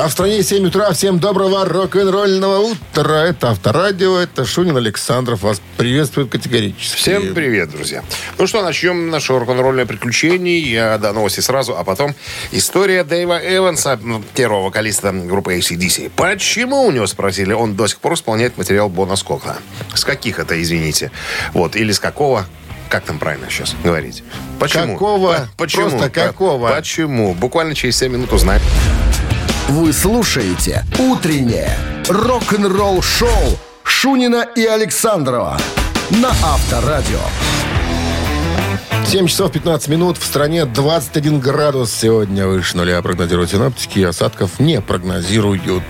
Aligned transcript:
А 0.00 0.06
в 0.06 0.12
стране 0.12 0.44
7 0.44 0.64
утра. 0.64 0.92
Всем 0.92 1.18
доброго 1.18 1.64
рок-н-ролльного 1.64 2.58
утра. 2.58 3.24
Это 3.24 3.50
Авторадио, 3.50 4.16
это 4.18 4.44
Шунин 4.44 4.76
Александров. 4.76 5.42
Вас 5.42 5.60
приветствует 5.76 6.30
категорически. 6.30 6.96
Всем 6.96 7.34
привет, 7.34 7.70
друзья. 7.70 8.04
Ну 8.38 8.46
что, 8.46 8.62
начнем 8.62 9.10
наше 9.10 9.36
рок-н-ролльное 9.36 9.86
приключение. 9.86 10.60
Я 10.60 10.98
до 10.98 11.12
новости 11.12 11.40
сразу, 11.40 11.76
а 11.76 11.82
потом 11.82 12.14
история 12.52 13.02
Дэйва 13.02 13.40
Эванса, 13.42 13.98
ну, 14.00 14.22
первого 14.34 14.66
вокалиста 14.66 15.10
группы 15.10 15.58
ACDC. 15.58 16.12
Почему 16.14 16.84
у 16.84 16.92
него 16.92 17.08
спросили? 17.08 17.52
Он 17.52 17.74
до 17.74 17.88
сих 17.88 17.98
пор 17.98 18.14
исполняет 18.14 18.56
материал 18.56 18.88
Бона 18.88 19.16
Скотта. 19.16 19.56
С 19.94 20.04
каких 20.04 20.38
это, 20.38 20.62
извините? 20.62 21.10
Вот, 21.54 21.74
или 21.74 21.90
с 21.90 21.98
какого? 21.98 22.46
Как 22.88 23.02
там 23.02 23.18
правильно 23.18 23.50
сейчас 23.50 23.74
говорить? 23.82 24.22
Почему? 24.60 24.92
Какого? 24.92 25.48
Почему? 25.56 25.90
Просто 25.90 26.08
какого? 26.08 26.68
Почему? 26.68 27.34
Буквально 27.34 27.74
через 27.74 27.98
7 27.98 28.12
минут 28.12 28.32
узнаем. 28.32 28.62
Вы 29.68 29.92
слушаете 29.92 30.82
«Утреннее 30.98 31.70
рок-н-ролл-шоу» 32.08 33.58
Шунина 33.84 34.46
и 34.56 34.64
Александрова 34.64 35.58
на 36.08 36.30
Авторадио. 36.30 37.20
7 39.04 39.26
часов 39.26 39.52
15 39.52 39.88
минут. 39.88 40.16
В 40.16 40.24
стране 40.24 40.64
21 40.64 41.40
градус 41.40 41.92
сегодня 41.92 42.46
выше 42.46 42.78
нуля 42.78 43.02
прогнозируют 43.02 43.50
синаптики. 43.50 44.00
Осадков 44.00 44.58
не 44.58 44.80
прогнозируют. 44.80 45.82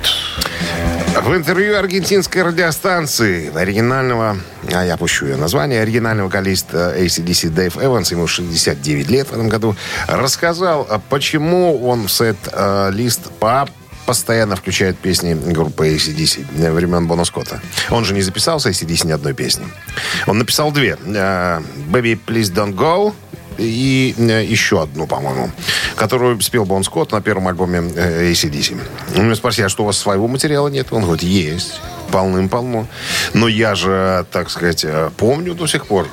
В 1.25 1.35
интервью 1.35 1.77
аргентинской 1.77 2.43
радиостанции 2.43 3.55
оригинального, 3.55 4.37
а 4.73 4.85
я 4.85 4.97
пущу 4.97 5.27
ее 5.27 5.37
название, 5.37 5.83
оригинальный 5.83 6.23
вокалист 6.23 6.69
э, 6.73 7.05
ACDC 7.05 7.51
Дэйв 7.51 7.77
Эванс, 7.83 8.13
ему 8.13 8.27
69 8.27 9.11
лет 9.11 9.29
в 9.29 9.33
этом 9.33 9.49
году, 9.49 9.75
рассказал, 10.07 10.87
а 10.89 11.01
почему 11.01 11.87
он 11.87 12.07
в 12.07 12.13
сет-лист 12.13 13.31
по 13.41 13.69
постоянно 14.07 14.57
включает 14.57 14.97
песни 14.97 15.35
группы 15.35 15.95
ACDC 15.95 16.73
времен 16.73 17.07
Бона 17.07 17.27
Скотта. 17.27 17.61
Он 17.91 18.07
же 18.07 18.15
не 18.15 18.23
записал 18.23 18.59
с 18.59 18.67
ACDC 18.67 19.07
ни 19.07 19.13
одной 19.13 19.35
песни. 19.35 19.67
Он 20.27 20.39
написал 20.39 20.73
две. 20.73 20.97
э, 21.05 21.61
«Baby, 21.91 22.19
please 22.27 22.51
don't 22.55 22.75
go» 22.75 23.13
и 23.59 24.15
э, 24.17 24.45
еще 24.45 24.83
одну, 24.83 25.07
по-моему, 25.07 25.51
которую 25.97 26.41
спел 26.41 26.65
Бон 26.65 26.85
Скотт 26.85 27.13
на 27.13 27.21
первом 27.21 27.49
альбоме 27.49 27.83
э, 27.95 28.31
ACDC. 28.31 28.81
У 29.17 29.23
меня 29.23 29.35
спросили, 29.35 29.67
а 29.67 29.69
что 29.69 29.83
у 29.83 29.87
вас 29.87 29.99
своего 29.99 30.29
материала 30.29 30.69
нет? 30.69 30.89
Он 30.91 31.03
говорит, 31.03 31.23
есть. 31.23 31.81
Полным-полно. 32.11 32.87
Но 33.35 33.49
я 33.49 33.75
же, 33.75 34.25
так 34.31 34.49
сказать, 34.51 34.85
э, 34.85 35.11
помню 35.17 35.55
до 35.55 35.67
сих 35.67 35.87
пор. 35.87 36.07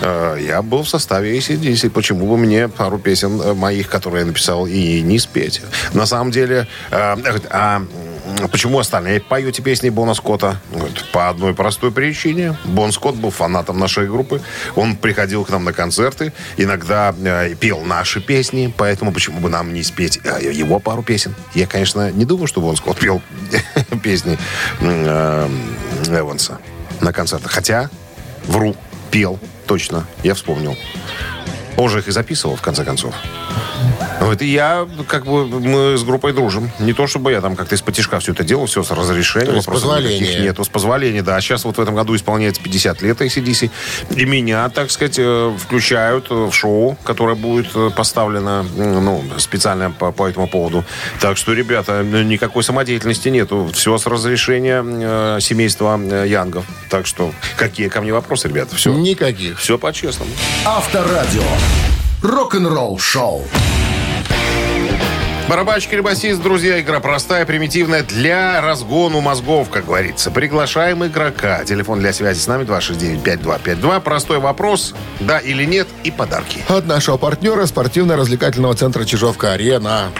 Я 0.00 0.62
был 0.62 0.84
в 0.84 0.88
составе 0.88 1.36
ACDC. 1.36 1.90
Почему 1.90 2.26
бы 2.26 2.38
мне 2.38 2.68
пару 2.68 2.98
песен 2.98 3.56
моих, 3.56 3.88
которые 3.88 4.20
я 4.20 4.26
написал, 4.26 4.66
и 4.66 5.02
не 5.02 5.18
спеть? 5.18 5.60
На 5.92 6.06
самом 6.06 6.30
деле, 6.30 6.68
а 6.90 7.84
почему 8.50 8.78
остальные 8.78 9.20
поете 9.20 9.62
песни 9.62 9.88
Бона 9.88 10.14
Скотта? 10.14 10.60
Говорит, 10.72 11.04
По 11.12 11.28
одной 11.28 11.54
простой 11.54 11.90
причине. 11.90 12.56
Бон 12.64 12.92
Скотт 12.92 13.16
был 13.16 13.30
фанатом 13.30 13.78
нашей 13.78 14.06
группы. 14.06 14.40
Он 14.74 14.96
приходил 14.96 15.44
к 15.44 15.50
нам 15.50 15.64
на 15.64 15.72
концерты, 15.72 16.32
иногда 16.56 17.14
э, 17.18 17.54
пел 17.54 17.80
наши 17.80 18.20
песни, 18.20 18.72
поэтому 18.76 19.12
почему 19.12 19.40
бы 19.40 19.48
нам 19.48 19.72
не 19.72 19.82
спеть 19.82 20.20
э, 20.24 20.52
его 20.52 20.78
пару 20.78 21.02
песен? 21.02 21.34
Я, 21.54 21.66
конечно, 21.66 22.10
не 22.10 22.24
думаю, 22.24 22.46
что 22.46 22.60
Бон 22.60 22.76
Скотт 22.76 22.98
пел 22.98 23.22
песни 24.02 24.38
э, 24.80 25.48
Эванса 26.08 26.58
на 27.00 27.12
концертах. 27.12 27.52
Хотя, 27.52 27.90
вру, 28.46 28.76
пел, 29.10 29.38
точно, 29.66 30.06
я 30.22 30.34
вспомнил. 30.34 30.76
Он 31.76 31.88
же 31.88 31.98
их 31.98 32.08
и 32.08 32.10
записывал, 32.10 32.56
в 32.56 32.62
конце 32.62 32.84
концов. 32.84 33.14
Вот 34.20 34.40
и 34.42 34.46
я, 34.46 34.88
как 35.06 35.26
бы, 35.26 35.46
мы 35.46 35.96
с 35.96 36.02
группой 36.02 36.32
дружим. 36.32 36.70
Не 36.78 36.92
то, 36.92 37.06
чтобы 37.06 37.32
я 37.32 37.40
там 37.40 37.54
как-то 37.54 37.74
из 37.74 37.82
потишка 37.82 38.18
все 38.18 38.32
это 38.32 38.44
делал, 38.44 38.66
все 38.66 38.82
с 38.82 38.90
разрешением. 38.90 39.60
С 39.60 39.66
позволения. 39.66 40.40
Нету, 40.40 40.64
с 40.64 40.68
позволения, 40.68 41.22
да. 41.22 41.36
А 41.36 41.40
сейчас 41.40 41.64
вот 41.64 41.76
в 41.76 41.80
этом 41.80 41.94
году 41.94 42.16
исполняется 42.16 42.62
50 42.62 43.02
лет 43.02 43.20
ACDC. 43.20 43.70
И 44.16 44.24
меня, 44.24 44.68
так 44.70 44.90
сказать, 44.90 45.16
э, 45.18 45.56
включают 45.58 46.30
в 46.30 46.50
шоу, 46.52 46.96
которое 47.04 47.36
будет 47.36 47.68
э, 47.74 47.90
поставлено 47.94 48.64
ну, 48.76 49.22
специально 49.38 49.90
по, 49.90 50.12
по 50.12 50.28
этому 50.28 50.48
поводу. 50.48 50.84
Так 51.20 51.36
что, 51.36 51.52
ребята, 51.52 52.02
никакой 52.02 52.64
самодеятельности 52.64 53.28
нету. 53.28 53.70
Все 53.74 53.96
с 53.98 54.06
разрешения 54.06 54.82
э, 54.84 55.38
семейства 55.40 56.00
э, 56.02 56.26
Янгов. 56.28 56.64
Так 56.90 57.06
что, 57.06 57.32
какие 57.56 57.88
ко 57.88 58.00
мне 58.00 58.12
вопросы, 58.12 58.48
ребята? 58.48 58.76
Все, 58.76 58.92
Никаких. 58.92 59.58
все 59.58 59.78
по-честному. 59.78 60.30
Авторадио. 60.64 61.42
Рок-н-ролл 62.22 62.98
шоу. 62.98 63.44
Барабанщик 65.48 65.92
или 65.92 66.00
басист, 66.00 66.42
друзья, 66.42 66.80
игра 66.80 66.98
простая, 66.98 67.46
примитивная, 67.46 68.02
для 68.02 68.60
разгону 68.60 69.20
мозгов, 69.20 69.70
как 69.70 69.86
говорится. 69.86 70.32
Приглашаем 70.32 71.06
игрока. 71.06 71.64
Телефон 71.64 72.00
для 72.00 72.12
связи 72.12 72.40
с 72.40 72.48
нами 72.48 72.64
269-5252. 72.64 74.00
Простой 74.00 74.40
вопрос, 74.40 74.92
да 75.20 75.38
или 75.38 75.64
нет, 75.64 75.86
и 76.02 76.10
подарки. 76.10 76.58
От 76.68 76.86
нашего 76.86 77.16
партнера 77.16 77.64
спортивно-развлекательного 77.66 78.74
центра 78.74 79.04
Чижовка-Арена. 79.04 80.10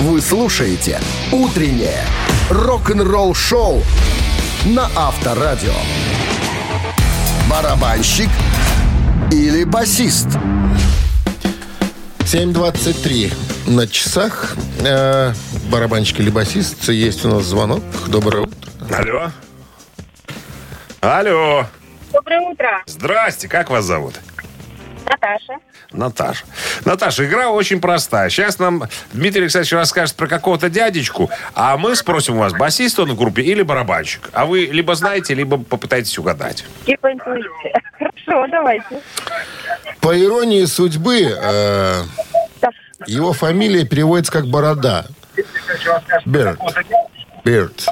Вы 0.00 0.20
слушаете 0.20 1.00
«Утреннее 1.32 2.04
рок-н-ролл 2.50 3.34
шоу» 3.34 3.82
на 4.66 4.90
Авторадио. 4.96 5.72
Барабанщик 7.48 8.28
или 9.30 9.64
басист? 9.64 10.28
7.23 12.20 13.32
на 13.66 13.86
часах. 13.86 14.54
Э, 14.80 15.32
барабанщик 15.70 16.20
или 16.20 16.30
басист. 16.30 16.88
Есть 16.88 17.24
у 17.24 17.28
нас 17.28 17.44
звонок. 17.44 17.82
Доброе 18.06 18.44
утро. 18.44 18.58
Алло. 18.90 19.30
Алло. 21.00 21.66
Доброе 22.12 22.40
утро, 22.40 22.82
Здрасте, 22.86 23.48
как 23.48 23.70
вас 23.70 23.84
зовут? 23.84 24.14
Наташа. 25.08 25.54
Наташа. 25.92 26.44
Наташа, 26.84 27.24
игра 27.26 27.50
очень 27.50 27.80
простая. 27.80 28.28
Сейчас 28.28 28.58
нам 28.58 28.84
Дмитрий 29.12 29.42
Александрович 29.42 29.72
расскажет 29.72 30.16
про 30.16 30.26
какого-то 30.26 30.68
дядечку, 30.68 31.30
а 31.54 31.76
мы 31.76 31.96
спросим 31.96 32.36
у 32.36 32.40
вас, 32.40 32.52
басист 32.52 32.98
он 32.98 33.12
в 33.12 33.16
группе 33.16 33.42
или 33.42 33.62
барабанщик. 33.62 34.28
А 34.32 34.44
вы 34.44 34.66
либо 34.66 34.94
знаете, 34.94 35.34
либо 35.34 35.58
попытаетесь 35.58 36.18
угадать. 36.18 36.64
Типа 36.84 37.12
интуиция. 37.12 37.82
Хорошо, 37.98 38.46
давайте. 38.50 39.00
По 40.00 40.18
иронии 40.18 40.64
судьбы, 40.66 41.20
э, 41.22 42.02
его 43.06 43.32
фамилия 43.32 43.84
переводится 43.84 44.32
как 44.32 44.46
«борода». 44.46 45.06
Берт. 46.26 46.58
Берт. 47.48 47.86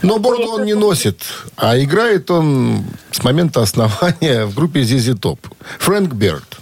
Но 0.00 0.18
бороду 0.18 0.52
он 0.52 0.64
не 0.64 0.72
носит, 0.74 1.22
а 1.56 1.78
играет 1.78 2.30
он 2.30 2.84
с 3.10 3.22
момента 3.22 3.60
основания 3.60 4.46
в 4.46 4.54
группе 4.54 4.80
ZZ 4.80 5.20
Top. 5.20 5.38
Фрэнк 5.80 6.14
Берт. 6.14 6.58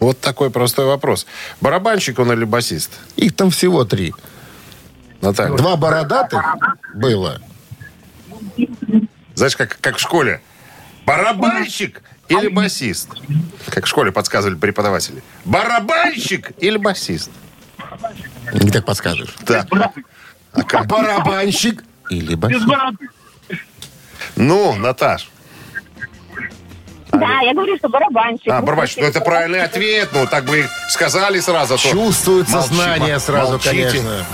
Вот 0.00 0.18
такой 0.18 0.50
простой 0.50 0.86
вопрос. 0.86 1.26
Барабанщик 1.60 2.18
он 2.18 2.32
или 2.32 2.44
басист? 2.44 2.92
Их 3.16 3.36
там 3.36 3.50
всего 3.50 3.84
три. 3.84 4.14
Наталья. 5.20 5.56
Два 5.58 5.76
бородатых 5.76 6.42
было. 6.94 7.38
Знаешь, 9.34 9.56
как, 9.56 9.76
как 9.82 9.96
в 9.96 10.00
школе. 10.00 10.40
Барабанщик 11.04 12.00
или 12.28 12.48
басист? 12.48 13.10
Как 13.66 13.84
в 13.84 13.88
школе 13.88 14.10
подсказывали 14.10 14.56
преподаватели. 14.56 15.22
Барабанщик 15.44 16.52
или 16.58 16.78
басист? 16.78 17.30
Не 18.54 18.70
так 18.70 18.86
подскажешь. 18.86 19.34
Да. 19.46 19.66
А 20.58 20.62
как? 20.64 20.86
Барабанщик 20.86 21.84
или 22.10 22.34
басист. 22.34 22.66
Ну, 24.36 24.74
Наташ. 24.74 25.28
Да, 27.10 27.40
я 27.40 27.54
говорю, 27.54 27.76
что 27.78 27.88
барабанщик. 27.88 28.48
А, 28.52 28.60
барабанщик, 28.60 28.98
ну 28.98 29.04
это 29.06 29.20
правильный 29.20 29.62
ответ. 29.62 30.10
Ну, 30.12 30.26
так 30.26 30.44
бы 30.44 30.66
сказали 30.90 31.40
сразу. 31.40 31.74
а 31.74 31.76
то 31.78 31.88
Чувствует 31.88 32.48
сознание 32.48 33.18
сразу, 33.18 33.52
молчите. 33.52 33.70
конечно. 33.70 34.24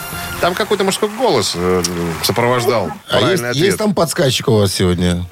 Там 0.41 0.55
какой-то 0.55 0.85
мужской 0.85 1.09
голос 1.09 1.53
э, 1.55 1.83
сопровождал 2.23 2.91
А 3.09 3.21
есть, 3.31 3.43
ответ. 3.43 3.57
есть 3.57 3.79
там 3.79 3.95
подсказчик 3.95 4.49
у 4.49 4.59
вас 4.59 4.73
сегодня? 4.75 5.25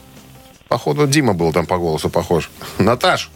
Походу, 0.68 1.06
Дима 1.06 1.34
был 1.34 1.52
там 1.52 1.66
по 1.66 1.76
голосу 1.76 2.08
похож. 2.08 2.48
Наташ, 2.78 3.28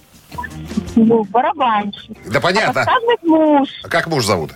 Ну, 0.94 1.24
барабанщик. 1.24 2.16
да 2.26 2.40
понятно. 2.40 2.72
Подсказывает 2.84 3.22
муж. 3.24 3.68
А 3.82 3.88
Как 3.88 4.06
муж 4.06 4.24
зовут? 4.24 4.52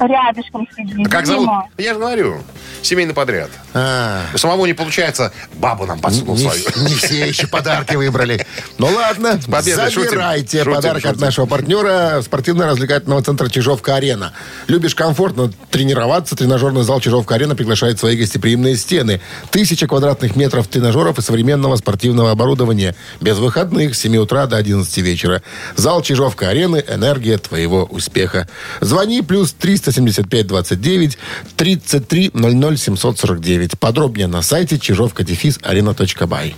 Рядышком 0.00 0.66
сидим. 0.76 1.04
А 1.06 1.08
как 1.08 1.26
зовут? 1.26 1.42
Дима. 1.44 1.68
Я 1.78 1.94
же 1.94 2.00
говорю. 2.00 2.42
Семейный 2.82 3.14
подряд. 3.14 3.48
А, 3.74 4.22
У 4.34 4.38
самого 4.38 4.66
не 4.66 4.72
получается, 4.72 5.32
бабу 5.54 5.86
нам 5.86 6.00
подсунул 6.00 6.34
не, 6.36 6.42
свою. 6.42 6.88
не 6.88 6.94
все 6.96 7.28
еще 7.28 7.46
подарки 7.46 7.94
выбрали. 7.94 8.44
Ну 8.78 8.88
ладно, 8.88 9.40
шутим. 9.40 9.92
забирайте 9.92 10.58
Шутим, 10.58 10.74
подарок 10.74 11.04
от 11.04 11.20
нашего 11.20 11.46
партнера 11.46 12.20
спортивно-развлекательного 12.22 13.22
центра 13.22 13.48
Чижовка-Арена. 13.48 14.32
Любишь 14.66 14.96
комфортно 14.96 15.52
тренироваться? 15.70 16.34
Тренажерный 16.34 16.82
зал 16.82 17.00
Чижовка-Арена 17.00 17.54
приглашает 17.54 18.00
свои 18.00 18.16
гостеприимные 18.16 18.76
стены. 18.76 19.20
Тысяча 19.50 19.86
квадратных 19.86 20.34
метров 20.34 20.66
тренажеров 20.66 21.18
и 21.18 21.22
современного 21.22 21.76
спортивного 21.76 22.32
оборудования. 22.32 22.96
Без 23.20 23.38
выходных 23.38 23.94
с 23.94 24.00
7 24.00 24.16
утра 24.16 24.46
до 24.46 24.56
11 24.56 24.98
вечера. 24.98 25.42
Зал 25.76 26.02
Чижовка-Арены. 26.02 26.84
Энергия 26.88 27.38
твоего 27.38 27.84
успеха. 27.84 28.48
Звони 28.80 29.22
плюс 29.22 29.52
375 29.52 29.81
29 29.90 31.18
33 31.56 32.30
00 32.34 32.76
749. 32.76 33.78
Подробнее 33.78 34.26
на 34.26 34.42
сайте 34.42 34.78
чижовка-арена.бай. 34.78 36.54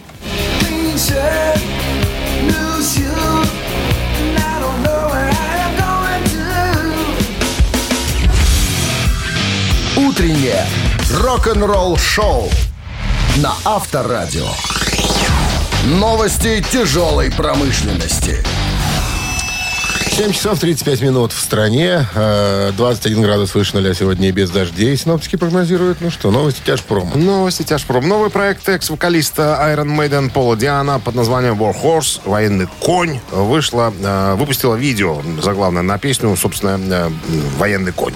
Утреннее 9.97 10.67
рок-н-ролл-шоу 11.11 12.51
на 13.37 13.53
Авторадио. 13.65 14.49
Новости 15.85 16.65
тяжелой 16.73 17.31
промышленности. 17.31 18.54
7 20.17 20.31
часов 20.31 20.61
35 20.61 21.01
минут 21.03 21.33
в 21.33 21.41
стране. 21.41 22.07
Э, 22.15 22.71
21 22.77 23.21
градус 23.21 23.53
выше 23.53 23.75
нуля 23.75 23.95
сегодня 23.95 24.31
без 24.31 24.49
дождей. 24.49 24.97
Синоптики 24.97 25.35
прогнозируют. 25.35 26.01
Ну 26.01 26.13
что, 26.13 26.31
новости 26.31 26.63
тяжпрома. 26.65 27.17
Новости 27.17 27.65
тяжпром. 27.65 28.09
Новый 28.09 28.31
проект 28.31 28.69
экс-вокалиста 28.69 29.59
Iron 29.75 29.89
Maiden 29.99 30.31
Пола 30.31 30.57
Диана 30.57 31.01
под 31.01 31.17
названием 31.17 31.61
Warhorse, 31.61 32.21
военный 32.27 32.69
конь, 32.79 33.19
вышла, 33.33 33.93
э, 34.01 34.37
выпустила 34.37 34.77
видео 34.77 35.21
заглавное 35.43 35.83
на 35.83 35.99
песню, 35.99 36.37
собственно, 36.37 36.79
э, 36.81 37.11
военный 37.59 37.91
конь. 37.91 38.15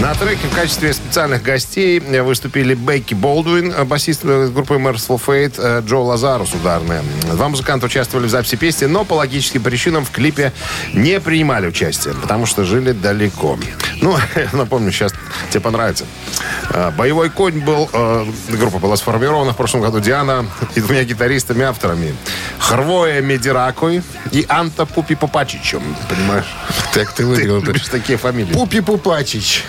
На 0.00 0.14
треке 0.14 0.46
в 0.46 0.54
качестве 0.54 0.92
специальных 0.92 1.42
гостей 1.42 1.98
выступили 1.98 2.74
Бекки 2.74 3.14
Болдуин, 3.14 3.74
басист 3.84 4.24
группы 4.24 4.74
Merciful 4.74 5.20
Fate, 5.24 5.54
э, 5.58 5.82
Джо 5.84 5.96
Лазарус, 5.98 6.54
ударная. 6.54 7.02
Два 7.32 7.48
музыканта 7.48 7.86
участвовали 7.86 8.26
в 8.26 8.30
записи 8.30 8.54
песни, 8.54 8.86
но 8.86 9.04
по 9.04 9.14
логическим 9.14 9.60
причинам 9.60 10.04
в 10.04 10.12
клипе 10.12 10.52
не 10.94 11.18
принимали 11.18 11.66
участие, 11.66 12.14
потому 12.14 12.46
что 12.46 12.64
жили 12.64 12.92
далеко. 12.92 13.58
Ну, 14.00 14.16
напомню, 14.52 14.92
сейчас 14.92 15.12
тебе 15.50 15.60
понравится. 15.60 16.04
Э, 16.70 16.92
Боевой 16.96 17.28
конь 17.28 17.58
был, 17.58 17.90
э, 17.92 18.24
группа 18.50 18.78
была 18.78 18.96
сформирована 18.96 19.52
в 19.52 19.56
прошлом 19.56 19.80
году 19.80 19.98
Диана 19.98 20.46
и 20.76 20.80
двумя 20.80 21.02
гитаристами-авторами. 21.02 22.14
Хрвоя 22.60 23.20
Медиракой 23.20 24.02
и 24.30 24.46
Анта 24.48 24.86
Пупи 24.86 25.16
Попачичем. 25.16 25.82
Понимаешь? 26.08 26.46
Так 26.94 27.10
ты 27.12 27.24
Ты 27.24 27.26
выиграл. 27.26 27.60
любишь 27.62 27.88
такие 27.88 28.16
фамилии. 28.16 28.52
Пупи 28.52 28.80
Пупачич. 28.80 29.64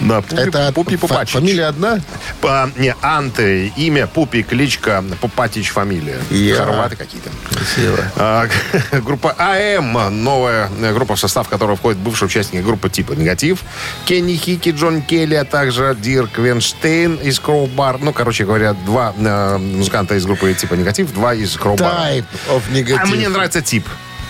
Да, 0.00 0.20
Пупи, 0.20 0.42
Это 0.42 0.72
Пупи 0.72 0.96
Пупачич. 0.96 1.34
фамилия 1.34 1.66
одна? 1.66 2.00
По, 2.40 2.70
не, 2.76 2.94
Анте 3.02 3.66
имя, 3.76 4.06
Пупи 4.06 4.42
кличка, 4.42 5.04
Пупатич 5.20 5.70
фамилия. 5.70 6.18
Я. 6.30 6.56
Хорваты 6.56 6.96
какие-то. 6.96 7.30
Красиво. 7.50 7.98
А, 8.16 8.46
группа 8.92 9.34
Eye 9.38 9.80
Am, 9.80 10.22
новая 10.22 10.70
э, 10.80 10.92
группа, 10.92 11.16
в 11.16 11.20
состав 11.20 11.48
которой 11.48 11.76
входит 11.76 11.98
бывшие 11.98 12.26
участники 12.26 12.62
группы 12.62 12.88
Type 12.90 13.12
O 13.12 13.17
Negative. 13.17 13.60
Кенни 14.04 14.36
Хики, 14.36 14.70
Джон 14.70 15.02
Келли, 15.02 15.34
а 15.34 15.44
также 15.44 15.96
Кирк 16.00 16.38
Виндштейн 16.38 17.16
из 17.16 17.40
Crowbar. 17.40 17.98
Ну, 17.98 18.12
короче 18.12 18.44
говоря, 18.44 18.74
два 18.74 19.12
э, 19.18 19.58
музыканта 19.58 20.14
из 20.14 20.24
группы 20.26 20.54
Type 20.54 20.74
O 20.74 20.78
Negative, 20.78 21.12
два 21.12 21.34
из 21.34 21.56
Crowbar 21.56 22.00
а. 22.00 22.12
Type 22.12 22.24
O 22.48 22.62
Negative. 22.72 22.98
А 23.02 23.06
мне 23.06 23.28
нравится 23.28 23.62
тип. 23.62 23.86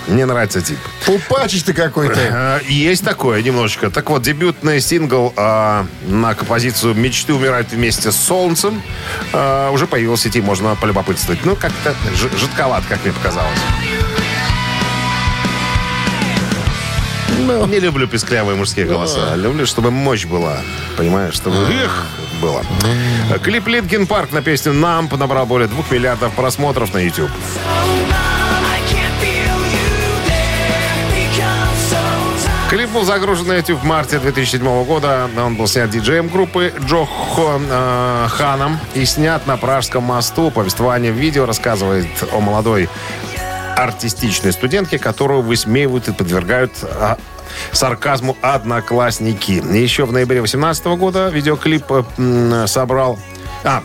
Мне 0.09 0.25
нравится 0.25 0.63
тип. 0.63 0.79
Пупачич 1.05 1.63
ты 1.65 1.75
какой-то. 1.75 2.19
Э, 2.19 2.61
Есть 2.67 3.05
такое 3.05 3.43
немножечко. 3.43 3.91
Так 3.91 4.09
вот, 4.09 4.23
дебютный 4.23 4.81
сингл 4.81 5.35
э, 5.37 5.85
на 6.07 6.35
композицию 6.35 6.95
«Мечты 6.95 7.35
умирают 7.35 7.71
вместе 7.71 8.11
с 8.11 8.17
солнцем» 8.17 8.83
э, 9.33 9.71
уже 9.71 9.87
появился 9.87 10.29
в 10.29 10.33
сети, 10.33 10.41
можно 10.41 10.75
полюбопытствовать. 10.77 11.45
Ну, 11.45 11.57
как-то 11.57 11.95
жидковат, 12.39 12.85
как 12.89 13.05
мне 13.05 13.13
показалось. 13.13 13.59
Ну, 17.39 17.67
Не 17.67 17.79
люблю 17.79 18.07
песклявые 18.09 18.57
мужские 18.57 18.87
голоса. 18.87 19.35
Люблю, 19.37 19.65
чтобы 19.67 19.91
мощь 19.91 20.25
была. 20.25 20.59
Понимаешь, 20.97 21.35
чтобы 21.35 21.57
эх, 21.57 22.07
было. 22.41 22.63
Клип 23.43 23.67
Linkin 23.69 24.07
Park 24.07 24.33
на 24.33 24.43
песню 24.43 24.73
«Numb» 24.73 25.17
набрал 25.17 25.47
более 25.47 25.69
двух 25.69 25.91
миллиардов 25.91 26.33
просмотров 26.33 26.93
на 26.95 26.99
YouTube. 26.99 27.31
Клип 32.69 32.91
был 32.91 33.05
загружен 33.05 33.49
на 33.49 33.55
YouTube 33.55 33.81
в 33.81 33.85
марте 33.85 34.19
2007 34.19 34.85
года. 34.85 35.31
Он 35.39 35.57
был 35.57 35.67
снят 35.67 35.89
диджеем 35.89 36.29
группы 36.29 36.71
Джо 36.85 37.07
Хо- 37.07 37.59
э, 37.59 38.27
Ханом 38.29 38.79
и 38.93 39.07
снят 39.07 39.47
на 39.47 39.57
Пражском 39.57 40.05
мосту. 40.05 40.51
Повествование 40.51 41.11
в 41.11 41.17
видео 41.17 41.47
рассказывает 41.47 42.07
о 42.31 42.41
молодой 42.41 42.91
артистичной 43.75 44.53
студентке, 44.53 44.99
которую 44.99 45.41
высмеивают 45.41 46.09
и 46.09 46.13
подвергают 46.13 46.73
а, 46.83 47.17
сарказму 47.73 48.37
одноклассники. 48.43 49.63
Еще 49.75 50.05
в 50.05 50.13
ноябре 50.13 50.41
2018 50.41 50.85
года 50.99 51.29
видеоклип 51.31 51.85
э, 52.19 52.67
собрал... 52.67 53.19
А, 53.65 53.83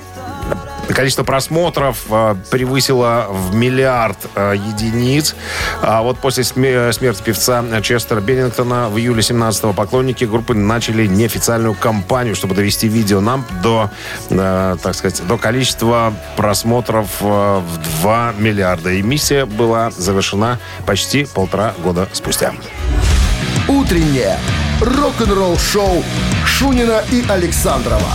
Количество 0.90 1.24
просмотров 1.24 2.06
э, 2.10 2.36
превысило 2.52 3.28
в 3.30 3.56
миллиард 3.56 4.18
э, 4.36 4.56
единиц. 4.56 5.36
А 5.82 6.02
вот 6.02 6.20
после 6.20 6.44
сме- 6.44 6.92
смерти 6.92 7.22
певца 7.24 7.64
Честера 7.82 8.20
Беннингтона 8.20 8.90
в 8.90 8.98
июле 8.98 9.22
17-го 9.22 9.74
поклонники 9.74 10.26
группы 10.26 10.54
начали 10.54 11.08
неофициальную 11.08 11.74
кампанию, 11.74 12.36
чтобы 12.36 12.54
довести 12.54 12.88
видео 12.88 13.22
нам 13.22 13.46
до, 13.64 13.90
э, 14.30 14.76
так 14.84 14.96
сказать, 14.96 15.26
до 15.26 15.38
количества 15.38 16.14
просмотров 16.36 17.08
в 17.22 17.64
2 18.02 18.34
миллиарда. 18.38 18.92
И 18.92 19.02
миссия 19.02 19.46
была 19.46 19.90
завершена 19.92 20.60
почти 20.86 21.26
полтора 21.26 21.74
года 21.84 22.10
спустя. 22.12 22.54
Утреннее 23.68 24.38
рок-н-ролл-шоу 24.82 26.04
Шунина 26.46 27.02
и 27.10 27.24
Александрова 27.30 28.10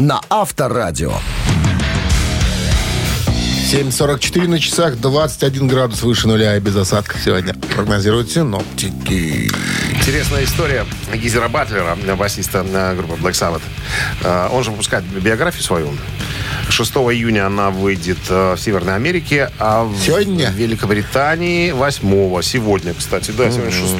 на 0.00 0.20
Авторадио. 0.30 1.12
7.44 3.70 4.48
на 4.48 4.58
часах, 4.58 4.96
21 4.96 5.68
градус 5.68 6.02
выше 6.02 6.26
нуля 6.26 6.56
и 6.56 6.60
без 6.60 6.74
осадков 6.74 7.20
сегодня. 7.24 7.54
Прогнозируют 7.76 8.28
синоптики. 8.28 9.48
Интересная 9.94 10.42
история 10.42 10.84
Гизера 11.14 11.46
Батлера, 11.46 11.96
басиста 12.16 12.66
э, 12.68 12.96
группы 12.96 13.14
Black 13.14 13.34
Sabbath. 13.34 13.62
Э, 14.24 14.48
Он 14.50 14.64
же 14.64 14.72
выпускает 14.72 15.04
биографию 15.04 15.62
свою. 15.62 15.92
6 16.68 16.90
июня 16.94 17.46
она 17.46 17.70
выйдет 17.70 18.18
э, 18.28 18.54
в 18.54 18.60
Северной 18.60 18.96
Америке, 18.96 19.52
а 19.60 19.84
в 19.84 19.96
Сегодня? 20.00 20.50
Великобритании 20.50 21.70
8 21.70 22.42
Сегодня, 22.42 22.92
кстати, 22.92 23.30
да, 23.30 23.52
сегодня 23.52 23.70
6 23.70 23.94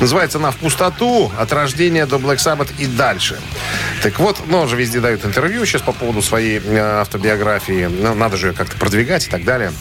Называется 0.00 0.36
она 0.36 0.50
«В 0.50 0.56
пустоту. 0.56 1.32
От 1.38 1.50
рождения 1.54 2.04
до 2.04 2.16
Black 2.16 2.36
Sabbath 2.36 2.68
и 2.78 2.84
дальше». 2.84 3.38
Так 4.02 4.18
вот, 4.18 4.40
ну, 4.48 4.58
он 4.58 4.68
же 4.68 4.74
везде 4.74 5.00
дают 5.00 5.24
интервью 5.24 5.64
сейчас 5.64 5.82
по 5.82 5.92
поводу 5.92 6.22
своей 6.22 6.58
э, 6.58 6.78
автобиографии. 6.78 7.86
Ну, 7.86 8.14
надо 8.14 8.36
же 8.36 8.48
ее 8.48 8.52
как-то 8.52 8.76
продвигать 8.76 9.28
и 9.28 9.30
так 9.30 9.44
далее. 9.44 9.72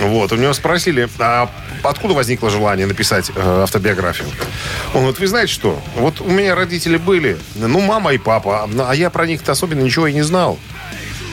Вот, 0.00 0.30
у 0.30 0.36
него 0.36 0.52
спросили, 0.52 1.08
а 1.18 1.50
откуда 1.82 2.14
возникло 2.14 2.48
желание 2.48 2.86
написать 2.86 3.32
э, 3.34 3.62
автобиографию? 3.62 4.28
Он 4.94 5.00
говорит, 5.00 5.18
вы 5.18 5.26
знаете 5.26 5.52
что? 5.52 5.82
Вот 5.96 6.20
у 6.20 6.30
меня 6.30 6.54
родители 6.54 6.96
были, 6.96 7.38
ну, 7.56 7.80
мама 7.80 8.12
и 8.12 8.18
папа, 8.18 8.68
а 8.78 8.94
я 8.94 9.10
про 9.10 9.26
них-то 9.26 9.50
особенно 9.50 9.80
ничего 9.80 10.06
и 10.06 10.12
не 10.12 10.22
знал. 10.22 10.60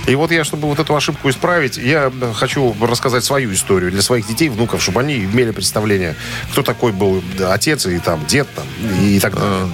И 0.05 0.15
вот 0.15 0.31
я, 0.31 0.43
чтобы 0.43 0.67
вот 0.67 0.79
эту 0.79 0.95
ошибку 0.95 1.29
исправить, 1.29 1.77
я 1.77 2.11
хочу 2.33 2.75
рассказать 2.81 3.23
свою 3.23 3.53
историю 3.53 3.91
для 3.91 4.01
своих 4.01 4.27
детей, 4.27 4.49
внуков, 4.49 4.81
чтобы 4.81 4.99
они 4.99 5.17
имели 5.17 5.51
представление, 5.51 6.15
кто 6.51 6.61
такой 6.61 6.91
был 6.91 7.23
отец 7.49 7.85
и 7.85 7.99
там 7.99 8.25
дед 8.25 8.47
там, 8.53 8.65
и 9.01 9.19
так 9.19 9.35
далее. 9.35 9.69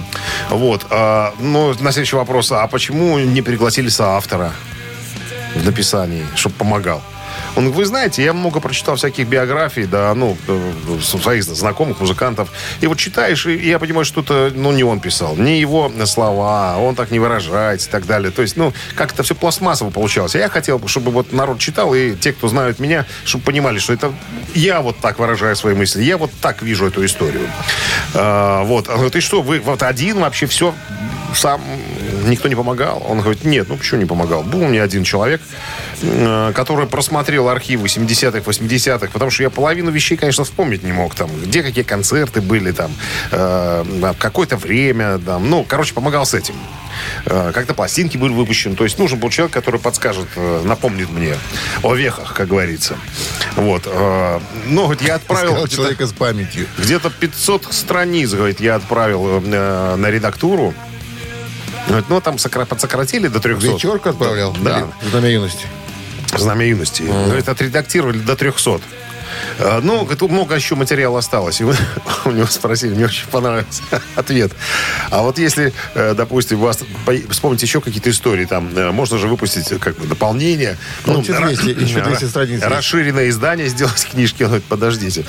Вот. 0.50 0.86
а, 0.90 1.34
но 1.40 1.74
на 1.80 1.92
следующий 1.92 2.16
вопрос, 2.16 2.52
а 2.52 2.66
почему 2.68 3.18
не 3.18 3.42
пригласили 3.42 3.88
соавтора 3.88 4.52
в 5.56 5.64
написании, 5.64 6.24
чтобы 6.36 6.54
помогал? 6.54 7.02
Он 7.56 7.64
говорит, 7.64 7.76
вы 7.76 7.84
знаете, 7.84 8.24
я 8.24 8.32
много 8.32 8.60
прочитал 8.60 8.96
всяких 8.96 9.26
биографий, 9.26 9.84
да, 9.84 10.14
ну, 10.14 10.36
э, 10.46 10.72
своих 11.02 11.44
знакомых 11.44 12.00
музыкантов. 12.00 12.50
И 12.80 12.86
вот 12.86 12.98
читаешь, 12.98 13.46
и 13.46 13.68
я 13.68 13.78
понимаю, 13.78 14.04
что 14.04 14.20
это, 14.20 14.52
ну, 14.54 14.72
не 14.72 14.84
он 14.84 15.00
писал, 15.00 15.36
не 15.36 15.60
его 15.60 15.90
слова, 16.06 16.76
он 16.78 16.94
так 16.94 17.10
не 17.10 17.18
выражается 17.18 17.88
и 17.88 17.92
так 17.92 18.06
далее. 18.06 18.30
То 18.30 18.42
есть, 18.42 18.56
ну, 18.56 18.72
как 18.94 19.12
это 19.12 19.22
все 19.22 19.34
пластмассово 19.34 19.90
получалось. 19.90 20.34
А 20.34 20.38
я 20.38 20.48
хотел, 20.48 20.86
чтобы 20.86 21.10
вот 21.10 21.32
народ 21.32 21.58
читал, 21.58 21.94
и 21.94 22.14
те, 22.14 22.32
кто 22.32 22.48
знают 22.48 22.78
меня, 22.78 23.06
чтобы 23.24 23.44
понимали, 23.44 23.78
что 23.78 23.92
это 23.92 24.12
я 24.54 24.80
вот 24.80 24.98
так 24.98 25.18
выражаю 25.18 25.56
свои 25.56 25.74
мысли, 25.74 26.02
я 26.02 26.16
вот 26.16 26.30
так 26.40 26.62
вижу 26.62 26.86
эту 26.86 27.04
историю. 27.04 27.48
А, 28.14 28.64
вот. 28.64 28.88
Он 28.88 28.94
говорит, 28.94 29.16
и 29.16 29.20
что, 29.20 29.42
вы 29.42 29.60
вот 29.60 29.82
один 29.82 30.20
вообще 30.20 30.46
все 30.46 30.74
сам 31.34 31.60
никто 32.26 32.48
не 32.48 32.54
помогал? 32.54 33.04
Он 33.08 33.20
говорит, 33.20 33.44
нет, 33.44 33.68
ну 33.68 33.76
почему 33.76 34.00
не 34.00 34.06
помогал? 34.06 34.42
Был 34.42 34.62
у 34.62 34.68
меня 34.68 34.82
один 34.82 35.04
человек, 35.04 35.40
э, 36.02 36.52
который 36.54 36.86
просмотрел 36.86 37.39
архивы 37.48 37.86
70-х, 37.86 38.38
80-х, 38.38 39.08
потому 39.12 39.30
что 39.30 39.42
я 39.42 39.50
половину 39.50 39.90
вещей, 39.90 40.16
конечно, 40.16 40.44
вспомнить 40.44 40.82
не 40.82 40.92
мог. 40.92 41.14
Там, 41.14 41.30
где 41.42 41.62
какие 41.62 41.84
концерты 41.84 42.40
были, 42.40 42.72
там, 42.72 42.92
э, 43.30 44.14
какое-то 44.18 44.56
время, 44.56 45.18
там, 45.18 45.48
ну, 45.48 45.64
короче, 45.68 45.94
помогал 45.94 46.26
с 46.26 46.34
этим. 46.34 46.54
Э, 47.26 47.52
как-то 47.54 47.74
пластинки 47.74 48.16
были 48.16 48.32
выпущены. 48.32 48.76
То 48.76 48.84
есть 48.84 48.98
нужен 48.98 49.18
был 49.18 49.30
человек, 49.30 49.52
который 49.52 49.80
подскажет, 49.80 50.28
э, 50.36 50.62
напомнит 50.64 51.10
мне 51.10 51.36
о 51.82 51.94
вехах, 51.94 52.34
как 52.34 52.48
говорится. 52.48 52.96
Вот. 53.56 53.82
Э, 53.86 54.40
ну, 54.66 54.84
говорит, 54.84 55.02
я 55.02 55.16
отправил... 55.16 55.50
Сказал 55.50 55.68
человека 55.68 56.06
с 56.06 56.12
памятью. 56.12 56.66
Где-то 56.78 57.10
500 57.10 57.72
страниц, 57.72 58.30
говорит, 58.32 58.60
я 58.60 58.76
отправил 58.76 59.42
э, 59.44 59.96
на 59.96 60.10
редактуру. 60.10 60.74
Ну, 62.08 62.20
там 62.20 62.36
сокра- 62.36 62.66
подсократили 62.66 63.28
до 63.28 63.40
300. 63.40 63.66
Вечерку 63.66 64.10
отправлял? 64.10 64.54
Да. 64.60 64.88
Или 65.02 65.10
Знамя 66.36 66.66
юности. 66.66 67.02
Юности. 67.02 67.24
Говорит, 67.26 67.48
отредактировали 67.48 68.18
до 68.18 68.36
300. 68.36 68.80
Э, 69.60 69.80
Ну, 69.82 70.06
тут 70.18 70.30
много 70.30 70.54
еще 70.54 70.74
материала 70.74 71.18
осталось. 71.18 71.60
И 71.60 71.64
вы 71.64 71.76
у 72.24 72.30
него 72.30 72.46
спросили, 72.46 72.94
мне 72.94 73.04
очень 73.06 73.26
понравился 73.28 73.82
ответ. 74.16 74.52
А 75.10 75.22
вот 75.22 75.38
если, 75.38 75.72
э, 75.94 76.14
допустим, 76.14 76.58
у 76.60 76.64
вас 76.64 76.78
по- 77.04 77.14
вспомните 77.30 77.66
еще 77.66 77.80
какие-то 77.80 78.10
истории, 78.10 78.44
там 78.46 78.76
э, 78.76 78.90
можно 78.90 79.18
же 79.18 79.28
выпустить 79.28 79.68
как 79.80 79.96
бы 79.96 80.06
дополнение. 80.06 80.76
Ну, 81.06 81.20
еще 81.20 81.32
ра- 81.32 81.46
200, 81.46 81.68
еще 81.82 82.00
200 82.02 82.24
ра- 82.24 82.28
страниц. 82.28 82.62
Расширенное 82.62 83.28
издание 83.28 83.68
сделать 83.68 84.06
книжки. 84.10 84.42
Он 84.42 84.48
говорит, 84.48 84.64
подождите. 84.66 85.24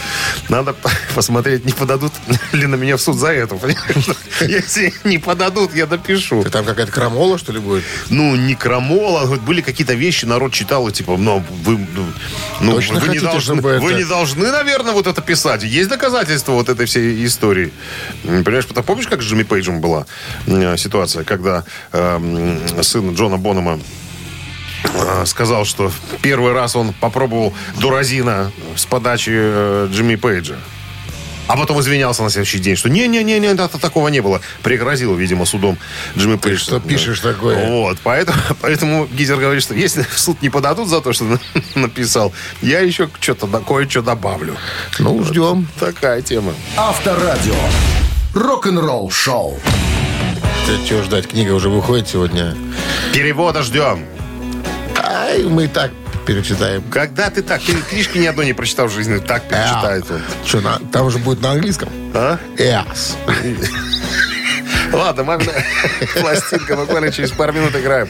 Надо 0.49 0.75
посмотреть, 1.15 1.65
не 1.65 1.73
подадут 1.73 2.13
ли 2.53 2.67
на 2.67 2.75
меня 2.75 2.97
в 2.97 3.01
суд 3.01 3.17
за 3.17 3.27
это. 3.33 3.55
понимаешь? 3.55 4.07
Если 4.41 4.93
не 5.03 5.17
подадут, 5.17 5.75
я 5.75 5.85
допишу. 5.85 6.43
Ты 6.43 6.49
там 6.49 6.65
какая-то 6.65 6.91
крамола, 6.91 7.37
что 7.37 7.51
ли, 7.51 7.59
будет? 7.59 7.83
Ну, 8.09 8.35
не 8.35 8.55
крамола. 8.55 9.25
Говорит, 9.25 9.43
были 9.43 9.61
какие-то 9.61 9.93
вещи, 9.93 10.25
народ 10.25 10.53
читал, 10.53 10.87
и 10.87 10.91
типа, 10.91 11.17
ну, 11.17 11.43
вы, 11.63 11.77
ну, 11.77 12.05
ну, 12.61 12.71
вы, 12.99 13.07
не 13.09 13.19
должны, 13.19 13.55
вы 13.61 13.93
не 13.93 14.03
должны, 14.03 14.20
наверное, 14.35 14.93
вот 14.93 15.07
это 15.07 15.21
писать. 15.21 15.63
Есть 15.63 15.89
доказательства 15.89 16.53
вот 16.53 16.69
этой 16.69 16.85
всей 16.85 17.25
истории. 17.25 17.71
Понимаешь, 18.23 18.67
потому- 18.67 18.85
помнишь, 18.85 19.07
как 19.07 19.21
с 19.21 19.25
Джимми 19.25 19.43
Пейджем 19.43 19.81
была 19.81 20.05
э, 20.47 20.77
ситуация, 20.77 21.23
когда 21.23 21.63
эм, 21.91 22.59
сын 22.83 23.13
Джона 23.13 23.37
Бонома 23.37 23.79
э, 24.83 25.25
сказал, 25.25 25.65
что 25.65 25.91
первый 26.21 26.53
раз 26.53 26.75
он 26.75 26.93
попробовал 26.93 27.53
дуразина 27.79 28.51
с 28.75 28.85
подачи 28.85 29.31
э, 29.33 29.87
Джимми 29.91 30.15
Пейджа. 30.15 30.55
А 31.47 31.57
потом 31.57 31.79
извинялся 31.81 32.23
на 32.23 32.29
следующий 32.29 32.59
день, 32.59 32.75
что 32.75 32.89
не-не-не, 32.89 33.37
это 33.47 33.77
такого 33.79 34.07
не 34.07 34.21
было. 34.21 34.41
Пригрозил, 34.63 35.15
видимо, 35.15 35.45
судом 35.45 35.77
Джимми 36.17 36.37
Пейдж. 36.37 36.59
что 36.59 36.79
пишешь 36.79 37.19
такое? 37.19 37.67
Вот, 37.67 37.97
поэтому, 38.03 38.37
поэтому 38.61 39.05
Гизер 39.07 39.37
говорит, 39.37 39.63
что 39.63 39.73
если 39.73 40.03
в 40.03 40.17
суд 40.17 40.41
не 40.41 40.49
подадут 40.49 40.87
за 40.87 41.01
то, 41.01 41.11
что 41.13 41.25
на- 41.25 41.39
написал, 41.75 42.31
я 42.61 42.79
еще 42.79 43.09
что-то, 43.19 43.47
кое-что 43.47 44.01
добавлю. 44.01 44.55
Ну, 44.99 45.23
ждем. 45.23 45.67
Такая 45.79 46.21
тема. 46.21 46.53
Авторадио. 46.77 47.55
Рок-н-ролл 48.33 49.09
шоу. 49.11 49.59
Ты 50.67 50.87
чего 50.87 51.01
ждать? 51.03 51.27
Книга 51.27 51.51
уже 51.51 51.69
выходит 51.69 52.07
сегодня. 52.07 52.55
Перевода 53.13 53.61
ждем. 53.61 54.05
Ай, 55.03 55.43
мы 55.43 55.67
так 55.67 55.91
перечитаем. 56.25 56.83
Когда 56.89 57.29
ты 57.29 57.41
так, 57.41 57.61
ты 57.61 57.73
книжки 57.73 58.17
ни 58.17 58.25
одной 58.25 58.45
не 58.45 58.53
прочитал 58.53 58.87
в 58.87 58.91
жизни, 58.91 59.17
так 59.19 59.43
перечитает 59.43 60.05
он. 60.09 60.21
Что, 60.45 60.61
на- 60.61 60.79
там 60.91 61.09
же 61.09 61.17
будет 61.17 61.41
на 61.41 61.51
английском? 61.51 61.89
А? 62.13 62.37
Yes. 62.57 63.15
Ладно, 64.93 65.23
мамина 65.23 65.51
пластинка, 66.21 66.75
буквально 66.75 67.11
через 67.11 67.31
пару 67.31 67.53
минут 67.53 67.75
играем. 67.75 68.09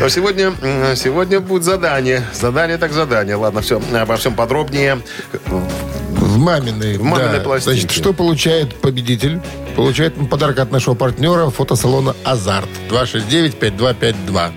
Но 0.00 0.08
сегодня, 0.08 0.52
сегодня 0.96 1.40
будет 1.40 1.62
задание. 1.62 2.24
Задание 2.32 2.78
так 2.78 2.92
задание. 2.92 3.36
Ладно, 3.36 3.60
все, 3.60 3.80
обо 3.94 4.16
всем 4.16 4.34
подробнее. 4.34 5.00
В 5.44 6.38
маминой. 6.38 6.98
В 6.98 7.02
маминой 7.02 7.38
да. 7.38 7.44
пластинке. 7.44 7.80
Значит, 7.80 7.90
что 7.96 8.12
получает 8.12 8.74
победитель? 8.80 9.40
Получает 9.76 10.14
подарок 10.28 10.58
от 10.58 10.72
нашего 10.72 10.94
партнера 10.94 11.50
фотосалона 11.50 12.16
«Азарт». 12.24 12.68
269-5252. 12.90 14.52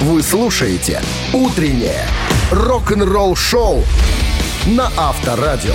Вы 0.00 0.22
слушаете 0.22 1.02
«Утреннее 1.32 2.06
рок-н-ролл-шоу» 2.50 3.84
на 4.66 4.90
Авторадио. 4.96 5.74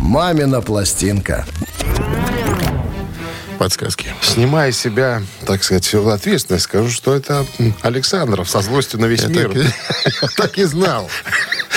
«Мамина 0.00 0.60
пластинка». 0.60 1.46
Подсказки. 3.58 4.06
Снимая 4.22 4.70
себя, 4.70 5.20
так 5.44 5.64
сказать, 5.64 5.84
всю 5.84 6.06
ответственность, 6.08 6.64
скажу, 6.66 6.90
что 6.90 7.12
это 7.14 7.44
Александров 7.82 8.48
со 8.48 8.60
злостью 8.60 9.00
на 9.00 9.06
весь 9.06 9.22
Я 9.22 9.28
мир 9.28 9.48
так, 9.48 9.56
и- 9.56 9.60
я 10.22 10.28
так 10.36 10.58
и 10.58 10.64
знал. 10.64 11.10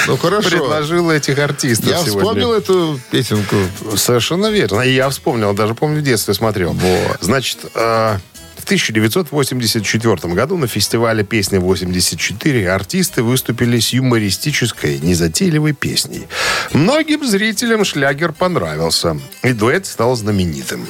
Ну, 0.07 0.15
хорошо. 0.17 0.49
предложил 0.49 1.09
этих 1.09 1.39
артистов 1.39 1.87
Я 1.89 1.97
сегодня. 2.03 2.19
вспомнил 2.19 2.53
эту 2.53 2.99
песенку. 3.09 3.55
Совершенно 3.95 4.51
верно. 4.51 4.81
И 4.81 4.93
я 4.93 5.09
вспомнил, 5.09 5.53
даже 5.53 5.73
помню, 5.73 6.01
в 6.01 6.03
детстве 6.03 6.35
смотрел. 6.35 6.75
Значит, 7.19 7.57
э, 7.73 8.17
в 8.61 8.63
1984 8.63 10.33
году 10.35 10.55
на 10.55 10.67
фестивале 10.67 11.23
«Песня 11.23 11.59
84» 11.59 12.67
артисты 12.67 13.23
выступили 13.23 13.79
с 13.79 13.89
юмористической, 13.89 14.99
незатейливой 14.99 15.73
песней. 15.73 16.27
Многим 16.71 17.25
зрителям 17.25 17.83
шлягер 17.83 18.33
понравился, 18.33 19.19
и 19.41 19.53
дуэт 19.53 19.87
стал 19.87 20.15
знаменитым. 20.15 20.87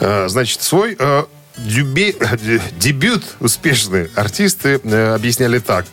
Э, 0.00 0.28
Значит, 0.28 0.60
свой 0.60 0.96
дюбе- 1.58 2.16
э, 2.20 2.58
дебют 2.78 3.24
успешные 3.40 4.10
артисты 4.14 4.80
э, 4.82 5.14
объясняли 5.14 5.58
так. 5.58 5.86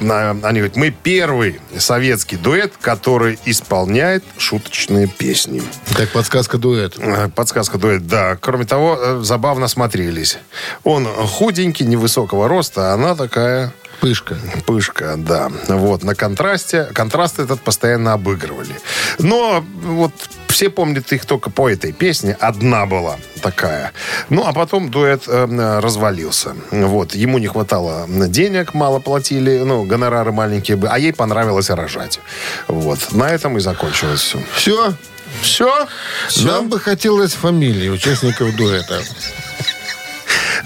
На- 0.00 0.30
Они 0.30 0.60
говорят, 0.60 0.76
мы 0.76 0.90
первый 0.90 1.60
советский 1.78 2.36
дуэт, 2.36 2.74
который 2.80 3.38
исполняет 3.44 4.24
шуточные 4.38 5.06
песни. 5.06 5.62
Так, 5.96 6.10
подсказка 6.10 6.58
дуэт. 6.58 6.94
Э, 6.98 7.28
Подсказка 7.34 7.78
дуэт, 7.78 8.06
да. 8.06 8.36
Кроме 8.40 8.64
того, 8.64 8.98
э, 9.00 9.20
забавно 9.22 9.68
смотрелись. 9.68 10.38
Он 10.84 11.06
худенький, 11.06 11.84
невысокого 11.86 12.48
роста, 12.48 12.90
а 12.90 12.94
она 12.94 13.14
такая 13.14 13.72
Пышка. 14.00 14.36
пышка, 14.66 15.14
да. 15.16 15.50
Вот, 15.68 16.04
на 16.04 16.14
контрасте. 16.14 16.84
Контраст 16.92 17.38
этот 17.38 17.60
постоянно 17.60 18.12
обыгрывали. 18.12 18.74
Но 19.18 19.64
вот 19.82 20.12
все 20.48 20.70
помнят 20.70 21.12
их 21.12 21.26
только 21.26 21.50
по 21.50 21.68
этой 21.68 21.92
песне. 21.92 22.36
Одна 22.40 22.86
была 22.86 23.16
такая. 23.42 23.92
Ну, 24.30 24.44
а 24.46 24.52
потом 24.52 24.90
дуэт 24.90 25.24
э, 25.26 25.80
развалился. 25.80 26.56
Вот. 26.70 27.14
Ему 27.14 27.38
не 27.38 27.46
хватало 27.46 28.06
денег, 28.08 28.74
мало 28.74 28.98
платили, 28.98 29.58
ну, 29.58 29.84
гонорары 29.84 30.32
маленькие 30.32 30.76
были, 30.76 30.90
а 30.92 30.98
ей 30.98 31.12
понравилось 31.12 31.70
рожать. 31.70 32.20
Вот. 32.68 33.12
На 33.12 33.30
этом 33.30 33.56
и 33.56 33.60
закончилось 33.60 34.20
все. 34.20 34.94
Все. 35.42 35.86
Все? 36.28 36.44
Нам 36.44 36.68
бы 36.68 36.80
хотелось 36.80 37.34
фамилии 37.34 37.88
участников 37.88 38.56
дуэта. 38.56 39.02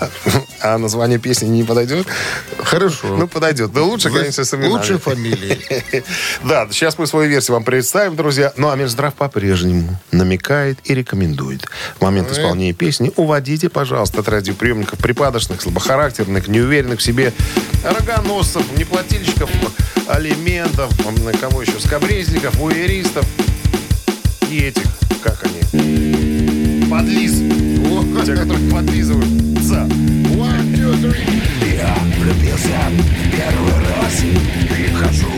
А 0.63 0.79
название 0.79 1.19
песни 1.19 1.47
не 1.47 1.65
подойдет? 1.65 2.07
Хорошо. 2.59 3.17
Ну, 3.17 3.27
подойдет. 3.27 3.73
Да 3.73 3.83
лучше, 3.83 4.11
конечно, 4.11 4.45
с 4.45 4.55
именами. 4.55 4.73
Лучше 4.73 4.99
фамилии. 4.99 6.05
Да, 6.45 6.69
сейчас 6.71 6.99
мы 6.99 7.07
свою 7.07 7.29
версию 7.29 7.55
вам 7.55 7.65
представим, 7.65 8.17
друзья. 8.17 8.53
Ну, 8.57 8.71
а 8.71 8.77
Минздрав 8.77 9.15
по-прежнему 9.15 9.99
намекает 10.11 10.79
и 10.85 10.95
рекомендует. 10.95 11.67
В 11.99 12.03
момент 12.03 12.31
исполнения 12.31 12.73
песни 12.73 13.13
уводите, 13.17 13.69
пожалуйста, 13.69 14.21
от 14.21 14.29
радиоприемников 14.29 14.99
припадочных, 14.99 15.63
слабохарактерных, 15.63 16.49
неуверенных 16.49 17.01
в 17.01 17.03
себе 17.03 17.33
рогоносцев, 17.85 18.65
неплательщиков, 18.77 19.51
алиментов, 20.09 20.93
кого 21.41 21.63
еще, 21.63 21.79
скобрезников, 21.81 22.61
уэристов 22.61 23.25
и 24.51 24.59
этих, 24.61 24.87
как 25.23 25.45
они, 25.45 26.87
подлиз. 26.91 27.33
Те, 28.27 28.35
которые 28.37 29.50
подлизываются. 29.71 29.87
Я 31.65 31.95
влюбился 32.19 32.69
первый 33.31 33.75
раз 33.89 34.25
И 34.25 34.93
хочу 34.93 35.29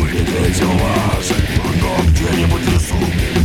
увидеть 0.00 0.62
вас 0.62 1.32
Но 1.80 2.10
где-нибудь 2.10 2.62
в 2.62 2.74
лесу 2.74 3.39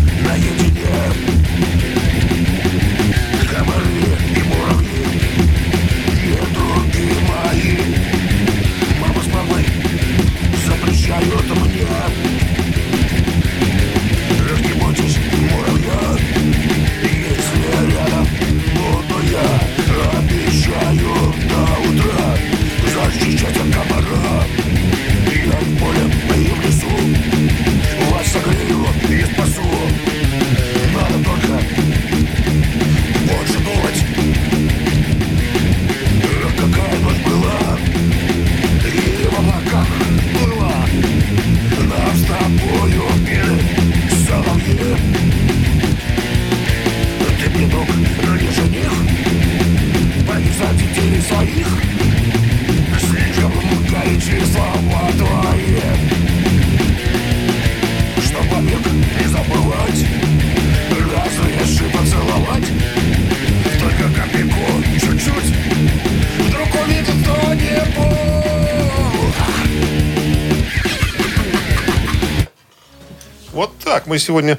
мы 74.16 74.20
сегодня 74.20 74.58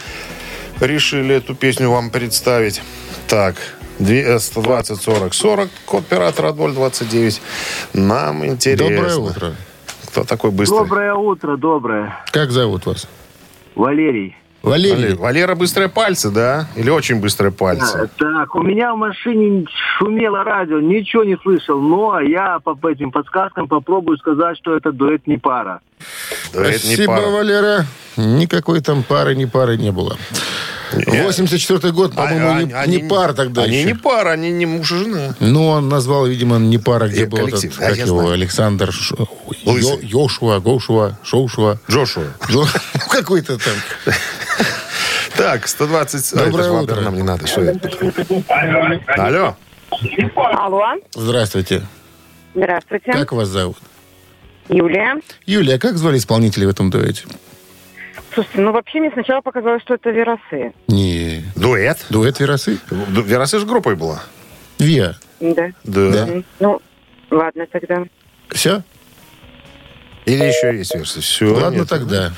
решили 0.80 1.34
эту 1.36 1.54
песню 1.54 1.90
вам 1.90 2.10
представить. 2.10 2.82
Так, 3.26 3.54
две- 3.98 4.22
э, 4.22 4.38
120 4.38 5.00
40 5.00 5.32
40, 5.32 5.70
код 5.86 6.04
оператора 6.04 6.52
029. 6.52 7.40
Нам 7.94 8.44
интересно. 8.44 8.96
Доброе 8.96 9.16
утро. 9.16 9.52
Кто 10.08 10.24
такой 10.24 10.50
быстрый? 10.50 10.76
Доброе 10.80 11.14
утро, 11.14 11.56
доброе. 11.56 12.22
Как 12.32 12.50
зовут 12.50 12.84
вас? 12.84 13.08
Валерий. 13.74 14.36
Валерий. 14.62 15.14
Валера, 15.14 15.16
Валера 15.16 15.54
быстрые 15.54 15.88
пальцы, 15.88 16.30
да? 16.30 16.68
Или 16.76 16.90
очень 16.90 17.18
быстрые 17.20 17.50
пальцы? 17.52 18.10
Так, 18.18 18.54
у 18.56 18.62
меня 18.62 18.92
в 18.92 18.98
машине 18.98 19.64
шумело 19.96 20.44
радио, 20.44 20.80
ничего 20.80 21.24
не 21.24 21.36
слышал, 21.38 21.80
но 21.80 22.20
я 22.20 22.58
по 22.58 22.88
этим 22.88 23.10
подсказкам 23.10 23.68
попробую 23.68 24.18
сказать, 24.18 24.58
что 24.58 24.76
это 24.76 24.92
дуэт 24.92 25.26
не 25.26 25.38
пара. 25.38 25.80
Не 26.54 26.78
Спасибо, 26.78 27.06
пара. 27.16 27.26
Валера. 27.28 27.86
Никакой 28.16 28.80
там 28.80 29.02
пары, 29.02 29.34
ни 29.34 29.44
пары 29.44 29.76
не 29.76 29.92
было. 29.92 30.16
84 30.92 31.92
год, 31.92 32.14
по-моему, 32.14 32.48
А- 32.48 32.62
не, 32.62 32.72
а- 32.72 32.86
не 32.86 32.96
они- 32.98 33.08
пара 33.08 33.32
тогда 33.32 33.64
Они 33.64 33.78
еще. 33.78 33.86
не 33.88 33.94
пара, 33.94 34.30
они 34.30 34.50
не 34.52 34.66
муж 34.66 34.90
и 34.92 34.96
жена. 34.98 35.34
Ну, 35.40 35.66
он 35.66 35.88
назвал, 35.88 36.26
видимо, 36.26 36.58
не 36.58 36.78
пара, 36.78 37.08
где 37.08 37.24
Э, 37.24 37.26
был 37.26 37.46
этот, 37.48 37.62
да, 37.76 37.88
как 37.88 37.96
его, 37.98 38.20
знаю. 38.20 38.32
Александр 38.34 38.92
Ш-. 38.92 39.16
Йо- 39.64 39.98
Йошуа, 40.00 40.60
Гошуа, 40.60 41.18
Шоушуа. 41.24 41.78
Джошуа. 41.90 42.32
Джо- 42.48 42.68
Какой-то 43.10 43.58
там. 43.58 44.14
Так, 45.36 45.66
120... 45.68 46.32
А, 46.32 46.44
Доброе 46.46 46.70
утро. 46.70 47.00
Нам 47.00 47.16
не 47.16 47.22
надо. 47.22 47.46
Что? 47.46 47.60
Алло. 49.16 49.56
Алло. 50.36 50.82
Здравствуйте. 51.14 51.82
Здравствуйте. 52.54 53.12
Как 53.12 53.32
вас 53.32 53.48
зовут? 53.48 53.76
Юлия. 54.68 55.20
Юлия, 55.46 55.78
как 55.78 55.96
звали 55.96 56.18
исполнителей 56.18 56.66
в 56.66 56.70
этом 56.70 56.90
дуэте? 56.90 57.24
Слушайте, 58.34 58.60
ну 58.60 58.72
вообще 58.72 59.00
мне 59.00 59.10
сначала 59.12 59.40
показалось, 59.40 59.82
что 59.82 59.94
это 59.94 60.10
Веросы. 60.10 60.72
Не. 60.88 61.44
Дуэт? 61.54 62.04
Дуэт 62.10 62.38
Веросы? 62.40 62.78
Ду- 62.90 63.22
Веросы 63.22 63.58
же 63.60 63.66
группой 63.66 63.94
была. 63.96 64.22
Виа. 64.78 65.14
Да. 65.40 65.68
Да. 65.84 66.10
Да. 66.10 66.28
Ну, 66.60 66.80
ладно 67.30 67.66
тогда. 67.70 68.04
Все? 68.50 68.82
Или 70.26 70.44
еще 70.44 70.76
есть 70.76 70.94
версия? 70.94 71.20
Все. 71.20 71.54
Ладно 71.54 71.86
тогда. 71.86 72.32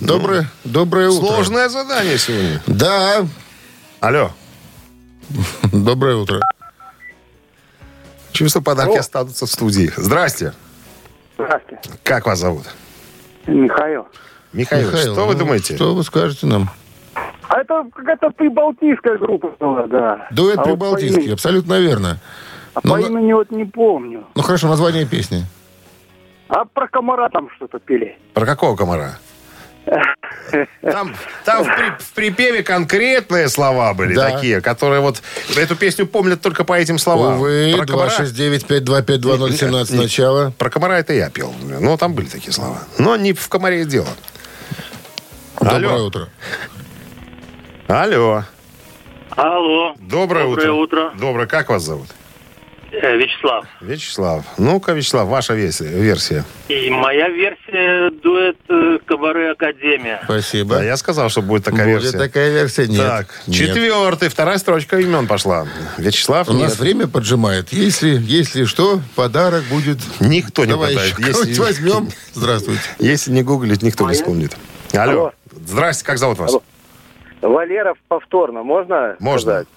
Доброе, 0.00 0.48
доброе 0.64 1.08
утро. 1.08 1.26
Сложное 1.26 1.68
задание 1.68 2.18
сегодня. 2.18 2.62
Да. 2.66 3.26
Алло. 4.00 4.30
Доброе 5.72 6.16
утро. 6.16 6.40
Чувство 8.32 8.60
подарки 8.60 8.96
останутся 8.98 9.46
в 9.46 9.50
студии. 9.50 9.90
Здрасте. 9.96 10.52
Здравствуйте. 11.44 11.90
Как 12.02 12.26
вас 12.26 12.38
зовут? 12.38 12.64
Михаил. 13.46 14.06
Михаил, 14.52 14.88
Михаил, 14.88 15.12
что 15.14 15.26
вы 15.26 15.32
ну, 15.34 15.38
думаете? 15.40 15.74
Что 15.76 15.94
вы 15.94 16.02
скажете 16.04 16.46
нам? 16.46 16.68
А 17.48 17.60
это 17.60 17.84
какая-то 17.94 18.30
прибалтийская 18.30 19.16
группа 19.18 19.52
была, 19.58 19.86
да. 19.86 20.28
Дуэт 20.30 20.58
а 20.58 20.60
вот 20.62 20.66
прибалтийский, 20.66 21.22
имени- 21.22 21.32
абсолютно 21.32 21.78
верно. 21.80 22.18
а 22.74 22.80
Ну, 22.84 22.90
по 22.90 22.96
на- 22.98 23.06
имени 23.06 23.32
вот 23.32 23.50
не 23.50 23.64
помню. 23.64 24.24
Ну 24.34 24.42
хорошо, 24.42 24.68
название 24.68 25.06
песни. 25.06 25.44
А 26.48 26.64
про 26.64 26.88
комара 26.88 27.28
там 27.28 27.48
что-то 27.56 27.78
пели. 27.78 28.18
Про 28.34 28.44
какого 28.46 28.76
комара? 28.76 29.18
Там, 30.82 31.14
там 31.44 31.64
в, 31.64 31.66
при- 31.66 32.04
в 32.04 32.12
припеве 32.12 32.62
конкретные 32.62 33.48
слова 33.48 33.94
были 33.94 34.14
Да. 34.14 34.30
такие, 34.30 34.60
которые 34.60 35.00
вот 35.00 35.22
эту 35.56 35.76
песню 35.76 36.06
помнят 36.06 36.40
только 36.40 36.64
по 36.64 36.74
этим 36.74 36.98
словам. 36.98 37.36
Увы, 37.36 37.74
про, 37.76 37.86
комара, 37.86 38.10
269-525-2017 38.10 39.92
Не- 39.92 39.98
начало. 40.02 40.52
про 40.58 40.70
комара 40.70 40.94
это 40.98 41.12
я 41.12 41.30
пел. 41.30 41.54
Ну, 41.62 41.96
там 41.96 42.14
были 42.14 42.26
такие 42.26 42.52
слова. 42.52 42.78
Но 42.98 43.16
не 43.16 43.32
в 43.32 43.48
комаре 43.48 43.84
дело. 43.84 44.08
Доброе 45.60 45.94
Алло. 45.94 46.06
утро. 46.06 46.28
Алло. 47.88 48.44
Алло. 49.30 49.94
Доброе, 50.00 50.44
Доброе 50.46 50.72
утро. 50.72 51.10
Доброе. 51.18 51.46
Как 51.46 51.68
вас 51.70 51.82
зовут? 51.82 52.08
Э, 52.92 53.16
Вячеслав. 53.16 53.64
Вячеслав. 53.80 54.44
Ну-ка, 54.58 54.92
Вячеслав, 54.92 55.28
ваша 55.28 55.54
версия. 55.54 56.44
И 56.68 56.90
моя 56.90 57.28
версия 57.28 58.10
дуэт 58.10 58.56
э, 58.68 58.98
Кабаре 59.06 59.52
Академия. 59.52 60.20
Спасибо. 60.24 60.76
Да, 60.76 60.84
я 60.84 60.96
сказал, 60.96 61.28
что 61.28 61.40
будет 61.42 61.64
такая 61.64 61.86
Будет 61.86 62.02
версия. 62.02 62.18
такая 62.18 62.50
версия? 62.52 62.86
Нет. 62.88 62.98
Так, 63.06 63.26
Нет. 63.46 63.56
четвертый, 63.56 64.28
вторая 64.28 64.58
строчка 64.58 64.98
имен 64.98 65.28
пошла. 65.28 65.66
Вячеслав, 65.98 66.48
У 66.48 66.52
нас 66.52 66.72
нет. 66.72 66.78
время 66.80 67.06
поджимает. 67.06 67.72
Если, 67.72 68.18
если 68.20 68.64
что, 68.64 69.00
подарок 69.14 69.62
будет... 69.70 69.98
Никто 70.18 70.64
не 70.64 70.72
Давай 70.72 70.94
кого-нибудь 70.94 71.46
Если, 71.48 71.60
возьмем. 71.60 72.08
Здравствуйте. 72.32 72.82
если 72.98 73.30
не 73.30 73.42
гуглить, 73.42 73.82
никто 73.82 74.08
не 74.08 74.14
вспомнит. 74.14 74.56
Алло. 74.92 75.12
Алло. 75.12 75.32
Здрасте, 75.66 76.04
как 76.04 76.18
зовут 76.18 76.38
вас? 76.38 76.50
Алло. 76.50 76.62
Валеров 77.42 77.96
повторно, 78.08 78.62
можно 78.62 79.16
Можно. 79.18 79.40
сказать? 79.52 79.68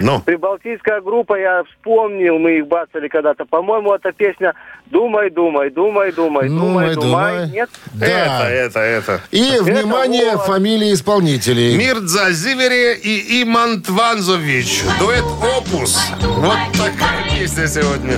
Ну, 0.00 0.20
Прибалтийская 0.20 1.00
группа, 1.00 1.38
я 1.38 1.64
вспомнил, 1.64 2.38
мы 2.38 2.58
их 2.58 2.66
бацали 2.66 3.08
когда-то. 3.08 3.44
По-моему, 3.44 3.92
эта 3.94 4.12
песня 4.12 4.54
«Думай, 4.86 5.30
думай, 5.30 5.70
думай, 5.70 6.12
думай, 6.12 6.48
Думай, 6.48 6.48
думай, 6.48 6.94
думай». 6.94 7.36
думай». 7.36 7.50
Нет? 7.50 7.70
это, 8.00 8.06
Да. 8.06 8.50
это, 8.50 8.80
это. 8.80 9.20
И, 9.30 9.58
внимание, 9.60 10.36
вот. 10.36 10.46
фамилии 10.46 10.94
исполнителей. 10.94 11.76
Мирдза 11.76 12.32
Зивере 12.32 12.94
и 12.96 13.42
Иман 13.42 13.82
Тванзович. 13.82 14.82
Дуэт 14.98 15.24
«Опус». 15.58 16.00
Вот 16.22 16.58
такая 16.72 17.38
песня 17.38 17.66
сегодня. 17.66 18.16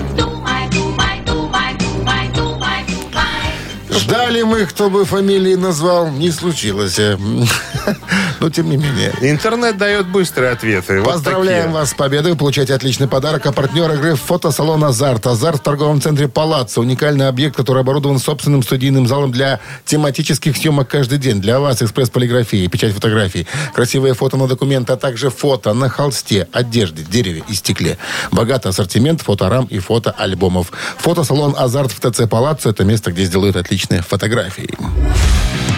Ждали 3.92 4.42
мы, 4.42 4.66
кто 4.66 4.88
бы 4.88 5.04
фамилии 5.04 5.54
назвал. 5.56 6.08
Не 6.10 6.30
случилось. 6.30 6.98
Но 8.40 8.48
тем 8.48 8.70
не 8.70 8.76
менее. 8.76 9.12
Интернет 9.20 9.76
дает 9.76 10.06
быстрые 10.08 10.52
ответы. 10.52 11.00
Вот 11.00 11.14
Поздравляем 11.14 11.64
такие. 11.64 11.74
вас 11.74 11.90
с 11.90 11.94
победой. 11.94 12.32
Вы 12.32 12.38
получаете 12.38 12.74
отличный 12.74 13.08
подарок. 13.08 13.44
А 13.46 13.52
партнер 13.52 13.90
игры 13.92 14.14
фотосалон 14.14 14.82
«Азарт». 14.84 15.26
«Азарт» 15.26 15.60
в 15.60 15.62
торговом 15.62 16.00
центре 16.00 16.28
«Палаццо». 16.28 16.80
Уникальный 16.80 17.28
объект, 17.28 17.56
который 17.56 17.82
оборудован 17.82 18.18
собственным 18.18 18.62
студийным 18.62 19.06
залом 19.06 19.32
для 19.32 19.60
тематических 19.84 20.56
съемок 20.56 20.88
каждый 20.88 21.18
день. 21.18 21.40
Для 21.40 21.60
вас 21.60 21.82
экспресс-полиграфии, 21.82 22.66
печать 22.68 22.94
фотографий, 22.94 23.46
красивые 23.74 24.14
фото 24.14 24.36
на 24.36 24.46
документы, 24.46 24.92
а 24.92 24.96
также 24.96 25.30
фото 25.30 25.74
на 25.74 25.88
холсте, 25.88 26.48
одежде, 26.52 27.02
дереве 27.02 27.42
и 27.48 27.54
стекле. 27.54 27.98
Богатый 28.30 28.68
ассортимент 28.68 29.20
фоторам 29.20 29.66
и 29.66 29.78
фотоальбомов. 29.80 30.72
Фотосалон 30.98 31.54
«Азарт» 31.58 31.92
в 31.92 32.00
ТЦ 32.00 32.28
«Палаццо»– 32.28 32.70
это 32.70 32.84
место, 32.84 33.10
где 33.12 33.24
сделают 33.24 33.56
отличные 33.80 34.02
фотографии. 34.02 34.68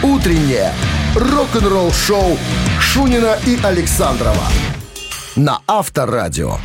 Утреннее 0.02 0.72
рок-н-ролл-шоу 1.14 2.36
Шунина 2.80 3.38
и 3.46 3.58
Александрова 3.62 4.48
на 5.36 5.60
Авторадио. 5.66 6.56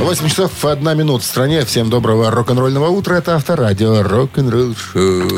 8 0.00 0.28
часов 0.28 0.64
1 0.64 0.96
минут 0.96 1.22
в 1.22 1.26
стране. 1.26 1.64
Всем 1.64 1.90
доброго 1.90 2.30
рок-н-ролльного 2.30 2.88
утра. 2.88 3.16
Это 3.16 3.34
Авторадио 3.34 4.02
Рок-н-ролл 4.02 4.74
шоу. 4.76 5.28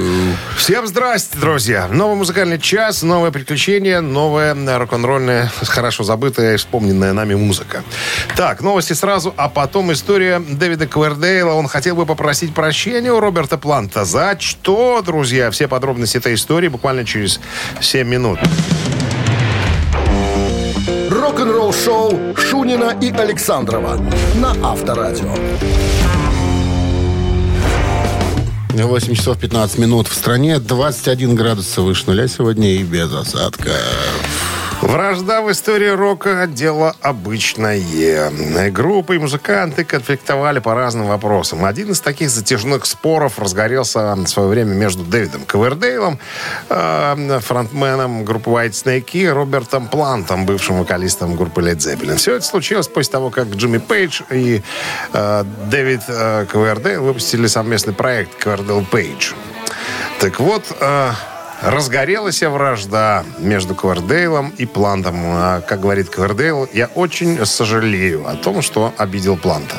Всем 0.57 0.87
здрасте, 0.87 1.39
друзья. 1.39 1.89
Новый 1.89 2.17
музыкальный 2.17 2.59
час, 2.59 3.03
новое 3.03 3.31
приключение, 3.31 4.01
новая 4.01 4.55
рок-н-ролльная, 4.79 5.51
хорошо 5.63 6.05
забытая 6.05 6.55
и 6.55 6.57
вспомненная 6.59 7.13
нами 7.15 7.35
музыка. 7.35 7.83
Так, 8.37 8.61
новости 8.61 8.93
сразу, 8.93 9.33
а 9.37 9.49
потом 9.49 9.93
история 9.93 10.41
Дэвида 10.41 10.87
Квердейла. 10.87 11.53
Он 11.55 11.67
хотел 11.67 11.97
бы 11.97 12.05
попросить 12.05 12.55
прощения 12.55 13.13
у 13.13 13.21
Роберта 13.21 13.57
Планта. 13.57 14.05
За 14.05 14.37
что, 14.39 15.01
друзья? 15.01 15.51
Все 15.51 15.69
подробности 15.69 16.19
этой 16.19 16.35
истории 16.35 16.69
буквально 16.69 17.07
через 17.07 17.41
7 17.81 18.07
минут. 18.07 18.39
Рок-н-ролл-шоу 21.31 22.35
Шунина 22.37 22.99
и 23.01 23.13
Александрова 23.13 24.01
на 24.35 24.51
Авторадио. 24.69 25.33
8 28.71 29.15
часов 29.15 29.39
15 29.39 29.79
минут 29.79 30.09
в 30.09 30.15
стране. 30.15 30.59
21 30.59 31.37
градус 31.37 31.77
выше 31.77 32.07
нуля 32.09 32.27
сегодня 32.27 32.75
и 32.75 32.83
без 32.83 33.15
осадка. 33.15 33.71
Вражда 34.81 35.43
в 35.43 35.51
истории 35.51 35.89
рока– 35.89 36.47
дело 36.49 36.97
обычное. 37.03 38.71
Группы 38.71 39.17
и 39.17 39.19
музыканты 39.19 39.85
конфликтовали 39.85 40.59
по 40.59 40.75
разным 40.75 41.07
вопросам. 41.07 41.67
Один 41.67 41.91
из 41.91 42.01
таких 42.01 42.31
затяжных 42.31 42.87
споров 42.87 43.39
разгорелся 43.39 44.15
в 44.15 44.27
свое 44.27 44.49
время 44.49 44.73
между 44.73 45.05
Дэвидом 45.05 45.43
Ковердейлом, 45.45 46.19
э, 46.71 47.41
фронтменом 47.43 48.25
группы 48.25 48.51
White 48.51 48.71
Snake, 48.71 49.11
и 49.13 49.29
Робертом 49.29 49.87
Плантом, 49.87 50.47
бывшим 50.47 50.79
вокалистом 50.79 51.37
группы 51.37 51.61
Led 51.61 51.77
Zeppelin. 51.77 52.17
Все 52.17 52.37
это 52.37 52.47
случилось 52.47 52.89
после 52.89 53.13
того, 53.13 53.29
как 53.29 53.49
Джимми 53.49 53.79
Пейдж 53.79 54.23
и 54.31 54.63
э, 55.13 55.45
Дэвид 55.67 56.01
э, 56.09 56.47
Ковердейл 56.51 57.03
выпустили 57.03 57.49
совместный 57.49 57.93
проект 57.93 58.35
«Ковердейл 58.37 58.85
Пейдж». 58.91 59.33
Так 60.21 60.41
вот, 60.41 60.65
разгорелась 61.63 62.43
вражда 62.43 63.25
между 63.39 63.75
Квардейлом 63.75 64.53
и 64.57 64.67
Плантом. 64.67 65.17
А, 65.25 65.61
Как 65.61 65.81
говорит 65.81 66.09
Квардейл, 66.09 66.69
я 66.73 66.87
очень 66.95 67.45
сожалею 67.45 68.29
о 68.29 68.35
том, 68.35 68.63
что 68.63 68.95
обидел 68.97 69.37
Планта. 69.37 69.77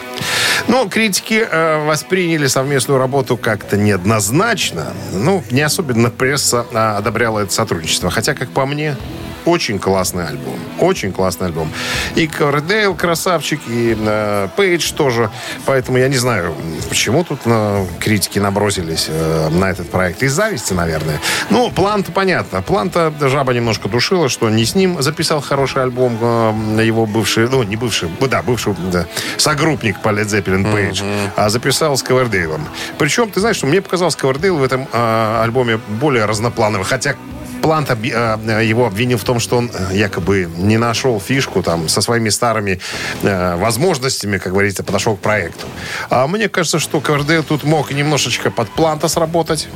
Но 0.68 0.88
критики 0.88 1.46
э, 1.50 1.86
восприняли 1.86 2.48
совместную 2.48 3.00
работу 3.00 3.38
как-то 3.38 3.78
неоднозначно. 3.78 4.94
Ну, 5.12 5.44
не 5.50 5.62
особенно 5.62 6.10
пресса 6.10 6.66
а, 6.74 6.98
одобряла 6.98 7.40
это 7.40 7.54
сотрудничество. 7.54 8.10
Хотя, 8.12 8.34
как 8.34 8.50
по 8.50 8.66
мне, 8.66 8.96
очень 9.46 9.80
классный 9.80 10.28
альбом. 10.28 10.60
Очень 10.80 11.12
классный 11.12 11.48
альбом. 11.48 11.72
И 12.16 12.28
Ковердейл 12.28 12.96
красавчик, 12.96 13.60
и 13.68 13.98
э, 13.98 14.48
Пейдж 14.56 14.92
тоже. 14.94 15.30
Поэтому 15.66 15.98
я 15.98 16.08
не 16.08 16.18
знаю, 16.18 16.56
почему 16.90 17.24
тут 17.24 17.42
э, 17.46 17.86
критики 18.00 18.40
набросились 18.40 19.08
э, 19.10 19.50
на 19.50 19.70
этот 19.70 19.90
проект. 19.90 20.24
Из 20.24 20.34
зависти, 20.34 20.74
наверное. 20.74 21.20
Ну, 21.50 21.72
план-то 21.72 22.12
понятно. 22.12 22.62
План-то 22.62 23.14
жаба 23.30 23.54
немножко 23.54 23.90
душила, 23.90 24.30
что 24.30 24.50
не 24.50 24.66
с 24.66 24.76
ним 24.76 25.02
записал 25.02 25.42
хороший 25.42 25.84
альбом 25.84 26.18
э, 26.22 26.84
его 26.84 27.06
бывший, 27.06 27.50
ну, 27.50 27.64
не 27.64 27.76
бывший, 27.76 28.10
да, 28.30 28.42
бывший 28.42 28.76
да, 28.92 29.06
согруппник 29.38 30.00
по 30.00 30.10
Led 30.10 30.26
Zeppelin 30.26 30.72
Пейдж, 30.72 31.02
а 31.36 31.50
записал 31.50 31.98
с 31.98 32.04
Ковердейлом. 32.04 32.68
Причем, 32.98 33.30
ты 33.30 33.40
знаешь, 33.40 33.58
что 33.58 33.68
мне 33.68 33.82
показалось 33.82 34.16
Ковердейл 34.16 34.58
в 34.58 34.64
этом 34.64 34.88
э, 34.92 35.42
альбоме 35.44 35.80
более 36.00 36.26
разноплановый. 36.26 36.86
Хотя 36.86 37.16
Плант 37.62 37.92
объ- 37.92 38.12
э, 38.12 38.66
его 38.66 38.88
обвинил 38.88 39.18
в 39.18 39.24
том, 39.24 39.31
что 39.40 39.58
он 39.58 39.72
э, 39.74 39.96
якобы 39.96 40.50
не 40.58 40.78
нашел 40.78 41.20
фишку 41.20 41.64
там 41.64 41.88
со 41.90 42.02
своими 42.02 42.30
старыми 42.30 42.80
э, 43.24 43.56
возможностями, 43.56 44.38
как 44.38 44.52
говорится, 44.54 44.84
подошел 44.84 45.16
к 45.16 45.20
проекту. 45.20 45.66
А 46.10 46.28
мне 46.28 46.50
кажется, 46.50 46.80
что 46.80 47.00
Ковердейл 47.00 47.44
тут 47.44 47.64
мог 47.64 47.92
немножечко 47.92 48.52
под 48.52 48.70
Планта 48.70 49.08
сработать. 49.08 49.68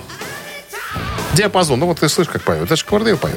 Диапазон. 1.36 1.80
Ну 1.80 1.86
вот 1.88 2.00
ты 2.00 2.08
слышишь, 2.08 2.32
как 2.32 2.42
поет. 2.44 2.64
Это 2.64 2.76
же 2.76 2.86
Квардейл 2.86 3.18
поет. 3.18 3.36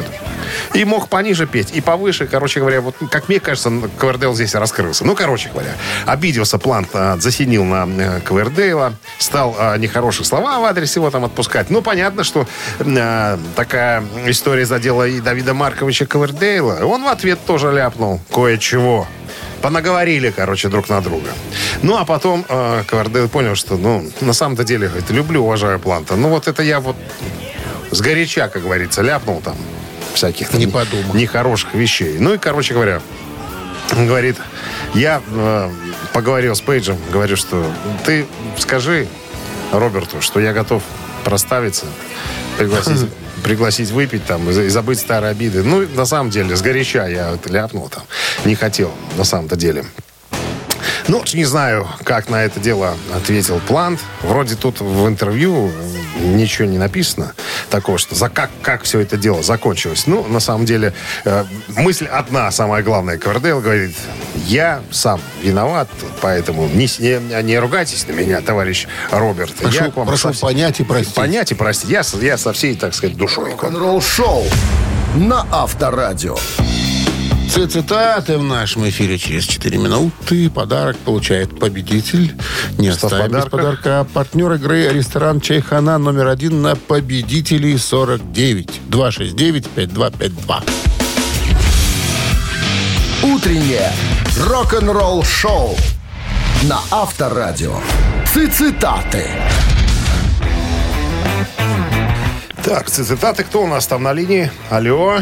И 0.72 0.84
мог 0.84 1.08
пониже 1.08 1.46
петь, 1.46 1.72
и 1.72 1.80
повыше. 1.80 2.26
Короче 2.26 2.60
говоря, 2.60 2.80
вот 2.80 2.94
как 3.10 3.28
мне 3.28 3.40
кажется, 3.40 3.72
Квардейл 3.98 4.34
здесь 4.34 4.54
раскрылся. 4.54 5.04
Ну, 5.04 5.16
короче 5.16 5.50
говоря, 5.50 5.74
обиделся 6.06 6.58
Плант, 6.58 6.90
а, 6.92 7.16
засинил 7.18 7.64
на 7.64 7.88
э, 7.88 8.20
Квардейла, 8.20 8.94
стал 9.18 9.56
а, 9.58 9.76
нехорошие 9.76 10.24
слова 10.24 10.60
в 10.60 10.64
адрес 10.64 10.94
его 10.94 11.10
там 11.10 11.24
отпускать. 11.24 11.70
Ну, 11.70 11.82
понятно, 11.82 12.22
что 12.22 12.46
а, 12.78 13.38
такая 13.56 14.04
история 14.26 14.64
задела 14.64 15.08
и 15.08 15.20
Давида 15.20 15.54
Марковича 15.54 16.06
Квардейла. 16.06 16.84
Он 16.84 17.02
в 17.02 17.08
ответ 17.08 17.40
тоже 17.46 17.72
ляпнул 17.72 18.20
кое-чего. 18.32 19.08
Понаговорили, 19.60 20.30
короче, 20.30 20.68
друг 20.68 20.88
на 20.88 21.00
друга. 21.00 21.30
Ну, 21.82 21.96
а 21.96 22.04
потом 22.04 22.44
э, 22.48 22.84
Квардейл 22.86 23.28
понял, 23.28 23.56
что, 23.56 23.76
ну, 23.76 24.08
на 24.20 24.32
самом-то 24.32 24.62
деле, 24.62 24.86
говорит, 24.86 25.10
люблю, 25.10 25.42
уважаю 25.42 25.80
Планта. 25.80 26.14
Ну, 26.14 26.28
вот 26.28 26.46
это 26.46 26.62
я 26.62 26.78
вот 26.78 26.96
сгоряча, 27.90 28.48
как 28.48 28.62
говорится, 28.62 29.02
ляпнул 29.02 29.40
там 29.40 29.56
всяких 30.14 30.52
Не 30.54 30.66
подумал. 30.66 31.14
нехороших 31.14 31.74
вещей. 31.74 32.18
Ну 32.18 32.34
и, 32.34 32.38
короче 32.38 32.74
говоря, 32.74 33.00
он 33.96 34.06
говорит, 34.06 34.36
я 34.94 35.22
э, 35.26 35.70
поговорил 36.12 36.54
с 36.54 36.60
Пейджем, 36.60 36.98
говорю, 37.12 37.36
что 37.36 37.64
ты 38.04 38.26
скажи 38.58 39.06
Роберту, 39.72 40.20
что 40.20 40.40
я 40.40 40.52
готов 40.52 40.82
проставиться, 41.24 41.86
пригласить, 42.58 43.08
пригласить 43.44 43.90
выпить 43.90 44.24
там 44.24 44.48
и 44.48 44.68
забыть 44.68 44.98
старые 44.98 45.30
обиды. 45.30 45.62
Ну, 45.62 45.86
на 45.94 46.04
самом 46.04 46.30
деле, 46.30 46.56
сгоряча 46.56 47.06
я 47.06 47.30
это 47.34 47.52
ляпнул 47.52 47.88
там. 47.88 48.02
Не 48.44 48.54
хотел, 48.54 48.92
на 49.16 49.24
самом-то 49.24 49.56
деле. 49.56 49.84
Ну, 51.08 51.22
не 51.32 51.44
знаю, 51.44 51.88
как 52.04 52.28
на 52.28 52.44
это 52.44 52.60
дело 52.60 52.96
ответил 53.14 53.60
Плант. 53.66 54.00
Вроде 54.22 54.54
тут 54.56 54.80
в 54.80 55.06
интервью 55.06 55.70
ничего 56.20 56.66
не 56.66 56.78
написано 56.78 57.32
такого, 57.70 57.98
что 57.98 58.14
за 58.14 58.28
как, 58.28 58.50
как 58.62 58.82
все 58.82 59.00
это 59.00 59.16
дело 59.16 59.42
закончилось. 59.42 60.06
Ну, 60.06 60.26
на 60.26 60.40
самом 60.40 60.64
деле, 60.64 60.92
э, 61.24 61.44
мысль 61.76 62.06
одна, 62.06 62.50
самая 62.50 62.82
главная. 62.82 63.18
Квардейл 63.18 63.60
говорит, 63.60 63.94
я 64.46 64.82
сам 64.90 65.20
виноват, 65.42 65.88
поэтому 66.20 66.68
не, 66.68 66.88
не, 66.98 67.42
не 67.42 67.58
ругайтесь 67.58 68.06
на 68.06 68.12
меня, 68.12 68.40
товарищ 68.40 68.86
Роберт. 69.10 69.54
Прошу, 69.54 69.84
я 69.84 69.90
к 69.90 69.96
вам 69.96 70.06
прошу 70.06 70.32
со 70.32 70.40
понять 70.40 70.80
и 70.80 70.84
простить. 70.84 71.14
Понять 71.14 71.52
и 71.52 71.54
простить. 71.54 71.90
Я, 71.90 72.02
я 72.20 72.36
со 72.36 72.52
всей, 72.52 72.74
так 72.74 72.94
сказать, 72.94 73.16
душой. 73.16 73.50
Рок-н-ролл 73.50 74.00
шоу 74.00 74.44
на 75.14 75.46
Авторадио. 75.50 76.36
Цитаты 77.48 78.38
в 78.38 78.42
нашем 78.44 78.88
эфире 78.88 79.18
через 79.18 79.44
4 79.44 79.78
минуты. 79.78 80.48
Подарок 80.50 80.96
получает 80.98 81.58
победитель. 81.58 82.34
Не 82.76 82.92
Что 82.92 83.06
оставим 83.06 83.32
без 83.32 83.44
подарках? 83.44 83.82
подарка. 83.82 84.06
Партнер 84.12 84.52
игры 84.52 84.88
ресторан 84.92 85.40
Чайхана 85.40 85.98
номер 85.98 86.28
один 86.28 86.62
на 86.62 86.76
победителей 86.76 87.76
49. 87.78 88.80
269-5252. 88.90 90.62
Утреннее 93.24 93.92
рок-н-ролл 94.46 95.24
шоу 95.24 95.76
на 96.64 96.78
Авторадио. 96.90 97.74
Цитаты. 98.32 99.26
Так, 102.64 102.88
цитаты. 102.90 103.42
Кто 103.44 103.62
у 103.62 103.66
нас 103.66 103.86
там 103.86 104.02
на 104.02 104.12
линии? 104.12 104.50
Алло. 104.70 105.18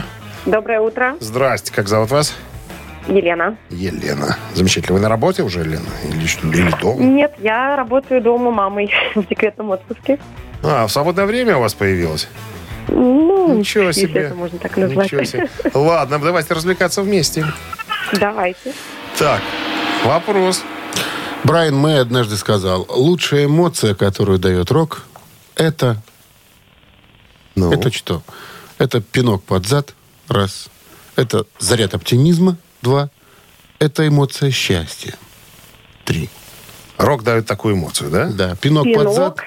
Доброе 0.46 0.80
утро, 0.80 1.16
Здрасте. 1.20 1.72
Как 1.72 1.88
зовут 1.88 2.10
вас? 2.10 2.34
Елена. 3.08 3.56
Елена. 3.70 4.36
Замечательно. 4.54 4.94
Вы 4.94 5.00
на 5.00 5.08
работе 5.08 5.42
уже, 5.42 5.60
Елена? 5.60 5.84
Или, 6.04 6.26
что- 6.26 6.46
или 6.48 6.70
дома? 6.80 7.02
Нет, 7.02 7.34
я 7.38 7.76
работаю 7.76 8.20
дома 8.20 8.50
мамой 8.50 8.92
в 9.14 9.26
декретном 9.26 9.70
отпуске. 9.70 10.18
А, 10.62 10.86
в 10.86 10.92
свободное 10.92 11.26
время 11.26 11.56
у 11.56 11.60
вас 11.60 11.74
появилось? 11.74 12.28
Ну, 12.88 13.54
Ничего 13.58 13.84
если 13.84 14.02
себе. 14.02 14.20
это 14.22 14.34
можно 14.34 14.58
так 14.58 14.76
назвать. 14.76 15.06
Ничего 15.06 15.24
себе. 15.24 15.48
Ладно, 15.74 16.18
давайте 16.18 16.54
развлекаться 16.54 17.02
вместе. 17.02 17.44
Давайте. 18.12 18.72
Так, 19.18 19.40
вопрос. 20.04 20.62
Брайан 21.44 21.76
Мэй 21.76 22.00
однажды 22.00 22.36
сказал, 22.36 22.86
лучшая 22.88 23.46
эмоция, 23.46 23.94
которую 23.94 24.38
дает 24.38 24.70
рок, 24.70 25.02
это... 25.54 25.96
Ну, 27.54 27.72
Это 27.72 27.90
что? 27.92 28.22
Это 28.78 29.00
пинок 29.00 29.42
под 29.44 29.66
зад, 29.66 29.94
раз. 30.28 30.68
Это 31.16 31.44
заряд 31.58 31.94
оптимизма, 31.94 32.56
два. 32.82 33.08
Это 33.78 34.06
эмоция 34.06 34.50
счастья, 34.50 35.14
три. 36.04 36.28
рок 36.98 37.22
дает 37.22 37.46
такую 37.46 37.74
эмоцию, 37.74 38.10
да? 38.10 38.30
Да, 38.30 38.56
пинок, 38.56 38.84
под 38.84 38.92
Пинок. 38.94 39.14
зад. 39.14 39.38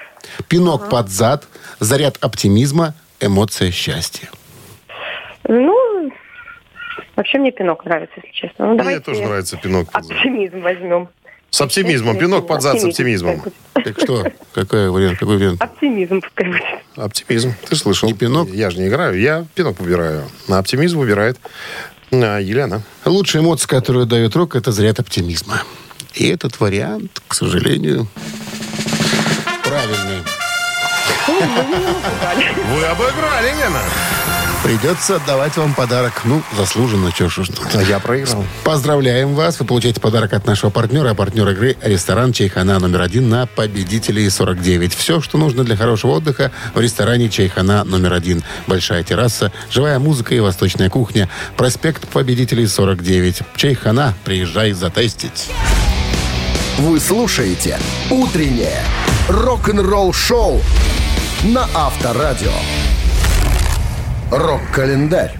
Пинок 0.48 0.88
под 0.88 1.08
зад, 1.08 1.48
заряд 1.80 2.16
оптимизма, 2.20 2.94
эмоция 3.20 3.70
счастья. 3.72 4.28
Ну, 5.48 6.12
вообще 7.16 7.38
мне 7.38 7.50
пинок 7.50 7.84
нравится, 7.84 8.14
если 8.22 8.30
честно. 8.32 8.66
Ну, 8.74 8.82
Мне 8.84 9.00
тоже 9.00 9.22
нравится 9.22 9.56
пинок 9.56 9.90
под 9.90 10.04
зад. 10.04 10.16
оптимизм 10.16 10.60
возьмем. 10.60 11.08
С 11.50 11.60
оптимизмом. 11.60 12.16
Пинок 12.18 12.46
под 12.46 12.62
зад 12.62 12.80
с 12.80 12.84
оптимизмом. 12.84 13.42
Так 13.74 14.00
что, 14.00 14.24
какой 14.54 14.90
вариант? 14.90 15.18
Какой 15.18 15.36
вариант? 15.36 15.60
Оптимизм 15.60 16.20
пускай 16.20 16.46
будет. 16.46 16.62
Оптимизм. 16.96 17.54
Ты 17.68 17.76
слышал. 17.76 18.08
Не 18.08 18.14
пинок? 18.14 18.48
Я 18.50 18.70
же 18.70 18.78
не 18.78 18.88
играю. 18.88 19.18
Я 19.18 19.46
пинок 19.54 19.80
выбираю. 19.80 20.24
На 20.48 20.58
оптимизм 20.58 20.98
выбирает 20.98 21.38
а, 22.12 22.38
Елена. 22.38 22.82
Лучшая 23.04 23.42
эмоция, 23.42 23.68
которую 23.68 24.06
дает 24.06 24.36
рок, 24.36 24.54
это 24.54 24.72
заряд 24.72 25.00
оптимизма. 25.00 25.62
И 26.14 26.28
этот 26.28 26.58
вариант, 26.60 27.22
к 27.26 27.34
сожалению, 27.34 28.08
правильный. 29.64 30.22
Вы 32.72 32.84
обыграли, 32.84 33.48
Лена. 33.60 33.82
Придется 34.62 35.16
отдавать 35.16 35.56
вам 35.56 35.72
подарок. 35.72 36.20
Ну, 36.24 36.42
заслуженно, 36.54 37.10
что 37.12 37.30
ж. 37.30 37.48
А 37.72 37.82
я 37.82 37.98
проиграл. 37.98 38.44
Поздравляем 38.62 39.34
вас. 39.34 39.58
Вы 39.58 39.64
получаете 39.64 40.00
подарок 40.00 40.34
от 40.34 40.46
нашего 40.46 40.68
партнера. 40.68 41.10
А 41.10 41.14
партнер 41.14 41.48
игры– 41.48 41.78
ресторан 41.82 42.34
«Чайхана» 42.34 42.78
номер 42.78 43.00
один 43.00 43.30
на 43.30 43.46
победителей 43.46 44.28
49. 44.28 44.94
Все, 44.94 45.22
что 45.22 45.38
нужно 45.38 45.64
для 45.64 45.76
хорошего 45.76 46.12
отдыха 46.12 46.52
в 46.74 46.80
ресторане 46.80 47.30
«Чайхана» 47.30 47.84
номер 47.84 48.12
один. 48.12 48.44
Большая 48.66 49.02
терраса, 49.02 49.50
живая 49.70 49.98
музыка 49.98 50.34
и 50.34 50.40
восточная 50.40 50.90
кухня. 50.90 51.30
Проспект 51.56 52.06
победителей 52.08 52.66
49. 52.66 53.40
«Чайхана». 53.56 54.14
Приезжай 54.24 54.72
затестить. 54.72 55.48
Вы 56.76 57.00
слушаете 57.00 57.78
«Утреннее 58.10 58.84
рок-н-ролл 59.28 60.12
шоу» 60.12 60.60
на 61.44 61.66
Авторадио. 61.74 62.52
Рок-календарь. 64.30 65.36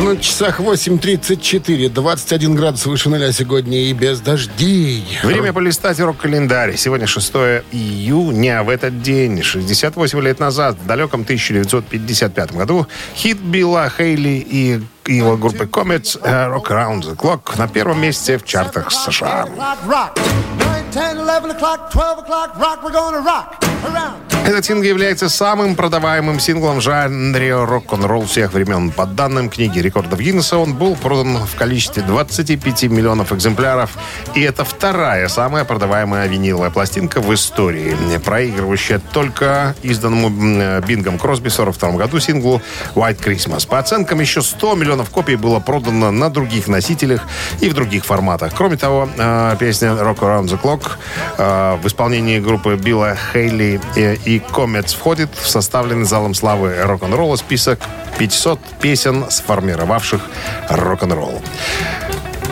На 0.00 0.16
часах 0.16 0.60
8.34. 0.60 1.88
21 1.88 2.54
градус 2.54 2.86
выше 2.86 3.08
нуля 3.08 3.32
сегодня 3.32 3.78
и 3.78 3.92
без 3.92 4.20
дождей. 4.20 5.04
Время 5.24 5.52
полистать 5.52 5.98
рок-календарь. 5.98 6.76
Сегодня 6.76 7.08
6 7.08 7.32
июня. 7.72 8.62
В 8.62 8.68
этот 8.68 9.02
день, 9.02 9.42
68 9.42 10.20
лет 10.20 10.38
назад, 10.38 10.76
в 10.80 10.86
далеком 10.86 11.22
1955 11.22 12.52
году, 12.52 12.86
хит 13.16 13.38
Билла 13.38 13.90
Хейли 13.96 14.46
и 14.48 14.80
его 15.08 15.36
группы 15.36 15.64
Comets 15.64 16.18
э, 16.22 16.48
«Rock 16.48 16.68
Around 16.68 17.02
the 17.02 17.16
Clock» 17.16 17.58
на 17.58 17.68
первом 17.68 18.00
месте 18.00 18.38
в 18.38 18.44
чартах 18.44 18.90
США. 18.90 19.46
o'clock 19.46 19.78
rock. 19.86 20.18
9, 20.58 20.90
10, 20.90 21.18
11 21.20 21.56
o'clock, 21.56 21.92
12 21.92 22.24
o'clock 22.24 22.58
rock. 22.58 22.82
We're 22.82 22.92
gonna 22.92 23.22
rock 23.24 23.58
around 23.84 24.26
Этот 24.46 24.64
сингл 24.64 24.84
является 24.84 25.28
самым 25.28 25.74
продаваемым 25.74 26.38
синглом 26.38 26.76
в 26.76 26.80
жанре 26.80 27.52
рок-н-ролл 27.64 28.26
всех 28.26 28.52
времен. 28.52 28.92
По 28.92 29.04
данным 29.04 29.50
книги 29.50 29.80
рекордов 29.80 30.20
Гиннесса, 30.20 30.56
он 30.56 30.74
был 30.74 30.94
продан 30.94 31.38
в 31.44 31.56
количестве 31.56 32.04
25 32.04 32.84
миллионов 32.84 33.32
экземпляров. 33.32 33.90
И 34.36 34.40
это 34.42 34.64
вторая 34.64 35.26
самая 35.26 35.64
продаваемая 35.64 36.28
виниловая 36.28 36.70
пластинка 36.70 37.20
в 37.20 37.34
истории, 37.34 37.96
проигрывающая 38.24 39.00
только 39.12 39.74
изданному 39.82 40.28
м, 40.28 40.80
Бингом 40.84 41.18
Кросби 41.18 41.48
в 41.48 41.52
42 41.52 41.92
году 41.92 42.20
синглу 42.20 42.62
White 42.94 43.18
Christmas. 43.20 43.66
По 43.66 43.80
оценкам, 43.80 44.20
еще 44.20 44.42
100 44.42 44.76
миллионов 44.76 44.95
копий 45.04 45.36
было 45.36 45.60
продано 45.60 46.10
на 46.10 46.30
других 46.30 46.68
носителях 46.68 47.22
и 47.60 47.68
в 47.68 47.74
других 47.74 48.04
форматах. 48.04 48.52
Кроме 48.54 48.76
того, 48.76 49.08
э, 49.16 49.56
песня 49.58 49.88
Rock 49.88 50.18
Around 50.20 50.46
the 50.46 50.60
Clock 50.60 50.90
э, 51.38 51.76
в 51.82 51.86
исполнении 51.86 52.40
группы 52.40 52.76
Билла 52.76 53.16
Хейли 53.32 53.80
и, 53.96 54.18
и 54.24 54.38
Comets 54.38 54.96
входит 54.96 55.30
в 55.34 55.48
составленный 55.48 56.04
залом 56.04 56.34
славы 56.34 56.76
рок-н-ролла 56.82 57.36
список 57.36 57.80
500 58.18 58.60
песен, 58.80 59.26
сформировавших 59.28 60.22
рок-н-ролл. 60.70 61.42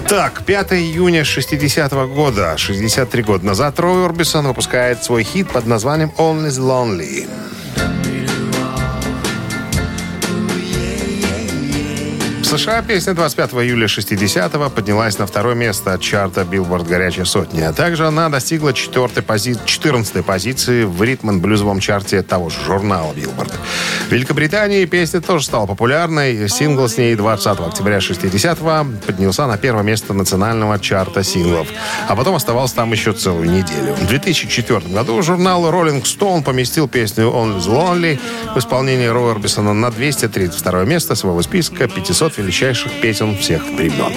Так, 0.08 0.42
5 0.44 0.74
июня 0.74 1.24
60 1.24 1.92
года, 2.14 2.54
63 2.58 3.22
года 3.22 3.46
назад, 3.46 3.80
Рой 3.80 4.04
Орбисон 4.04 4.46
выпускает 4.46 5.02
свой 5.02 5.24
хит 5.24 5.48
под 5.50 5.66
названием 5.66 6.12
«Only 6.18 6.48
the 6.48 6.60
Lonely». 6.60 7.28
США 12.58 12.82
песня 12.82 13.14
25 13.14 13.50
июля 13.54 13.86
60-го 13.86 14.70
поднялась 14.70 15.18
на 15.18 15.26
второе 15.26 15.56
место 15.56 15.92
от 15.92 16.00
чарта 16.00 16.42
Billboard 16.42 16.86
«Горячая 16.88 17.24
сотня». 17.24 17.68
А 17.68 17.72
также 17.72 18.06
она 18.06 18.28
достигла 18.28 18.72
4 18.72 19.08
пози... 19.22 19.56
14 19.64 20.24
позиции 20.24 20.84
в 20.84 21.02
ритм-блюзовом 21.02 21.80
чарте 21.80 22.22
того 22.22 22.50
же 22.50 22.60
журнала 22.64 23.12
Billboard. 23.12 23.52
В 24.08 24.12
Великобритании 24.12 24.84
песня 24.84 25.20
тоже 25.20 25.46
стала 25.46 25.66
популярной. 25.66 26.48
Сингл 26.48 26.88
с 26.88 26.96
ней 26.96 27.16
20 27.16 27.46
октября 27.58 27.98
60-го 27.98 29.04
поднялся 29.04 29.46
на 29.46 29.56
первое 29.56 29.82
место 29.82 30.12
национального 30.14 30.78
чарта 30.78 31.24
синглов. 31.24 31.66
А 32.06 32.14
потом 32.14 32.36
оставался 32.36 32.76
там 32.76 32.92
еще 32.92 33.14
целую 33.14 33.50
неделю. 33.50 33.94
В 33.94 34.06
2004 34.06 34.80
году 34.94 35.20
журнал 35.22 35.64
Rolling 35.64 36.02
Stone 36.02 36.44
поместил 36.44 36.86
песню 36.86 37.24
«Only 37.24 37.58
the 37.58 37.72
Lonely» 37.72 38.20
в 38.54 38.58
исполнении 38.58 39.06
Роя 39.06 39.32
Орбисона 39.32 39.74
на 39.74 39.90
232 39.90 40.84
место 40.84 41.16
своего 41.16 41.42
списка 41.42 41.88
500 41.88 42.43
величайших 42.44 42.92
песен 43.00 43.36
всех 43.38 43.64
времен. 43.64 44.12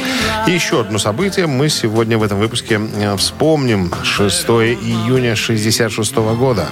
И 0.48 0.52
еще 0.52 0.82
одно 0.82 1.00
событие 1.00 1.48
мы 1.48 1.70
сегодня 1.70 2.18
в 2.18 2.24
этом 2.24 2.40
выпуске 2.40 2.80
э, 2.80 3.16
вспомним. 3.18 3.92
6 4.04 4.48
июня 4.48 5.36
66 5.36 6.16
года. 6.16 6.68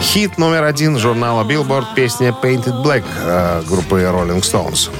Хит 0.00 0.38
номер 0.38 0.64
один 0.64 0.98
журнала 0.98 1.44
Billboard 1.44 1.94
песня 1.96 2.34
Painted 2.42 2.82
Black 2.84 3.04
э, 3.18 3.62
группы 3.66 4.02
Rolling 4.02 4.42
Stones. 4.42 4.90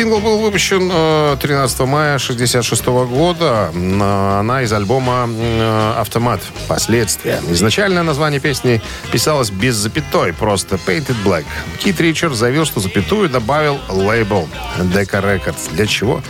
Сингл 0.00 0.18
был 0.20 0.38
выпущен 0.38 0.90
э, 0.90 1.36
13 1.38 1.80
мая 1.80 2.14
1966 2.14 2.86
года. 2.86 3.70
Э, 3.74 4.38
Она 4.40 4.62
из 4.62 4.72
альбома 4.72 5.28
э, 5.28 5.94
«Автомат. 5.98 6.40
Последствия». 6.68 7.38
Изначальное 7.50 8.02
название 8.02 8.40
песни 8.40 8.80
писалось 9.12 9.50
без 9.50 9.74
запятой, 9.74 10.32
просто 10.32 10.76
«Painted 10.76 11.16
Black». 11.22 11.44
Кит 11.80 12.00
Ричард 12.00 12.34
заявил, 12.34 12.64
что 12.64 12.80
запятую 12.80 13.28
добавил 13.28 13.78
лейбл 13.90 14.48
Decca 14.78 15.22
Records. 15.22 15.70
Для 15.74 15.86
чего? 15.86 16.22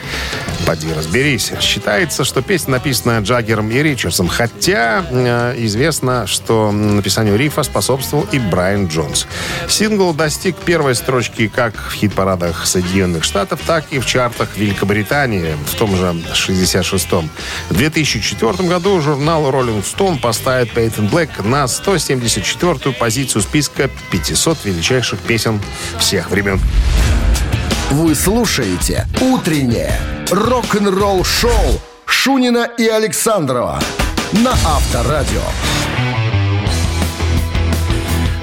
Поди 0.67 0.93
разберись. 0.93 1.53
Считается, 1.61 2.25
что 2.25 2.43
песня 2.43 2.73
написана 2.73 3.21
Джаггером 3.21 3.71
и 3.71 3.81
Ричардсом, 3.81 4.27
хотя 4.27 5.05
э, 5.09 5.55
известно, 5.59 6.27
что 6.27 6.73
написанию 6.73 7.37
рифа 7.37 7.63
способствовал 7.63 8.27
и 8.33 8.41
Брайан 8.41 8.89
Джонс. 8.89 9.29
Сингл 9.69 10.13
достиг 10.13 10.57
первой 10.57 10.97
строчки 10.97 11.47
как 11.47 11.77
в 11.77 11.95
хит-парадах 11.95 12.67
Соединенных 12.67 13.23
Штатов, 13.23 13.60
так 13.67 13.85
и 13.91 13.99
в 13.99 14.07
чартах 14.07 14.57
Великобритании 14.57 15.57
в 15.67 15.75
том 15.75 15.97
же 15.97 16.15
66-м. 16.33 17.31
В 17.69 17.75
2004 17.75 18.69
году 18.69 19.01
журнал 19.01 19.51
Rolling 19.51 19.85
Stone 19.85 20.21
поставит 20.21 20.73
Peyton 20.77 21.11
Black 21.11 21.47
на 21.47 21.65
174-ю 21.65 22.93
позицию 22.93 23.43
списка 23.43 23.91
500 24.11 24.65
величайших 24.65 25.21
песен 25.21 25.61
всех 25.99 26.31
времен. 26.31 26.61
Вы 27.91 28.15
слушаете 28.15 29.07
«Утреннее 29.21 29.99
рок-н-ролл-шоу» 30.31 31.81
Шунина 32.07 32.69
и 32.79 32.87
Александрова 32.87 33.81
на 34.33 34.53
Авторадио. 34.53 35.43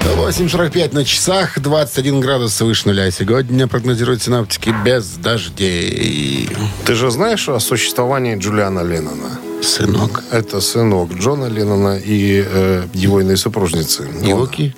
8.45 0.04 0.94
на 0.94 1.04
часах, 1.04 1.58
21 1.60 2.20
градус 2.20 2.60
выше 2.60 2.88
нуля. 2.88 3.10
Сегодня 3.10 3.66
прогнозируют 3.66 4.22
синаптики 4.22 4.74
без 4.84 5.12
дождей. 5.16 6.48
Ты 6.84 6.94
же 6.94 7.10
знаешь 7.10 7.48
о 7.48 7.58
существовании 7.60 8.36
Джулиана 8.36 8.80
Леннона? 8.80 9.38
Сынок. 9.62 10.22
Это 10.30 10.60
сынок 10.60 11.12
Джона 11.12 11.46
Леннона 11.46 11.98
и 11.98 12.44
э, 12.46 12.84
его 12.94 13.20
иной 13.22 13.36
супружницы. 13.36 14.08
Йоки? 14.22 14.74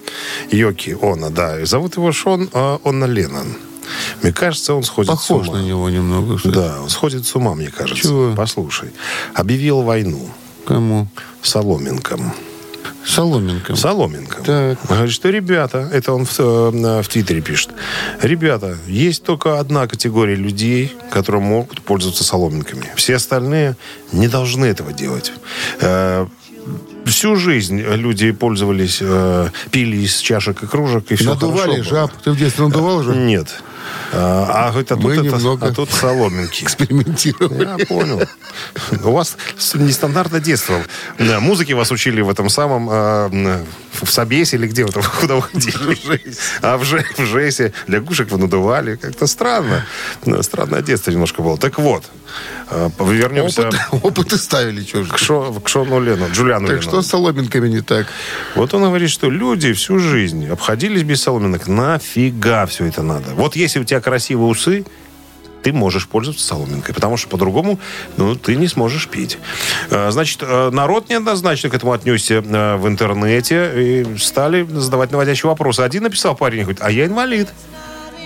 Йоки, 0.50 0.96
Она, 1.02 1.28
да. 1.30 1.60
И 1.60 1.64
зовут 1.66 1.96
его 1.96 2.12
Шон 2.12 2.48
а, 2.52 2.78
Онна 2.84 3.04
Леннон. 3.06 3.54
Мне 4.22 4.32
кажется, 4.32 4.74
он 4.74 4.82
сходит 4.84 5.10
Похож 5.10 5.46
с 5.46 5.48
ума. 5.50 5.58
на 5.58 5.62
него 5.62 5.88
немного. 5.90 6.34
ли? 6.42 6.50
Да, 6.50 6.80
он 6.82 6.88
сходит 6.88 7.26
с 7.26 7.34
ума, 7.34 7.54
мне 7.54 7.70
кажется. 7.70 8.02
Чего? 8.02 8.34
Послушай. 8.36 8.90
Объявил 9.34 9.82
войну 9.82 10.30
Кому? 10.64 11.08
Соломенкам. 11.42 12.32
Соломенко. 13.06 13.76
Соломенкам. 13.76 14.44
Так. 14.44 14.78
Говорит, 14.88 15.12
что 15.12 15.30
ребята, 15.30 15.88
это 15.92 16.12
он 16.12 16.24
в, 16.26 16.38
э, 16.38 17.02
в 17.02 17.08
Твиттере 17.08 17.40
пишет, 17.40 17.70
ребята, 18.22 18.76
есть 18.86 19.24
только 19.24 19.58
одна 19.58 19.86
категория 19.86 20.34
людей, 20.34 20.94
которые 21.10 21.42
могут 21.42 21.82
пользоваться 21.82 22.24
соломинками. 22.24 22.90
Все 22.96 23.16
остальные 23.16 23.76
не 24.12 24.28
должны 24.28 24.66
этого 24.66 24.92
делать. 24.92 25.32
Э, 25.80 26.26
Всю 27.06 27.34
жизнь 27.36 27.80
люди 27.80 28.30
пользовались, 28.30 28.98
э, 29.00 29.48
пили 29.70 29.96
из 29.96 30.18
чашек 30.18 30.62
и 30.62 30.66
кружек, 30.66 31.10
и 31.10 31.16
все 31.16 31.30
Надували 31.30 31.80
жаб. 31.80 32.12
Ты 32.22 32.30
в 32.32 32.36
детстве 32.36 32.66
надувал 32.66 33.02
же? 33.02 33.16
Нет. 33.16 33.62
А, 34.12 34.66
а, 34.68 34.70
говорит, 34.70 34.90
а, 34.92 34.96
Мы 34.96 35.14
тут 35.16 35.26
это- 35.26 35.36
немного 35.36 35.66
а 35.66 35.72
тут 35.72 35.90
соломинки. 35.90 36.64
Экспериментировали. 36.64 37.78
Я 37.80 37.86
понял. 37.86 38.22
У 39.04 39.12
вас 39.12 39.36
нестандартное 39.74 40.40
детство. 40.40 40.82
Да, 41.18 41.40
музыки 41.40 41.72
вас 41.72 41.90
учили 41.92 42.20
в 42.20 42.28
этом 42.30 42.48
самом 42.50 42.88
э, 42.90 43.64
в 44.02 44.10
Собесе 44.10 44.56
или 44.56 44.66
где 44.66 44.84
вы 44.84 44.92
там, 44.92 45.02
куда 45.20 45.36
вы 45.36 45.42
ходили? 45.52 46.20
А 46.62 46.76
в, 46.76 46.84
Же- 46.84 47.04
в 47.16 47.24
ЖЭСе 47.24 47.72
лягушек 47.86 48.30
вы 48.30 48.38
надували. 48.38 48.96
Как-то 48.96 49.26
странно. 49.26 49.84
Странное 50.42 50.82
детство 50.82 51.10
немножко 51.10 51.42
было. 51.42 51.56
Так 51.56 51.78
вот, 51.78 52.04
э, 52.70 52.90
вернемся 53.00 53.68
Опыт, 53.68 53.80
опыты 54.04 54.38
ставили, 54.38 54.82
что 54.84 55.04
же. 55.04 55.12
к, 55.12 55.18
Шо- 55.18 55.52
к 55.60 55.68
Шону 55.68 56.00
Лену, 56.00 56.28
Джулиану 56.30 56.66
Так 56.66 56.76
Леннону. 56.76 56.90
что 56.90 57.02
с 57.02 57.06
соломинками 57.08 57.68
не 57.68 57.80
так? 57.80 58.06
Вот 58.56 58.74
он 58.74 58.82
говорит, 58.82 59.10
что 59.10 59.30
люди 59.30 59.72
всю 59.72 59.98
жизнь 59.98 60.48
обходились 60.48 61.02
без 61.02 61.22
соломинок. 61.22 61.66
Нафига 61.68 62.66
все 62.66 62.86
это 62.86 63.02
надо? 63.02 63.34
Вот 63.34 63.56
если 63.70 63.80
у 63.80 63.84
тебя 63.84 64.00
красивые 64.00 64.48
усы, 64.48 64.84
ты 65.62 65.72
можешь 65.72 66.08
пользоваться 66.08 66.44
соломинкой, 66.44 66.92
потому 66.92 67.16
что 67.16 67.28
по-другому 67.28 67.78
ну, 68.16 68.34
ты 68.34 68.56
не 68.56 68.66
сможешь 68.66 69.08
пить. 69.08 69.38
Э, 69.90 70.10
Значит, 70.10 70.40
э, 70.42 70.70
народ 70.70 71.08
неоднозначно 71.08 71.70
к 71.70 71.74
этому 71.74 71.92
отнесся 71.92 72.42
э, 72.42 72.76
в 72.76 72.88
интернете 72.88 73.70
и 73.76 74.18
стали 74.18 74.64
задавать 74.64 75.12
наводящие 75.12 75.50
вопросы. 75.50 75.80
Один 75.82 76.02
написал 76.02 76.34
парень, 76.34 76.62
говорит, 76.62 76.80
а 76.82 76.90
я 76.90 77.06
инвалид. 77.06 77.48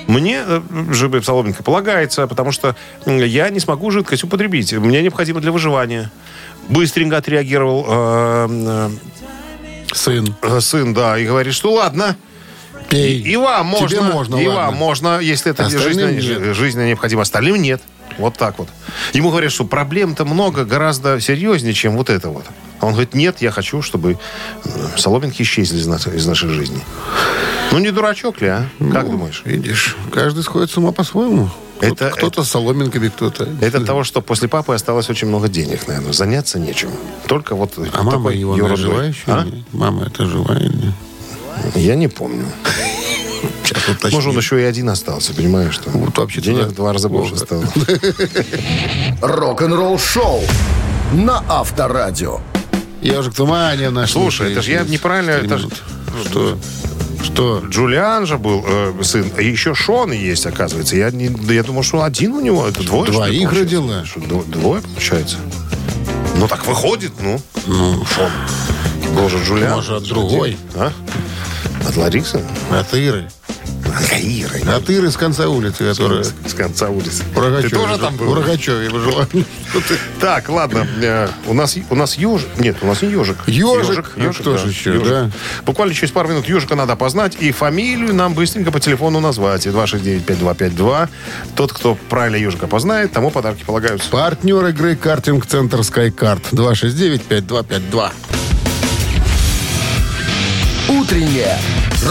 Мне 0.07 0.43
же 0.91 1.23
соломинка 1.23 1.63
полагается, 1.63 2.27
потому 2.27 2.53
что 2.53 2.77
я 3.07 3.51
не 3.51 3.59
смогу 3.59 3.91
жидкость 3.91 4.25
употребить. 4.25 4.73
Мне 4.73 5.03
необходимо 5.03 5.41
для 5.41 5.51
выживания. 5.51 6.11
Быстренько 6.69 7.17
отреагировал 7.17 7.87
э, 7.89 8.49
э, 8.51 8.91
Сын. 9.95 10.35
Сын, 10.61 10.95
да, 10.95 11.19
и 11.19 11.27
говорит, 11.27 11.55
что 11.55 11.73
ладно, 11.73 12.17
Пей. 12.95 13.21
и 13.21 13.37
вам 13.37 13.67
можно, 13.67 13.89
Тебе 13.89 14.01
можно, 14.01 14.37
и 14.37 14.47
вам 14.47 14.75
можно, 14.75 15.19
если 15.19 15.51
это 15.53 15.69
жизненно, 15.69 16.11
нет. 16.13 16.55
жизненно 16.57 16.87
необходимо, 16.89 17.23
остальным 17.23 17.57
нет. 17.61 17.83
Вот 18.19 18.37
так 18.37 18.59
вот. 18.59 18.69
Ему 19.13 19.31
говорят, 19.31 19.51
что 19.51 19.65
проблем-то 19.65 20.25
много, 20.25 20.65
гораздо 20.65 21.21
серьезнее, 21.21 21.75
чем 21.75 21.97
вот 21.97 22.11
это 22.11 22.29
вот. 22.31 22.45
А 22.81 22.87
он 22.87 22.93
говорит, 22.93 23.15
нет, 23.15 23.37
я 23.41 23.51
хочу, 23.51 23.83
чтобы 23.83 24.19
э, 24.65 24.69
соломинки 24.97 25.43
исчезли 25.43 25.79
из, 25.79 25.87
нас- 25.87 26.07
из 26.07 26.25
нашей 26.27 26.49
жизни. 26.51 26.81
Ну, 27.73 27.79
не 27.79 27.91
дурачок 27.91 28.41
ли, 28.41 28.49
а? 28.49 28.67
Как 28.93 29.11
думаешь? 29.11 29.43
Видишь, 29.45 29.97
каждый 30.13 30.45
сходит 30.45 30.71
с 30.71 30.77
ума 30.77 30.93
по-своему. 30.93 31.51
Это- 31.81 32.11
Кто- 32.11 32.17
Кто-то 32.29 32.45
с 32.45 32.51
соломинками, 32.51 33.09
кто-то... 33.09 33.49
Это 33.61 33.85
того, 33.85 34.05
что 34.05 34.21
после 34.21 34.47
папы 34.49 34.75
осталось 34.75 35.11
очень 35.11 35.27
много 35.27 35.49
денег, 35.49 35.89
наверное. 35.89 36.13
Заняться 36.13 36.61
нечем. 36.61 36.91
Только 37.27 37.57
вот 37.57 37.73
А 37.93 38.03
мама 38.05 38.31
его 38.33 38.77
жива 38.77 39.03
еще? 39.05 39.23
А? 39.27 39.47
Мама 39.73 40.05
это 40.05 40.25
живая? 40.27 40.61
или 40.61 40.77
нет? 40.77 40.95
Я 41.75 41.95
не 41.95 42.09
помню. 42.09 42.47
Может, 44.13 44.31
он 44.33 44.37
еще 44.39 44.61
и 44.61 44.65
один 44.65 44.89
остался, 44.89 45.35
понимаешь? 45.35 45.75
Что? 45.75 45.91
Вот 45.91 46.17
вообще 46.19 46.41
Денег 46.41 46.69
в 46.69 46.75
два 46.75 46.93
раза 46.93 47.09
больше 47.09 47.37
стало. 47.37 47.65
Рок-н-ролл 49.21 49.99
шоу 49.99 50.43
на 51.13 51.43
Авторадио. 51.49 52.41
Ежик 53.01 53.35
в 53.35 53.37
тумане 53.37 53.91
в 53.91 53.93
нашем 53.93 54.23
Слушай, 54.23 54.53
это 54.53 54.63
ж 54.63 54.69
я 54.69 54.83
неправильно, 54.83 55.31
это. 55.33 55.59
Что? 56.25 56.59
Что? 57.23 57.63
Джулиан 57.69 58.27
же 58.27 58.39
был 58.39 58.65
э, 58.67 58.93
сын. 59.03 59.27
И 59.39 59.47
еще 59.47 59.75
Шон 59.75 60.13
есть, 60.13 60.47
оказывается. 60.47 60.97
Я, 60.97 61.11
не, 61.11 61.31
я 61.53 61.63
думал, 61.63 61.83
что 61.83 62.03
один 62.03 62.33
у 62.33 62.41
него. 62.41 62.67
Это 62.67 62.83
двое, 62.83 63.07
что 63.07 63.15
Двоих 63.15 63.49
получается? 63.49 63.77
родила. 63.77 64.05
Что, 64.05 64.21
дво- 64.21 64.51
двое, 64.51 64.83
получается? 64.83 65.37
Ну, 66.37 66.49
так 66.49 66.67
выходит, 66.67 67.13
ну. 67.21 67.41
Шон. 67.67 68.31
Боже, 69.15 69.39
Джулиан. 69.45 69.77
Может, 69.77 70.05
другой? 70.05 70.57
А? 70.75 70.93
От 71.87 71.97
Ларисы? 71.97 72.43
От 72.71 72.95
Иры. 72.95 73.29
От 73.87 74.21
Иры. 74.21 74.61
От 74.69 74.91
Иры 74.91 75.11
с 75.11 75.17
конца 75.17 75.49
улицы, 75.49 75.85
которая... 75.89 76.25
С 76.25 76.55
конца 76.55 76.89
улицы. 76.89 77.23
в 77.35 77.39
Рогачеве 77.39 77.69
Ты 77.71 77.77
тоже 77.77 77.99
там 77.99 78.17
был? 78.17 78.27
В 78.27 78.35
Рогачеве 78.35 78.91
жила. 78.91 79.27
Так, 80.21 80.49
ладно. 80.49 80.87
э, 81.01 81.29
у 81.47 81.55
нас 81.55 81.77
у 81.91 81.95
нас 81.95 82.17
ежик. 82.17 82.49
Нет, 82.59 82.77
у 82.83 82.87
нас 82.87 83.03
не 83.03 83.11
ежик. 83.11 83.37
Ежик? 83.47 84.13
А 84.17 84.33
кто 84.33 84.57
же 84.57 84.69
еще, 84.69 84.99
да? 84.99 85.31
Буквально 85.65 85.95
через 85.95 86.13
пару 86.13 86.29
минут 86.29 86.49
ежика 86.49 86.75
надо 86.75 86.95
опознать 86.95 87.37
и 87.39 87.53
фамилию 87.53 88.15
нам 88.15 88.35
быстренько 88.35 88.73
по 88.73 88.81
телефону 88.81 89.21
назвать. 89.21 89.67
269-5252. 89.67 91.09
Тот, 91.55 91.73
кто 91.73 91.97
правильно 92.09 92.37
ежика 92.37 92.67
опознает, 92.67 93.13
тому 93.13 93.31
подарки 93.31 93.65
полагаются. 93.65 94.11
Партнер 94.11 94.67
игры 94.69 94.97
«Картинг-центр 94.97 95.85
Скайкарт». 95.85 96.53
269-5252. 96.53 98.11
Утреннее 101.01 101.59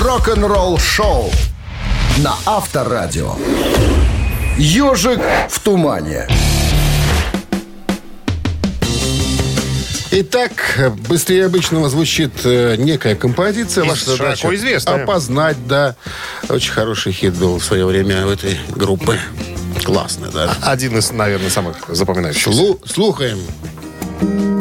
рок-н-ролл-шоу 0.02 1.32
на 2.18 2.36
Авторадио. 2.46 3.34
Ежик 4.58 5.22
в 5.50 5.60
тумане. 5.62 6.28
Итак, 10.12 10.52
быстрее 11.08 11.46
обычного 11.46 11.90
звучит 11.90 12.34
э, 12.44 12.76
некая 12.78 13.16
композиция. 13.16 13.86
Ваша 13.86 14.18
задача 14.18 14.54
известная. 14.54 15.04
опознать, 15.04 15.66
да. 15.66 15.96
Очень 16.50 16.74
хороший 16.74 17.14
хит 17.14 17.34
был 17.36 17.60
в 17.60 17.64
свое 17.64 17.86
время 17.86 18.28
у 18.28 18.32
этой 18.32 18.60
группы. 18.76 19.18
Классный, 19.84 20.30
да. 20.32 20.56
Один 20.62 20.98
из, 20.98 21.12
наверное, 21.12 21.50
самых 21.50 21.78
запоминающихся. 21.88 22.50
Слу- 22.50 22.80
слухаем. 22.86 23.40
Кто-то 24.20 24.53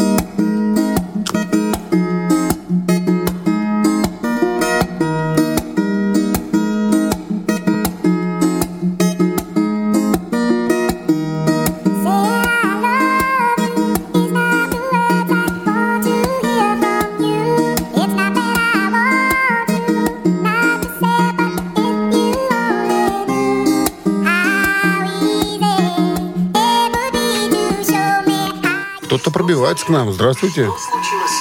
пробивается 29.53 29.87
к 29.87 29.89
нам. 29.91 30.13
Здравствуйте. 30.13 30.69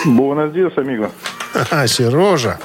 Буэнос 0.06 0.54
диас, 0.54 0.74
амиго. 0.78 1.12
А, 1.70 1.88
Сережа. 1.88 2.60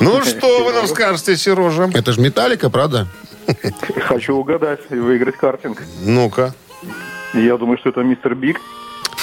Ну, 0.00 0.24
что 0.24 0.64
вы 0.64 0.72
нам 0.72 0.86
скажете, 0.88 1.36
Сережа? 1.36 1.90
Это 1.92 2.12
же 2.12 2.20
Металлика, 2.20 2.70
правда? 2.70 3.06
Хочу 4.06 4.34
угадать 4.34 4.80
и 4.90 4.94
выиграть 4.94 5.36
картинг. 5.36 5.82
Ну-ка. 6.00 6.54
Я 7.34 7.56
думаю, 7.58 7.76
что 7.78 7.90
это 7.90 8.00
мистер 8.00 8.34
Биг. 8.34 8.60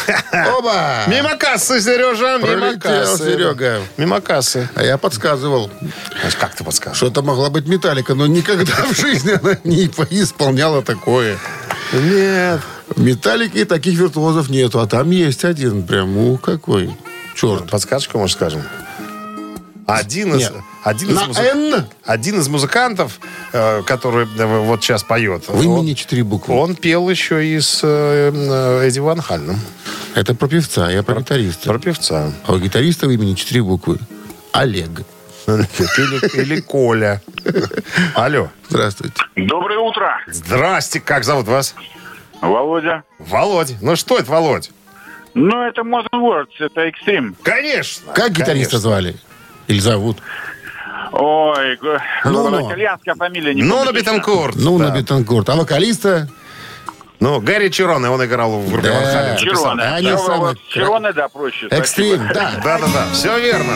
Оба! 0.57 1.03
Мимо 1.07 1.35
кассы, 1.35 1.81
Сережа, 1.81 2.37
мимо 2.37 2.79
кассы. 2.79 3.31
Серега. 3.31 3.79
Мимо 3.97 4.21
кассы. 4.21 4.69
А 4.75 4.83
я 4.83 4.97
подсказывал, 4.97 5.71
Как 6.39 6.53
ты 6.55 6.63
подскажешь? 6.63 6.97
что 6.97 7.07
это 7.07 7.21
могла 7.23 7.49
быть 7.49 7.67
Металлика, 7.67 8.13
но 8.13 8.27
никогда 8.27 8.73
в 8.85 8.95
жизни 8.95 9.31
она 9.31 9.57
не 9.63 9.85
исполняла 10.21 10.83
такое. 10.83 11.37
Нет. 11.91 12.61
В 12.95 13.01
Металлике 13.01 13.65
таких 13.65 13.97
виртуозов 13.97 14.49
нету, 14.49 14.79
а 14.79 14.87
там 14.87 15.09
есть 15.11 15.45
один 15.45 15.85
прям, 15.85 16.17
у 16.17 16.37
какой. 16.37 16.89
Черт. 17.35 17.69
Подсказочку, 17.69 18.17
может, 18.17 18.35
скажем? 18.35 18.61
Один 19.85 20.35
из, 20.35 20.41
Нет. 20.41 20.53
один, 20.83 21.09
из 21.09 21.15
На 21.15 21.25
музы- 21.25 21.85
один 22.05 22.39
из 22.39 22.47
музыкантов, 22.47 23.19
э, 23.53 23.81
который 23.83 24.27
э, 24.37 24.45
вот 24.65 24.83
сейчас 24.83 25.01
поет, 25.03 25.45
В 25.47 25.63
имени 25.63 25.93
четыре 25.95 26.23
буквы. 26.23 26.53
он 26.55 26.75
пел 26.75 27.09
еще 27.09 27.43
и 27.43 27.59
с 27.59 27.79
э, 27.83 28.31
э, 28.31 28.87
Эдди 28.87 28.99
Ван 28.99 29.19
Хальном. 29.21 29.59
Это 30.13 30.35
про 30.35 30.47
певца, 30.47 30.91
я 30.91 31.01
про 31.01 31.21
гитариста. 31.21 31.69
Про 31.69 31.79
певца. 31.79 32.31
А 32.45 32.53
у 32.53 32.59
гитариста 32.59 33.07
в 33.07 33.11
имени 33.11 33.33
четыре 33.33 33.63
буквы. 33.63 33.97
Олег. 34.51 34.89
Или, 35.47 36.41
или 36.41 36.59
Коля. 36.61 37.23
Алло. 38.13 38.49
Здравствуйте. 38.69 39.15
Доброе 39.35 39.79
утро, 39.79 40.19
Здрасте, 40.27 40.99
как 40.99 41.23
зовут 41.23 41.47
вас? 41.47 41.73
Володя. 42.41 43.03
Володь. 43.19 43.75
Ну 43.81 43.95
что 43.95 44.17
это, 44.17 44.31
Володь? 44.31 44.71
Ну, 45.33 45.61
это 45.61 45.81
Modern 45.81 46.21
Words, 46.21 46.47
это 46.59 46.81
экстрим. 46.81 47.35
Конечно. 47.43 48.11
Как 48.13 48.31
гитариста 48.31 48.71
конечно. 48.71 48.79
звали? 48.79 49.15
Или 49.67 49.79
зовут? 49.79 50.17
Ой, 51.11 51.75
г- 51.77 52.01
Ну-ну. 52.25 52.67
итальянская 52.67 53.15
фамилия. 53.15 53.53
Не 53.53 53.61
Ну, 53.63 53.83
на. 53.83 53.91
Бетанкурт. 53.91 54.55
Ну, 54.55 54.77
да. 54.79 54.89
на 54.89 54.97
Бетанкурт. 54.97 55.49
А 55.49 55.55
вокалиста? 55.55 56.27
Ну, 57.19 57.39
Гарри 57.41 57.69
Чироне, 57.69 58.09
он 58.09 58.23
играл 58.25 58.59
в 58.59 58.71
группе 58.71 58.89
Да. 58.89 59.27
Ван. 59.29 59.37
Чироне. 59.37 59.83
Они 59.83 60.07
Да, 60.07 60.17
самые 60.17 60.39
вот 60.53 60.57
Чироне, 60.69 61.11
да, 61.13 61.27
проще. 61.29 61.67
Экстрим, 61.69 62.27
да. 62.33 62.53
Да-да-да, 62.63 63.05
все 63.13 63.37
верно. 63.39 63.73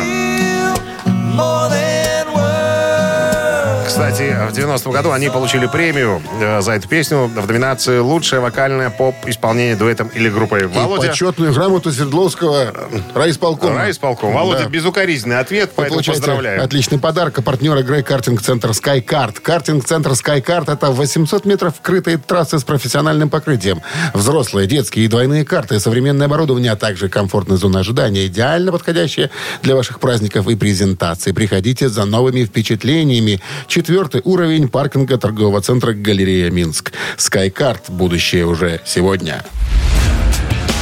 Кстати, 3.93 4.35
в 4.49 4.57
90-м 4.57 4.91
году 4.91 5.11
они 5.11 5.29
получили 5.29 5.67
премию 5.67 6.19
э, 6.41 6.61
за 6.61 6.71
эту 6.71 6.87
песню 6.87 7.27
в 7.27 7.47
номинации 7.47 7.99
«Лучшее 7.99 8.39
вокальное 8.39 8.89
поп-исполнение 8.89 9.75
дуэтом 9.75 10.07
или 10.07 10.29
группой». 10.31 10.63
И 10.63 10.65
Володя, 10.65 11.09
почетную 11.09 11.53
грамоту 11.53 11.91
Свердловского 11.91 12.73
райисполкома. 13.13 13.75
райисполком. 13.75 14.33
Володя, 14.33 14.63
Да. 14.63 14.69
безукоризненный 14.69 15.37
ответ, 15.37 15.69
Вы 15.77 15.83
поэтому 15.83 16.01
поздравляем. 16.01 16.61
отличный 16.63 16.97
подарок. 16.97 17.37
А 17.37 17.43
партнер 17.43 17.77
игры 17.77 18.01
картинг-центр 18.01 18.71
SkyCard. 18.71 19.39
Картинг-центр 19.39 20.09
SkyCard– 20.13 20.73
это 20.73 20.89
800 20.89 21.45
метров 21.45 21.75
вкрытой 21.77 22.17
трассы 22.17 22.57
с 22.57 22.63
профессиональным 22.63 23.29
покрытием. 23.29 23.83
Взрослые, 24.15 24.65
детские 24.65 25.05
и 25.05 25.07
двойные 25.07 25.45
карты, 25.45 25.79
современное 25.79 26.25
оборудование, 26.25 26.71
а 26.71 26.75
также 26.75 27.09
комфортная 27.09 27.57
зона 27.57 27.81
ожидания, 27.81 28.25
идеально 28.25 28.71
подходящая 28.71 29.29
для 29.61 29.75
ваших 29.75 29.99
праздников 29.99 30.47
и 30.47 30.55
презентаций. 30.55 31.31
Приходите 31.31 31.89
за 31.89 32.05
новыми 32.05 32.43
впечатлениями. 32.43 33.39
Четвертый 33.83 34.21
уровень 34.23 34.69
паркинга 34.69 35.17
торгового 35.17 35.59
центра 35.59 35.91
«Галерея 35.91 36.49
Минск». 36.49 36.93
SkyCard. 37.17 37.79
Будущее 37.89 38.45
уже 38.45 38.79
сегодня. 38.85 39.43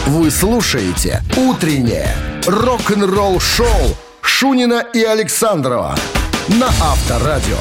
Вы 0.05 0.29
слушаете 0.29 1.23
«Утреннее 1.35 2.15
рок-н-ролл-шоу» 2.45 3.97
Шунина 4.21 4.85
и 4.93 5.01
Александрова 5.01 5.97
на 6.49 6.67
Авторадио. 6.67 7.57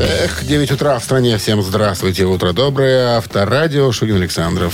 Эх, 0.00 0.44
9 0.44 0.70
утра 0.70 0.96
в 0.96 1.02
стране. 1.02 1.38
Всем 1.38 1.60
здравствуйте. 1.60 2.24
Утро 2.24 2.52
доброе. 2.52 3.16
Авторадио. 3.16 3.90
Шунин 3.90 4.16
Александров. 4.16 4.72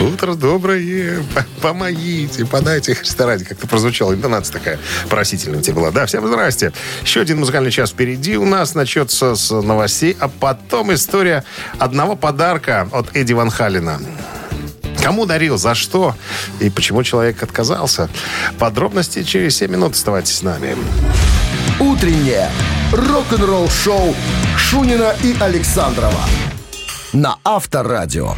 Утро 0.00 0.34
доброе. 0.34 1.22
Помогите, 1.60 2.46
подайте 2.46 2.94
Христа 2.94 3.26
ради. 3.26 3.44
Как-то 3.44 3.66
прозвучала 3.66 4.14
интонация 4.14 4.54
такая 4.54 4.78
просительная 5.10 5.58
у 5.58 5.62
тебя 5.62 5.74
была. 5.74 5.90
Да, 5.90 6.06
всем 6.06 6.26
здрасте. 6.26 6.72
Еще 7.02 7.20
один 7.20 7.40
музыкальный 7.40 7.70
час 7.70 7.90
впереди 7.90 8.38
у 8.38 8.46
нас. 8.46 8.74
Начнется 8.74 9.34
с 9.34 9.50
новостей, 9.50 10.16
а 10.18 10.28
потом 10.28 10.94
история 10.94 11.44
одного 11.78 12.16
подарка 12.16 12.88
от 12.92 13.14
Эдди 13.14 13.34
Ван 13.34 13.50
Халина. 13.50 14.00
Кому 15.02 15.26
дарил, 15.26 15.58
за 15.58 15.74
что 15.74 16.16
и 16.60 16.70
почему 16.70 17.02
человек 17.02 17.42
отказался. 17.42 18.08
Подробности 18.58 19.22
через 19.22 19.56
7 19.56 19.70
минут. 19.70 19.92
Оставайтесь 19.92 20.36
с 20.36 20.42
нами. 20.42 20.76
«Утреннее 21.78 22.48
рок-н-ролл-шоу» 22.92 24.14
Шунина 24.72 25.14
и 25.22 25.36
Александрова 25.38 26.24
на 27.12 27.36
Авторадио. 27.44 28.36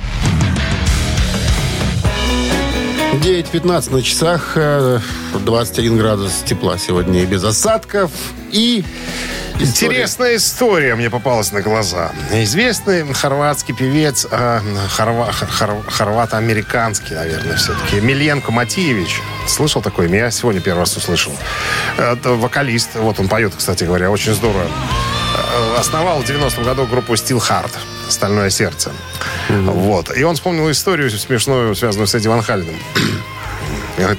9.15 3.23 3.93
на 3.93 4.03
часах, 4.03 4.55
э, 4.57 4.99
21 5.45 5.97
градус 5.97 6.43
тепла 6.45 6.77
сегодня 6.77 7.23
и 7.23 7.27
без 7.27 7.45
осадков. 7.45 8.11
И 8.51 8.85
история. 9.61 9.93
Интересная 9.99 10.35
история 10.35 10.97
мне 10.97 11.09
попалась 11.09 11.53
на 11.53 11.61
глаза. 11.63 12.11
Известный 12.33 13.05
хорватский 13.15 13.73
певец, 13.73 14.27
э, 14.29 14.61
хорва- 14.99 15.31
хор- 15.31 15.49
хор- 15.49 15.85
хорвато-американский, 15.89 17.15
наверное, 17.15 17.57
все-таки, 17.59 18.01
Мильенко 18.01 18.51
Матиевич. 18.51 19.21
Слышал 19.47 19.81
такое 19.83 20.09
имя? 20.09 20.19
Я 20.19 20.31
сегодня 20.33 20.61
первый 20.61 20.81
раз 20.81 20.97
услышал. 20.97 21.33
Это 21.97 22.31
вокалист. 22.31 22.97
Вот 22.97 23.21
он 23.21 23.29
поет, 23.29 23.53
кстати 23.57 23.85
говоря, 23.85 24.11
очень 24.11 24.35
здорово. 24.35 24.67
Э, 25.55 25.77
Основал 25.79 26.21
в 26.21 26.25
90-м 26.25 26.65
году 26.65 26.87
группу 26.87 27.15
Steel 27.15 27.39
Heart, 27.39 27.71
«Стальное 28.09 28.51
сердце». 28.51 28.91
Вот. 29.49 30.17
И 30.17 30.25
он 30.25 30.35
вспомнил 30.35 30.69
историю 30.71 31.11
смешную, 31.11 31.75
связанную 31.77 32.09
с 32.09 32.15
Эдди 32.15 32.27
Ван 32.29 32.43
Халленом. 32.43 32.75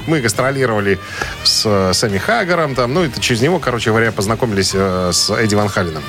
Мы 0.07 0.21
гастролировали 0.21 0.99
с 1.43 1.63
э, 1.65 1.93
Сэмми 1.93 2.17
Хаггаром, 2.17 2.75
там, 2.75 2.93
ну, 2.93 3.03
это 3.03 3.19
через 3.19 3.41
него, 3.41 3.59
короче 3.59 3.89
говоря, 3.89 4.11
познакомились 4.11 4.71
э, 4.73 5.11
с 5.11 5.29
Эдди 5.29 5.55
Ван 5.55 5.67
Халленом. 5.67 6.03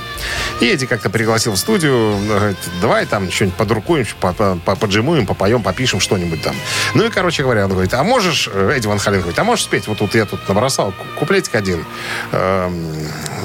И 0.61 0.67
Эдди 0.67 0.87
как-то 0.87 1.11
пригласил 1.11 1.53
в 1.53 1.57
студию, 1.59 2.17
говорит, 2.29 2.57
давай 2.81 3.07
там 3.07 3.31
что-нибудь 3.31 3.57
подрукуем, 3.57 4.07
по- 4.21 4.33
по- 4.33 4.57
по- 4.65 4.77
поджимуем, 4.77 5.27
попоем, 5.27 5.63
попишем 5.63 5.99
что-нибудь 6.01 6.43
там. 6.43 6.55
Ну 6.95 7.07
и, 7.07 7.11
короче 7.11 7.43
говоря, 7.43 7.65
он 7.65 7.71
говорит, 7.73 7.93
а 7.95 8.05
можешь, 8.05 8.49
э, 8.53 8.73
Эдди 8.77 8.87
Ван 8.87 8.99
Хален 9.01 9.21
говорит, 9.21 9.39
а 9.39 9.45
можешь 9.45 9.65
спеть, 9.65 9.89
вот 9.89 9.99
тут 9.99 10.15
я 10.15 10.27
тут 10.27 10.47
набросал 10.49 10.93
ку- 10.93 11.05
куплетик 11.19 11.55
один, 11.57 11.85
эм, 12.33 12.95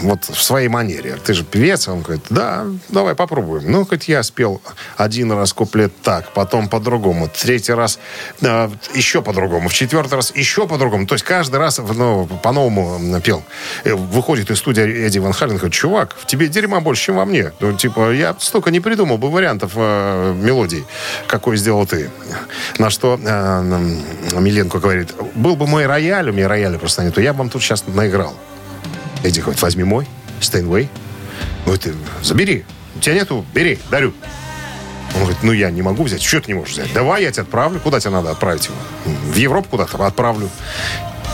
вот 0.04 0.26
в 0.26 0.42
своей 0.42 0.68
манере. 0.68 1.18
Ты 1.24 1.34
же 1.34 1.44
певец, 1.44 1.88
он 1.88 2.02
говорит, 2.02 2.24
да, 2.30 2.66
давай 2.90 3.16
попробуем. 3.16 3.72
Ну, 3.72 3.86
хоть 3.86 4.08
я 4.08 4.22
спел 4.24 4.62
один 4.98 5.32
раз 5.32 5.52
куплет 5.54 5.94
так, 6.04 6.32
потом 6.34 6.70
по-другому, 6.70 7.28
третий 7.28 7.74
раз 7.74 7.98
э, 8.42 8.70
еще 8.94 9.22
по-другому, 9.24 9.68
в 9.70 9.74
четвертый 9.74 10.11
раз 10.16 10.36
еще 10.36 10.68
по-другому. 10.68 11.06
То 11.08 11.16
есть 11.16 11.24
каждый 11.24 11.58
раз 11.58 11.80
ну, 11.80 12.28
по-новому 12.42 13.20
пел. 13.22 13.44
Э, 13.84 13.94
Выходит 13.94 14.52
из 14.52 14.58
студии 14.58 14.84
Эдди 14.84 15.20
Ван 15.20 15.34
Хален, 15.34 15.58
говорит, 15.58 15.74
чувак, 15.74 16.16
в 16.18 16.26
тебе 16.26 16.48
дерьма 16.48 16.80
больше, 16.80 17.06
чем 17.06 17.16
во 17.16 17.26
мне. 17.26 17.52
Ну, 17.60 17.74
типа, 17.74 18.12
я 18.12 18.36
столько 18.40 18.72
не 18.72 18.80
придумал 18.80 19.18
бы 19.18 19.30
вариантов 19.30 19.74
э, 19.76 20.34
мелодий, 20.36 20.86
какой 21.28 21.58
сделал 21.58 21.86
ты. 21.86 22.10
На 22.78 22.90
что 22.90 23.20
э, 23.22 24.40
Миленко 24.40 24.80
говорит, 24.80 25.14
был 25.36 25.56
бы 25.56 25.68
мой 25.68 25.86
рояль, 25.86 26.30
у 26.30 26.34
меня 26.34 26.48
рояля 26.48 26.78
просто 26.78 27.04
нету, 27.04 27.22
я 27.22 27.34
бы 27.34 27.40
вам 27.40 27.50
тут 27.50 27.62
сейчас 27.62 27.86
наиграл. 27.88 28.36
Эдди 29.24 29.40
говорит, 29.40 29.62
возьми 29.62 29.84
мой, 29.84 30.08
Стейнвей. 30.40 30.90
Говорит, 31.66 31.84
«Ты 31.84 31.94
забери. 32.24 32.66
У 32.96 33.00
тебя 33.00 33.16
нету, 33.16 33.46
бери, 33.54 33.80
дарю. 33.90 34.14
Он 35.16 35.22
говорит, 35.22 35.44
ну 35.44 35.52
я 35.52 35.70
не 35.72 35.82
могу 35.82 36.04
взять. 36.04 36.22
Что 36.22 36.40
ты 36.42 36.48
не 36.52 36.54
можешь 36.58 36.74
взять? 36.74 36.94
Давай 36.94 37.24
я 37.24 37.32
тебя 37.32 37.44
отправлю. 37.44 37.80
Куда 37.80 38.00
тебе 38.00 38.12
надо 38.12 38.32
отправить 38.32 38.66
его? 38.66 38.76
В 39.34 39.36
Европу 39.36 39.70
куда-то 39.72 40.06
отправлю. 40.06 40.50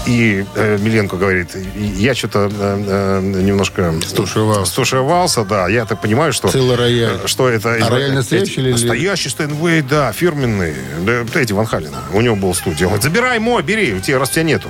И 0.05 0.45
э, 0.55 0.77
Миленко 0.79 1.17
говорит, 1.17 1.53
«И 1.55 1.81
я 1.83 2.15
что-то 2.15 2.49
э, 2.49 2.83
э, 2.87 3.21
немножко 3.21 3.93
Стушевался. 4.07 4.71
стушевался, 4.71 5.43
да. 5.43 5.67
Я 5.67 5.83
так 5.85 5.99
понимаю, 5.99 6.31
что... 6.31 6.47
Целый 6.47 6.77
рояль. 6.77 7.19
э, 7.23 7.27
Что 7.27 7.49
это... 7.49 7.73
А 7.73 7.89
рояль 7.89 8.13
настоящий 8.13 8.61
или- 8.61 8.71
Настоящий 8.71 9.27
Стейнвей, 9.27 9.81
да, 9.81 10.13
фирменный. 10.13 10.73
Да, 11.01 11.25
Эдди 11.41 11.51
Ван 11.51 11.65
Халлена. 11.65 11.99
У 12.13 12.21
него 12.21 12.37
был 12.37 12.53
студия. 12.55 12.85
Он 12.87 12.93
говорит, 12.93 13.03
забирай 13.03 13.39
мой, 13.39 13.61
бери, 13.63 13.93
у 13.95 13.99
тебя, 13.99 14.17
раз 14.19 14.29
тебя 14.29 14.43
нету. 14.43 14.69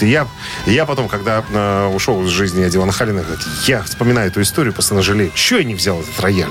Я, 0.00 0.26
я 0.66 0.86
потом, 0.86 1.08
когда 1.08 1.44
э, 1.48 1.86
ушел 1.94 2.24
из 2.24 2.30
жизни 2.30 2.64
Халлена, 2.90 3.22
говорит, 3.22 3.44
я 3.66 3.82
вспоминаю 3.82 4.28
эту 4.28 4.42
историю, 4.42 4.72
постоянно 4.72 5.02
жалею. 5.02 5.30
Что 5.34 5.58
я 5.58 5.64
не 5.64 5.74
взял 5.74 6.00
этот 6.00 6.18
рояль? 6.20 6.50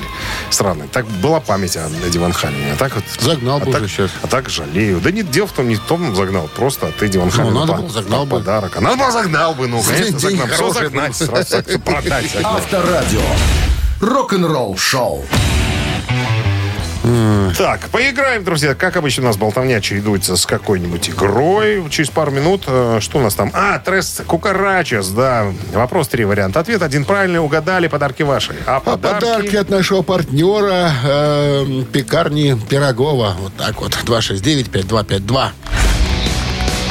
Странный. 0.49 0.87
Так 0.87 1.07
была 1.07 1.39
память 1.39 1.77
о 1.77 1.89
Эдди 2.05 2.17
Ван 2.17 2.33
Халлене. 2.33 2.73
А 2.73 2.75
так 2.75 2.95
вот... 2.95 3.03
Загнал 3.19 3.57
а 3.57 3.65
бы 3.65 3.71
так, 3.71 3.87
щас. 3.89 4.11
А 4.21 4.27
так 4.27 4.49
жалею. 4.49 4.99
Да 4.99 5.11
нет, 5.11 5.31
дело 5.31 5.47
в 5.47 5.51
том, 5.51 5.67
не 5.67 5.75
в 5.75 5.79
том 5.81 6.15
загнал, 6.15 6.49
просто 6.55 6.87
от 6.87 7.01
Эдди 7.01 7.17
Ван 7.17 7.31
Халлена. 7.31 7.61
надо 7.61 7.73
по- 7.73 7.81
было, 7.81 7.89
загнал 7.89 8.25
по- 8.25 8.37
бы. 8.37 8.39
Подарок. 8.39 8.77
А 8.77 8.81
надо 8.81 8.97
было 8.97 9.11
загнал 9.11 9.55
бы, 9.55 9.67
ну, 9.67 9.81
конечно, 9.81 10.19
загнал. 10.19 10.47
Все 10.47 10.73
загнать, 10.73 11.15
сразу 11.15 11.63
всё 11.63 11.79
продать. 11.79 12.31
загнать. 12.31 12.45
Авторадио. 12.45 13.21
Рок-н-ролл 14.01 14.77
шоу. 14.77 15.25
Так, 17.57 17.81
поиграем, 17.89 18.43
друзья. 18.45 18.75
Как 18.75 18.95
обычно 18.95 19.23
у 19.23 19.25
нас 19.27 19.35
болтовня 19.35 19.81
чередуется 19.81 20.37
с 20.37 20.45
какой-нибудь 20.45 21.09
игрой. 21.09 21.83
Через 21.89 22.09
пару 22.09 22.31
минут, 22.31 22.63
э, 22.65 22.99
что 23.01 23.17
у 23.17 23.21
нас 23.21 23.35
там? 23.35 23.51
А, 23.53 23.77
трес 23.79 24.21
кукарачес, 24.25 25.09
да. 25.09 25.47
Вопрос, 25.73 26.07
три 26.07 26.23
варианта. 26.23 26.61
Ответ 26.61 26.81
один 26.81 27.03
правильный, 27.03 27.39
угадали, 27.39 27.87
подарки 27.87 28.23
ваши. 28.23 28.55
А 28.65 28.77
А 28.77 28.79
подарки... 28.79 29.25
подарки 29.25 29.55
от 29.57 29.69
нашего 29.69 30.01
партнера 30.01 30.91
э, 31.03 31.83
пекарни 31.91 32.57
Пирогова. 32.69 33.35
Вот 33.37 33.53
так 33.57 33.81
вот. 33.81 33.91
269-5252. 34.05 35.49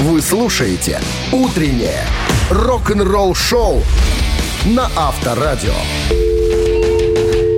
Вы 0.01 0.21
слушаете 0.21 1.01
«Утреннее 1.33 2.05
рок-н-ролл-шоу» 2.51 3.83
на 4.67 4.91
Авторадио. 4.95 5.73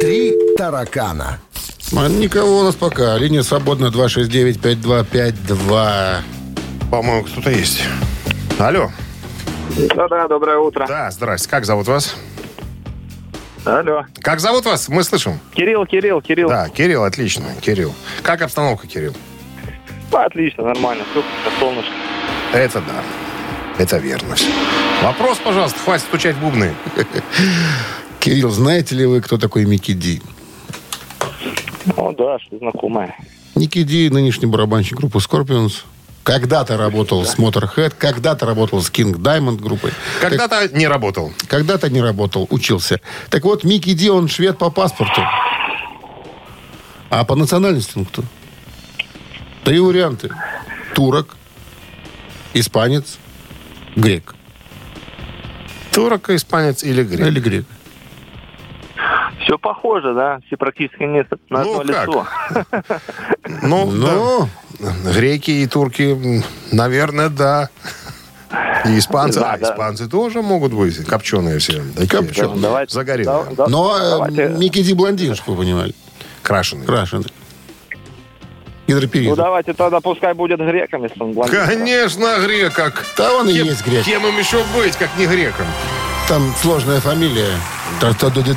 Три 0.00 0.34
таракана. 0.56 1.40
А 1.92 2.08
Никого 2.08 2.60
у 2.60 2.62
нас 2.64 2.74
пока. 2.74 3.16
Линия 3.18 3.42
свободна 3.42 3.86
269-5252. 3.86 6.16
По-моему, 6.90 7.24
кто-то 7.24 7.50
есть. 7.50 7.82
Алло. 8.58 8.90
Да-да, 9.94 10.28
доброе 10.28 10.58
утро. 10.58 10.86
Да, 10.86 11.10
здрасте. 11.10 11.48
Как 11.48 11.64
зовут 11.64 11.88
вас? 11.88 12.14
Алло. 13.64 14.04
Как 14.20 14.40
зовут 14.40 14.66
вас? 14.66 14.88
Мы 14.88 15.02
слышим. 15.04 15.40
Кирилл, 15.54 15.86
Кирилл, 15.86 16.20
Кирилл. 16.20 16.48
Да, 16.48 16.68
Кирилл, 16.68 17.04
отлично. 17.04 17.46
Кирилл. 17.60 17.94
Как 18.22 18.42
обстановка, 18.42 18.86
Кирилл? 18.86 19.14
Отлично, 20.12 20.64
нормально. 20.64 21.04
Супер, 21.12 21.28
солнышко. 21.58 21.92
Это 22.52 22.80
да. 22.80 23.02
Это 23.78 23.96
верно. 23.98 24.36
Вопрос, 25.02 25.38
пожалуйста, 25.38 25.78
хватит 25.80 26.06
стучать 26.06 26.36
в 26.36 26.40
бубны. 26.40 26.74
Кирилл, 28.20 28.50
знаете 28.50 28.94
ли 28.94 29.06
вы, 29.06 29.20
кто 29.20 29.38
такой 29.38 29.64
Микки 29.64 29.92
Ди? 29.92 30.22
О, 31.96 32.12
да, 32.12 32.38
что 32.38 32.58
знакомое. 32.58 33.16
Ники 33.54 33.82
Ди, 33.82 34.08
нынешний 34.10 34.46
барабанщик 34.46 34.96
группы 34.96 35.18
Scorpions. 35.18 35.82
Когда-то 36.22 36.78
работал 36.78 37.24
с 37.24 37.36
Motorhead, 37.36 37.92
когда-то 37.98 38.46
работал 38.46 38.80
с 38.80 38.90
King 38.90 39.14
Diamond 39.14 39.60
группой. 39.60 39.92
Когда-то 40.22 40.68
не 40.74 40.88
работал. 40.88 41.32
Когда-то 41.48 41.90
не 41.90 42.00
работал, 42.00 42.46
учился. 42.50 43.00
Так 43.28 43.44
вот, 43.44 43.62
Микки 43.62 43.92
Ди, 43.92 44.08
он 44.08 44.28
швед 44.28 44.56
по 44.56 44.70
паспорту. 44.70 45.20
А 47.10 47.24
по 47.24 47.36
национальности 47.36 47.92
он 47.96 48.06
кто? 48.06 48.24
Три 49.64 49.78
варианта. 49.78 50.30
Турок, 50.94 51.36
испанец, 52.54 53.18
грек. 53.94 54.34
Турок, 55.92 56.30
испанец 56.30 56.82
или 56.82 57.04
грек? 57.04 57.26
Или 57.26 57.40
грек. 57.40 57.66
Все 59.44 59.58
похоже, 59.58 60.14
да? 60.14 60.38
Все 60.46 60.56
практически 60.56 61.02
не 61.02 61.26
на 61.50 61.62
Ну, 61.62 61.80
одно 61.80 61.92
как? 61.92 62.08
лицо. 62.08 62.26
Ну, 63.62 63.86
Ну, 63.90 64.48
да. 64.80 65.10
греки 65.12 65.50
и 65.50 65.66
турки, 65.66 66.42
наверное, 66.72 67.28
да. 67.28 67.68
И 68.86 68.98
испанцы, 68.98 69.40
Да, 69.40 69.52
а, 69.52 69.58
да. 69.58 69.72
испанцы 69.72 70.08
тоже 70.08 70.40
могут 70.42 70.72
быть 70.72 70.96
копченые 71.06 71.58
все. 71.58 71.82
Такие, 71.96 72.08
Копченые. 72.22 72.56
Давайте. 72.60 72.92
Загорелые. 72.94 73.44
да- 73.50 73.54
да- 73.56 73.66
но 73.68 73.96
э, 73.98 74.10
давайте. 74.10 74.48
Микки 74.48 74.82
Ди 74.82 74.94
блондин, 74.94 75.34
чтобы 75.34 75.56
вы 75.58 75.64
понимали. 75.64 75.94
Крашеные. 76.42 76.86
Крашеный. 76.86 77.26
Ну, 77.26 77.98
Гидроперизм. 78.86 79.34
давайте 79.34 79.72
тогда 79.72 80.00
пускай 80.00 80.34
будет 80.34 80.60
греком, 80.60 81.02
если 81.04 81.20
он 81.22 81.32
блондин. 81.32 81.66
Конечно, 81.66 82.38
грек. 82.44 82.74
Как... 82.74 83.02
Да 83.16 83.32
он 83.34 83.48
и 83.48 83.52
есть 83.52 83.84
грек. 83.84 84.04
кем 84.04 84.26
им 84.26 84.38
еще 84.38 84.62
быть, 84.76 84.94
как 84.96 85.08
не 85.18 85.26
греком? 85.26 85.66
Там 86.28 86.54
сложная 86.62 87.00
фамилия. 87.00 87.50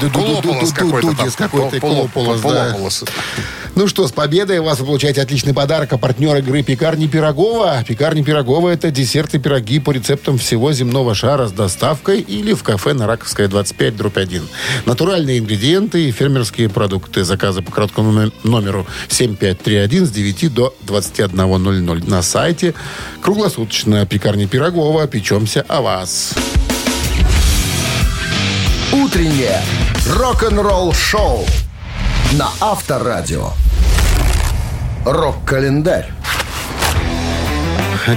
Колополос 0.09 0.71
какой-то 0.71 1.07
какой-то. 1.35 1.79
Колополос, 1.81 2.41
да. 2.41 2.71
Ну 3.75 3.87
что, 3.87 4.07
с 4.07 4.11
победой 4.11 4.59
вас 4.61 4.79
вы 4.79 4.85
получаете 4.87 5.21
отличный 5.21 5.53
подарок. 5.53 5.91
А 5.93 5.97
партнер 5.97 6.35
игры 6.37 6.63
«Пекарни 6.63 7.07
Пирогова». 7.07 7.83
«Пекарни 7.87 8.23
Пирогова»— 8.23 8.69
это 8.71 8.89
десерты 8.89 9.37
пироги 9.37 9.79
по 9.79 9.91
рецептам 9.91 10.37
всего 10.39 10.71
земного 10.71 11.13
шара 11.13 11.47
с 11.47 11.51
доставкой 11.51 12.21
или 12.21 12.53
в 12.53 12.63
кафе 12.63 12.93
на 12.93 13.05
Раковская, 13.05 13.47
25, 13.47 13.95
дробь 13.97 14.17
1. 14.17 14.47
Натуральные 14.85 15.37
ингредиенты 15.39 16.07
и 16.07 16.11
фермерские 16.11 16.69
продукты. 16.69 17.23
Заказы 17.23 17.61
по 17.61 17.71
короткому 17.71 18.11
номер- 18.11 18.31
номеру 18.43 18.87
7531 19.09 20.05
с 20.07 20.09
9 20.09 20.47
до 20.53 20.73
21.00 20.87 22.09
на 22.09 22.21
сайте. 22.23 22.73
Круглосуточно 23.21 24.05
«Пекарни 24.07 24.45
Пирогова». 24.45 25.05
Печемся 25.05 25.63
о 25.67 25.81
вас. 25.81 26.33
«Утреннее 29.03 29.61
рок-н-ролл-шоу» 30.09 31.45
на 32.33 32.49
Авторадио. 32.59 33.51
Рок-календарь. 35.05 36.11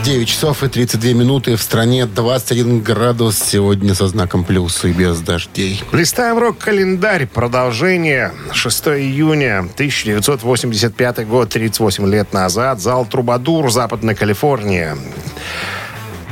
9 0.03 0.27
часов 0.27 0.63
и 0.63 0.69
32 0.69 1.13
минуты. 1.13 1.57
В 1.57 1.63
стране 1.63 2.07
21 2.07 2.81
градус. 2.81 3.39
Сегодня 3.39 3.95
со 3.95 4.09
знаком 4.09 4.43
плюс 4.43 4.83
и 4.87 4.93
без 4.93 5.21
дождей. 5.21 5.85
Листаем 5.93 6.39
рок-календарь. 6.39 7.27
Продолжение. 7.27 8.33
6 8.55 8.89
июня 8.89 9.59
1985 9.59 11.29
год, 11.29 11.51
38 11.51 12.11
лет 12.11 12.33
назад. 12.33 12.81
Зал 12.81 13.05
Трубадур, 13.05 13.71
Западная 13.71 14.15
Калифорния. 14.15 14.97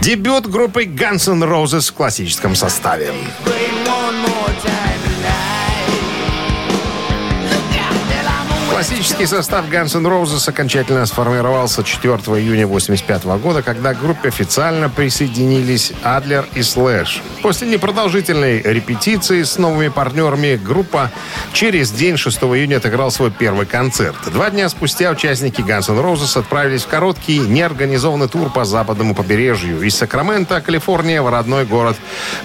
Дебют 0.01 0.46
группы 0.46 0.84
Guns 0.84 1.30
N' 1.30 1.44
Roses 1.44 1.90
в 1.90 1.92
классическом 1.92 2.55
составе. 2.55 3.12
Классический 8.79 9.26
состав 9.26 9.68
Guns 9.68 9.97
N' 9.97 10.07
Roses 10.07 10.49
окончательно 10.49 11.05
сформировался 11.05 11.83
4 11.83 12.14
июня 12.14 12.64
1985 12.66 13.24
года, 13.43 13.61
когда 13.61 13.93
к 13.93 14.01
группе 14.01 14.29
официально 14.29 14.89
присоединились 14.89 15.93
Адлер 16.05 16.47
и 16.55 16.62
Слэш. 16.62 17.20
После 17.43 17.66
непродолжительной 17.66 18.62
репетиции 18.62 19.43
с 19.43 19.59
новыми 19.59 19.89
партнерами 19.89 20.55
группа 20.55 21.11
через 21.53 21.91
день 21.91 22.16
6 22.16 22.39
июня 22.39 22.76
отыграл 22.76 23.11
свой 23.11 23.33
первый 23.33 23.66
концерт. 23.66 24.14
Два 24.26 24.49
дня 24.49 24.68
спустя 24.68 25.11
участники 25.11 25.61
Guns 25.61 25.91
N' 25.91 25.99
Roses 25.99 26.39
отправились 26.39 26.85
в 26.85 26.87
короткий 26.87 27.41
неорганизованный 27.41 28.29
тур 28.29 28.49
по 28.49 28.64
западному 28.64 29.12
побережью 29.16 29.83
из 29.83 29.97
Сакрамента, 29.97 30.61
Калифорния, 30.61 31.20
в 31.20 31.29
родной 31.29 31.64
город 31.64 31.97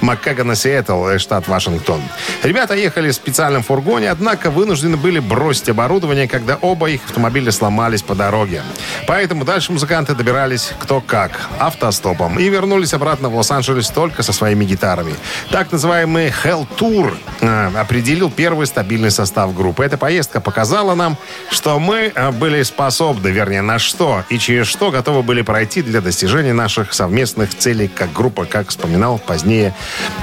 Маккагана, 0.02 0.56
Сиэтл, 0.56 1.16
штат 1.20 1.48
Вашингтон. 1.48 2.02
Ребята 2.42 2.74
ехали 2.74 3.12
в 3.12 3.14
специальном 3.14 3.62
фургоне, 3.62 4.10
однако 4.10 4.50
вынуждены 4.50 4.98
были 4.98 5.20
бросить 5.20 5.70
оборудование, 5.70 6.23
когда 6.28 6.58
оба 6.62 6.90
их 6.90 7.06
автомобиля 7.06 7.52
сломались 7.52 8.02
по 8.02 8.16
дороге. 8.16 8.62
Поэтому 9.08 9.46
дальше 9.46 9.72
музыканты 9.72 10.16
добирались 10.16 10.74
кто 10.80 11.02
как, 11.02 11.32
автостопом, 11.60 12.40
и 12.40 12.50
вернулись 12.50 12.94
обратно 12.94 13.30
в 13.30 13.36
Лос-Анджелес 13.36 13.90
только 13.90 14.24
со 14.24 14.34
своими 14.34 14.66
гитарами. 14.66 15.16
Так 15.52 15.72
называемый 15.72 16.34
Hell 16.44 16.68
Tour 16.78 17.16
э, 17.42 17.72
определил 17.78 18.32
первый 18.32 18.68
стабильный 18.68 19.12
состав 19.12 19.56
группы. 19.56 19.84
Эта 19.84 19.98
поездка 19.98 20.42
показала 20.42 20.96
нам, 20.96 21.18
что 21.50 21.80
мы 21.80 22.12
э, 22.14 22.32
были 22.32 22.64
способны, 22.64 23.30
вернее, 23.30 23.62
на 23.62 23.80
что 23.80 24.24
и 24.30 24.38
через 24.38 24.68
что 24.68 24.92
готовы 24.92 25.24
были 25.24 25.42
пройти 25.42 25.82
для 25.82 26.02
достижения 26.02 26.54
наших 26.54 26.94
совместных 26.94 27.56
целей 27.56 27.88
как 27.88 28.12
группа, 28.14 28.46
как 28.46 28.70
вспоминал 28.70 29.20
позднее 29.20 29.74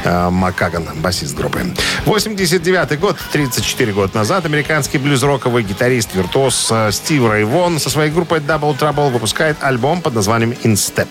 э, 0.05 0.31
Макаган, 0.31 0.89
басист 0.97 1.37
группы. 1.37 1.61
89 2.07 2.99
год, 3.01 3.17
34 3.33 3.93
года 3.93 4.17
назад, 4.17 4.45
американский 4.45 4.99
блюз-роковый 4.99 5.63
гитарист-виртуоз 5.91 6.69
э, 6.71 6.93
Стив 6.93 7.27
Рэй 7.29 7.45
Вон 7.45 7.81
со 7.81 7.91
своей 7.91 8.11
группой 8.11 8.39
Double 8.39 8.79
Trouble 8.79 9.11
выпускает 9.11 9.57
альбом 9.61 10.03
под 10.03 10.15
названием 10.15 10.55
«In 10.63 10.75
Step». 10.75 11.09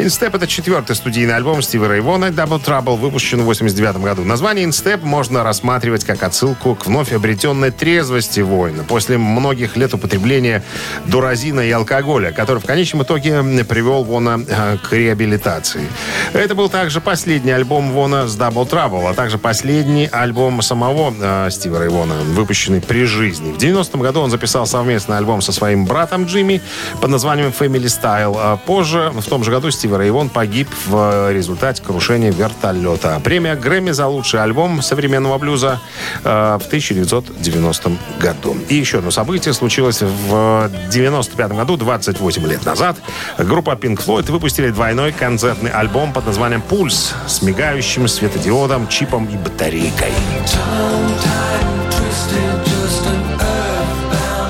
«Инстеп»— 0.00 0.32
это 0.36 0.46
четвертый 0.46 0.94
студийный 0.94 1.34
альбом 1.34 1.60
Стива 1.60 1.92
Рейвона 1.92 2.26
«Double 2.26 2.64
Trouble», 2.64 2.96
выпущен 2.96 3.40
в 3.40 3.46
89 3.46 3.96
году. 3.96 4.22
Название 4.22 4.64
«Инстеп» 4.64 5.02
можно 5.02 5.42
рассматривать 5.42 6.04
как 6.04 6.22
отсылку 6.22 6.76
к 6.76 6.86
вновь 6.86 7.12
обретенной 7.12 7.72
трезвости 7.72 8.38
воина 8.38 8.84
после 8.84 9.18
многих 9.18 9.76
лет 9.76 9.94
употребления 9.94 10.62
дуразина 11.06 11.62
и 11.62 11.72
алкоголя, 11.72 12.30
который 12.30 12.60
в 12.60 12.64
конечном 12.64 13.02
итоге 13.02 13.42
привел 13.64 14.04
Вона 14.04 14.38
э, 14.46 14.76
к 14.78 14.92
реабилитации. 14.92 15.88
Это 16.32 16.54
был 16.54 16.68
также 16.68 17.00
последний 17.00 17.50
альбом 17.50 17.90
Вона 17.90 18.28
с 18.28 18.38
«Double 18.38 18.70
Trouble», 18.70 19.10
а 19.10 19.14
также 19.14 19.36
последний 19.36 20.06
альбом 20.06 20.62
самого 20.62 21.12
э, 21.20 21.50
Стива 21.50 21.82
Рейвона, 21.82 22.14
выпущенный 22.34 22.80
при 22.80 23.04
жизни. 23.04 23.52
В 23.52 23.56
90-м 23.58 24.00
году 24.00 24.20
он 24.20 24.30
записал 24.30 24.64
совместный 24.64 25.16
альбом 25.16 25.42
со 25.42 25.50
своим 25.50 25.86
братом 25.86 26.26
Джимми 26.26 26.62
под 27.00 27.10
названием 27.10 27.48
«Family 27.48 27.86
Style». 27.86 28.36
А 28.38 28.56
позже, 28.56 29.10
в 29.12 29.28
том 29.28 29.42
же 29.42 29.50
году, 29.50 29.72
Стив 29.72 29.87
Рейвон 29.96 30.28
погиб 30.28 30.68
в 30.86 31.32
результате 31.32 31.82
крушения 31.82 32.32
вертолета. 32.32 33.20
Премия 33.22 33.54
Грэмми 33.54 33.90
за 33.90 34.06
лучший 34.06 34.42
альбом 34.42 34.82
современного 34.82 35.38
блюза 35.38 35.80
э, 36.24 36.58
в 36.60 36.66
1990 36.66 37.92
году. 38.20 38.56
И 38.68 38.74
еще 38.74 38.98
одно 38.98 39.10
событие 39.10 39.54
случилось 39.54 40.02
в 40.02 40.70
95 40.90 41.52
году, 41.52 41.76
28 41.76 42.46
лет 42.46 42.64
назад. 42.64 42.96
Группа 43.38 43.70
Pink 43.72 44.04
Floyd 44.04 44.30
выпустили 44.30 44.70
двойной 44.70 45.12
концертный 45.12 45.70
альбом 45.70 46.12
под 46.12 46.26
названием 46.26 46.62
«Пульс» 46.62 47.14
с 47.26 47.42
мигающим 47.42 48.08
светодиодом, 48.08 48.88
чипом 48.88 49.26
и 49.26 49.36
батарейкой. 49.36 50.12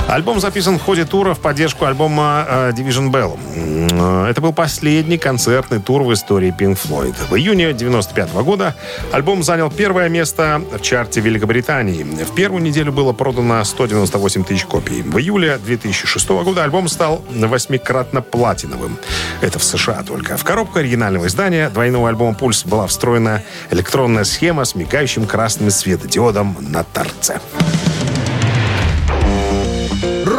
Альбом 0.08 0.40
записан 0.40 0.78
в 0.78 0.82
ходе 0.82 1.04
тура 1.04 1.34
в 1.34 1.38
поддержку 1.40 1.84
альбома 1.84 2.46
э, 2.48 2.70
Division 2.70 3.10
Bell. 3.10 3.38
Э, 3.54 4.30
Это 4.30 4.40
был 4.40 4.54
последний 4.54 5.18
концертный 5.18 5.80
тур 5.80 6.02
в 6.02 6.10
истории 6.14 6.50
Pink 6.58 6.78
Floyd. 6.82 7.14
В 7.28 7.36
июне 7.36 7.74
95 7.74 8.32
года 8.36 8.74
альбом 9.12 9.42
занял 9.42 9.70
первое 9.70 10.08
место 10.08 10.62
в 10.72 10.80
чарте 10.80 11.20
Великобритании. 11.20 12.04
В 12.04 12.34
первую 12.34 12.62
неделю 12.62 12.90
было 12.90 13.12
продано 13.12 13.62
198 13.62 14.44
тысяч 14.44 14.64
копий. 14.64 15.02
В 15.02 15.18
июле 15.18 15.58
2006 15.58 16.28
года 16.30 16.64
альбом 16.64 16.88
стал 16.88 17.22
восьмикратно 17.30 18.22
платиновым. 18.22 18.96
Это 19.42 19.58
в 19.58 19.64
США 19.64 20.02
только. 20.04 20.38
В 20.38 20.44
коробку 20.44 20.78
оригинального 20.78 21.26
издания 21.26 21.68
двойного 21.68 22.08
альбома 22.08 22.32
«Пульс» 22.32 22.64
была 22.64 22.86
встроена 22.86 23.42
электронная 23.70 24.24
схема 24.24 24.64
с 24.64 24.74
мигающим 24.74 25.26
красным 25.26 25.70
светодиодом 25.70 26.56
на 26.60 26.82
торце. 26.82 27.40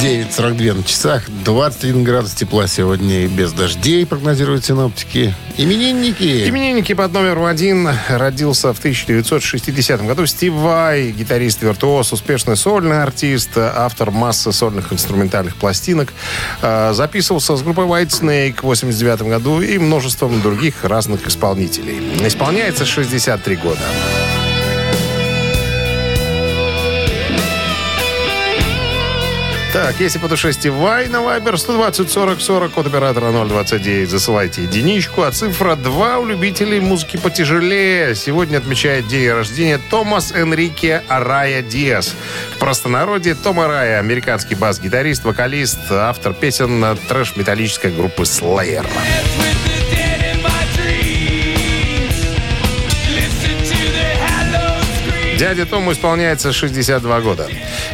9.42 0.00 0.72
на 0.74 0.82
часах, 0.84 1.28
21 1.44 2.04
градус 2.04 2.32
тепла 2.32 2.66
сегодня 2.66 3.24
и 3.24 3.26
без 3.26 3.52
дождей, 3.52 4.06
прогнозируют 4.06 4.64
синоптики. 4.64 5.34
Именинники. 5.58 6.48
Именинники 6.48 6.94
под 6.94 7.12
номером 7.12 7.44
один 7.44 7.90
родился 8.08 8.72
в 8.72 8.78
1960 8.78 10.06
году 10.06 10.24
Стив 10.26 10.54
Вай, 10.54 11.10
гитарист-виртуоз, 11.10 12.12
успешный 12.12 12.56
сольный 12.56 13.02
артист, 13.02 13.58
автор 13.58 14.10
массы 14.10 14.52
сольных 14.52 14.92
инструментальных 14.92 15.56
пластинок. 15.56 16.12
Э, 16.62 16.92
Записывался 16.94 17.56
с 17.56 17.62
группой 17.62 17.84
White 17.84 18.08
Snake 18.08 18.60
в 18.60 18.64
89 18.64 19.22
году 19.22 19.60
и 19.60 19.76
множеством 19.78 20.40
других 20.40 20.84
разных 20.84 21.26
исполнителей. 21.26 22.26
Исполняется 22.26 22.86
63 22.86 23.56
года. 23.56 23.80
Так, 29.90 29.98
если 29.98 30.20
по 30.20 30.28
душе 30.28 30.52
Стив 30.52 30.72
Вай 30.74 31.08
на 31.08 31.20
Вайбер 31.20 31.58
120 31.58 32.08
40 32.12 32.40
40, 32.40 32.70
код 32.70 32.86
оператора 32.86 33.32
029, 33.32 34.08
засылайте 34.08 34.62
единичку, 34.62 35.22
а 35.22 35.32
цифра 35.32 35.74
2 35.74 36.18
у 36.18 36.26
любителей 36.26 36.78
музыки 36.78 37.16
потяжелее. 37.16 38.14
Сегодня 38.14 38.58
отмечает 38.58 39.08
день 39.08 39.28
рождения 39.32 39.80
Томас 39.90 40.30
Энрике 40.30 41.02
Арая 41.08 41.60
Диас. 41.62 42.14
В 42.54 42.58
простонародье 42.58 43.34
Том 43.34 43.58
Арая, 43.58 43.98
американский 43.98 44.54
бас-гитарист, 44.54 45.24
вокалист, 45.24 45.80
автор 45.90 46.34
песен 46.34 46.96
трэш-металлической 47.08 47.90
группы 47.90 48.22
Slayer. 48.22 48.86
Дяде 55.40 55.64
Тому 55.64 55.92
исполняется 55.92 56.52
62 56.52 57.20
года. 57.22 57.48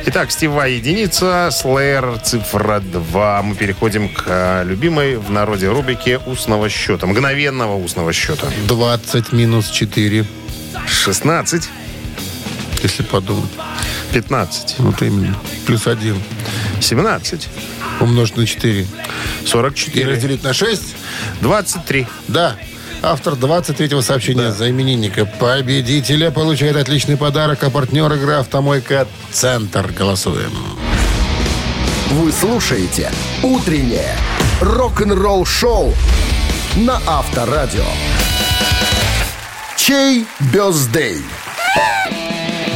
Итак, 0.06 0.32
Стива 0.32 0.64
единица, 0.64 1.50
Слэйр 1.52 2.18
цифра 2.18 2.80
2. 2.80 3.42
Мы 3.42 3.54
переходим 3.54 4.08
к 4.08 4.24
э, 4.26 4.64
любимой 4.64 5.14
в 5.14 5.30
народе 5.30 5.68
рубрике 5.68 6.18
устного 6.26 6.68
счета. 6.68 7.06
Мгновенного 7.06 7.76
устного 7.76 8.12
счета. 8.12 8.48
20 8.66 9.32
минус 9.32 9.70
4, 9.70 10.26
16, 10.88 11.68
если 12.82 13.02
подумать. 13.04 13.50
15, 14.12 14.74
Вот 14.78 15.00
именно. 15.02 15.36
Плюс 15.66 15.86
1. 15.86 16.20
17, 16.80 17.48
Умножить 18.00 18.36
на 18.36 18.44
4. 18.44 18.80
И 18.80 18.86
44, 19.46 20.04
разделить 20.04 20.42
на 20.42 20.52
6. 20.52 20.82
23. 21.42 22.08
Да. 22.26 22.56
Автор 23.08 23.34
23-го 23.34 24.02
сообщения 24.02 24.50
за 24.50 24.68
именинника 24.68 25.26
победителя 25.26 26.32
получает 26.32 26.74
отличный 26.74 27.16
подарок, 27.16 27.62
а 27.62 27.70
партнер 27.70 28.12
игры 28.12 28.32
«Автомойка 28.32 29.06
Центр». 29.30 29.92
Голосуем. 29.96 30.50
Вы 32.10 32.32
слушаете 32.32 33.12
«Утреннее 33.44 34.12
рок-н-ролл-шоу» 34.60 35.94
на 36.78 37.00
Авторадио. 37.06 37.84
Чей 39.76 40.26
бездей? 40.52 41.22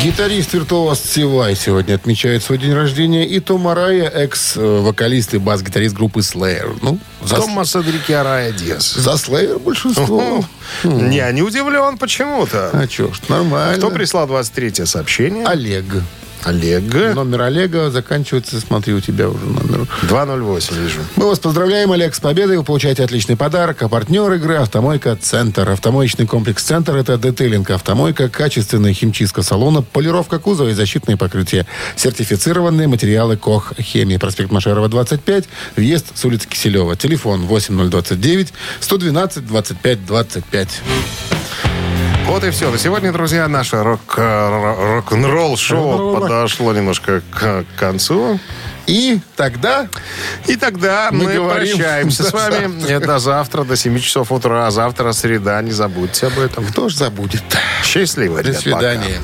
Гитарист-виртуоз 0.01 1.01
Сивай 1.01 1.57
сегодня 1.57 1.97
отмечает 1.97 2.45
свой 2.45 2.59
день 2.59 2.73
рождения. 2.73 3.27
И 3.27 3.41
Том 3.41 3.67
Арая, 3.67 4.09
экс-вокалист 4.09 5.35
и 5.35 5.39
бас-гитарист 5.39 5.97
группы 5.97 6.21
Slayer. 6.21 6.79
Ну, 6.83 7.01
за, 7.25 7.37
Томас 7.37 7.75
Энрике 7.77 8.17
Арая 8.17 8.53
Диас. 8.53 8.95
за 8.95 9.11
Slayer 9.13 9.59
большинство. 9.59 10.45
Я 10.85 11.31
не 11.33 11.43
удивлен 11.43 11.99
почему-то. 11.99 12.71
А 12.73 12.89
что 12.89 13.13
ж, 13.13 13.21
нормально. 13.29 13.77
Кто 13.79 13.91
прислал 13.91 14.27
23 14.27 14.87
сообщение? 14.87 15.45
Олег. 15.47 15.85
Олег. 16.45 16.83
Номер 17.15 17.43
Олега 17.43 17.91
заканчивается, 17.91 18.61
смотри, 18.61 18.95
у 18.95 19.01
тебя 19.01 19.29
уже 19.29 19.45
номер. 19.45 19.87
208 20.03 20.77
вижу. 20.77 21.01
Мы 21.17 21.27
вас 21.27 21.39
поздравляем, 21.39 21.93
Олег, 21.93 22.15
с 22.15 22.21
победой. 22.21 22.57
Вы 22.59 22.65
получаете 22.65 23.05
отличный 23.05 23.37
подарок. 23.37 23.83
А 23.83 23.89
партнер 23.89 24.33
игры 24.33 24.57
«Автомойка 24.57 25.17
Центр». 25.17 25.69
Автомоечный 25.69 26.27
комплекс 26.27 26.63
«Центр»— 26.63 26.95
это 26.97 27.19
детейлинг 27.19 27.71
«Автомойка», 27.71 28.29
качественная 28.29 28.93
химчистка 28.93 29.43
салона, 29.43 29.83
полировка 29.83 30.39
кузова 30.39 30.69
и 30.69 30.73
защитные 30.73 31.17
покрытия. 31.17 31.67
Сертифицированные 31.97 32.89
материалы 32.89 33.37
КОХ 33.37 33.75
«Хемия». 33.81 34.19
Проспект 34.19 34.51
Машерова, 34.51 34.89
25. 34.89 35.45
Въезд 35.77 36.07
с 36.15 36.25
улицы 36.25 36.49
Киселева. 36.49 36.97
Телефон 36.97 37.47
8029 37.47 38.53
112 38.81 39.47
25 39.47 40.07
25. 40.07 40.83
Вот 42.27 42.45
и 42.45 42.51
все. 42.51 42.71
На 42.71 42.79
сегодня, 42.79 43.13
друзья, 43.13 43.49
наше 43.49 43.83
рок, 43.83 44.15
э, 44.17 44.95
рок-н-ролл 44.97 45.57
шоу 45.57 46.17
подошло 46.21 46.73
немножко 46.73 47.23
к 47.35 47.65
концу. 47.79 48.39
И 48.87 49.21
тогда 49.37 49.89
И 50.47 50.57
тогда 50.57 51.11
мы, 51.13 51.39
Мы 51.39 51.49
прощаемся 51.51 52.25
с 52.25 52.33
вами 52.33 52.71
Э, 52.89 52.99
до 53.01 53.19
завтра, 53.19 53.65
до 53.65 53.77
7 53.77 53.99
часов 54.01 54.33
утра. 54.33 54.67
А 54.67 54.71
завтра 54.71 55.13
среда, 55.13 55.61
не 55.63 55.73
забудьте 55.73 56.27
об 56.29 56.39
этом. 56.39 56.65
кто 56.67 56.89
ж 56.89 56.95
забудет? 56.95 57.43
Счастливо, 57.85 58.37
До 58.43 58.43
ребят, 58.49 58.65
пока. 58.65 58.79
свидания. 58.79 59.19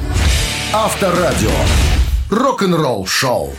Авторадио. 0.72 1.50
Рок-н-ролл 2.30 3.06
шоу. 3.06 3.54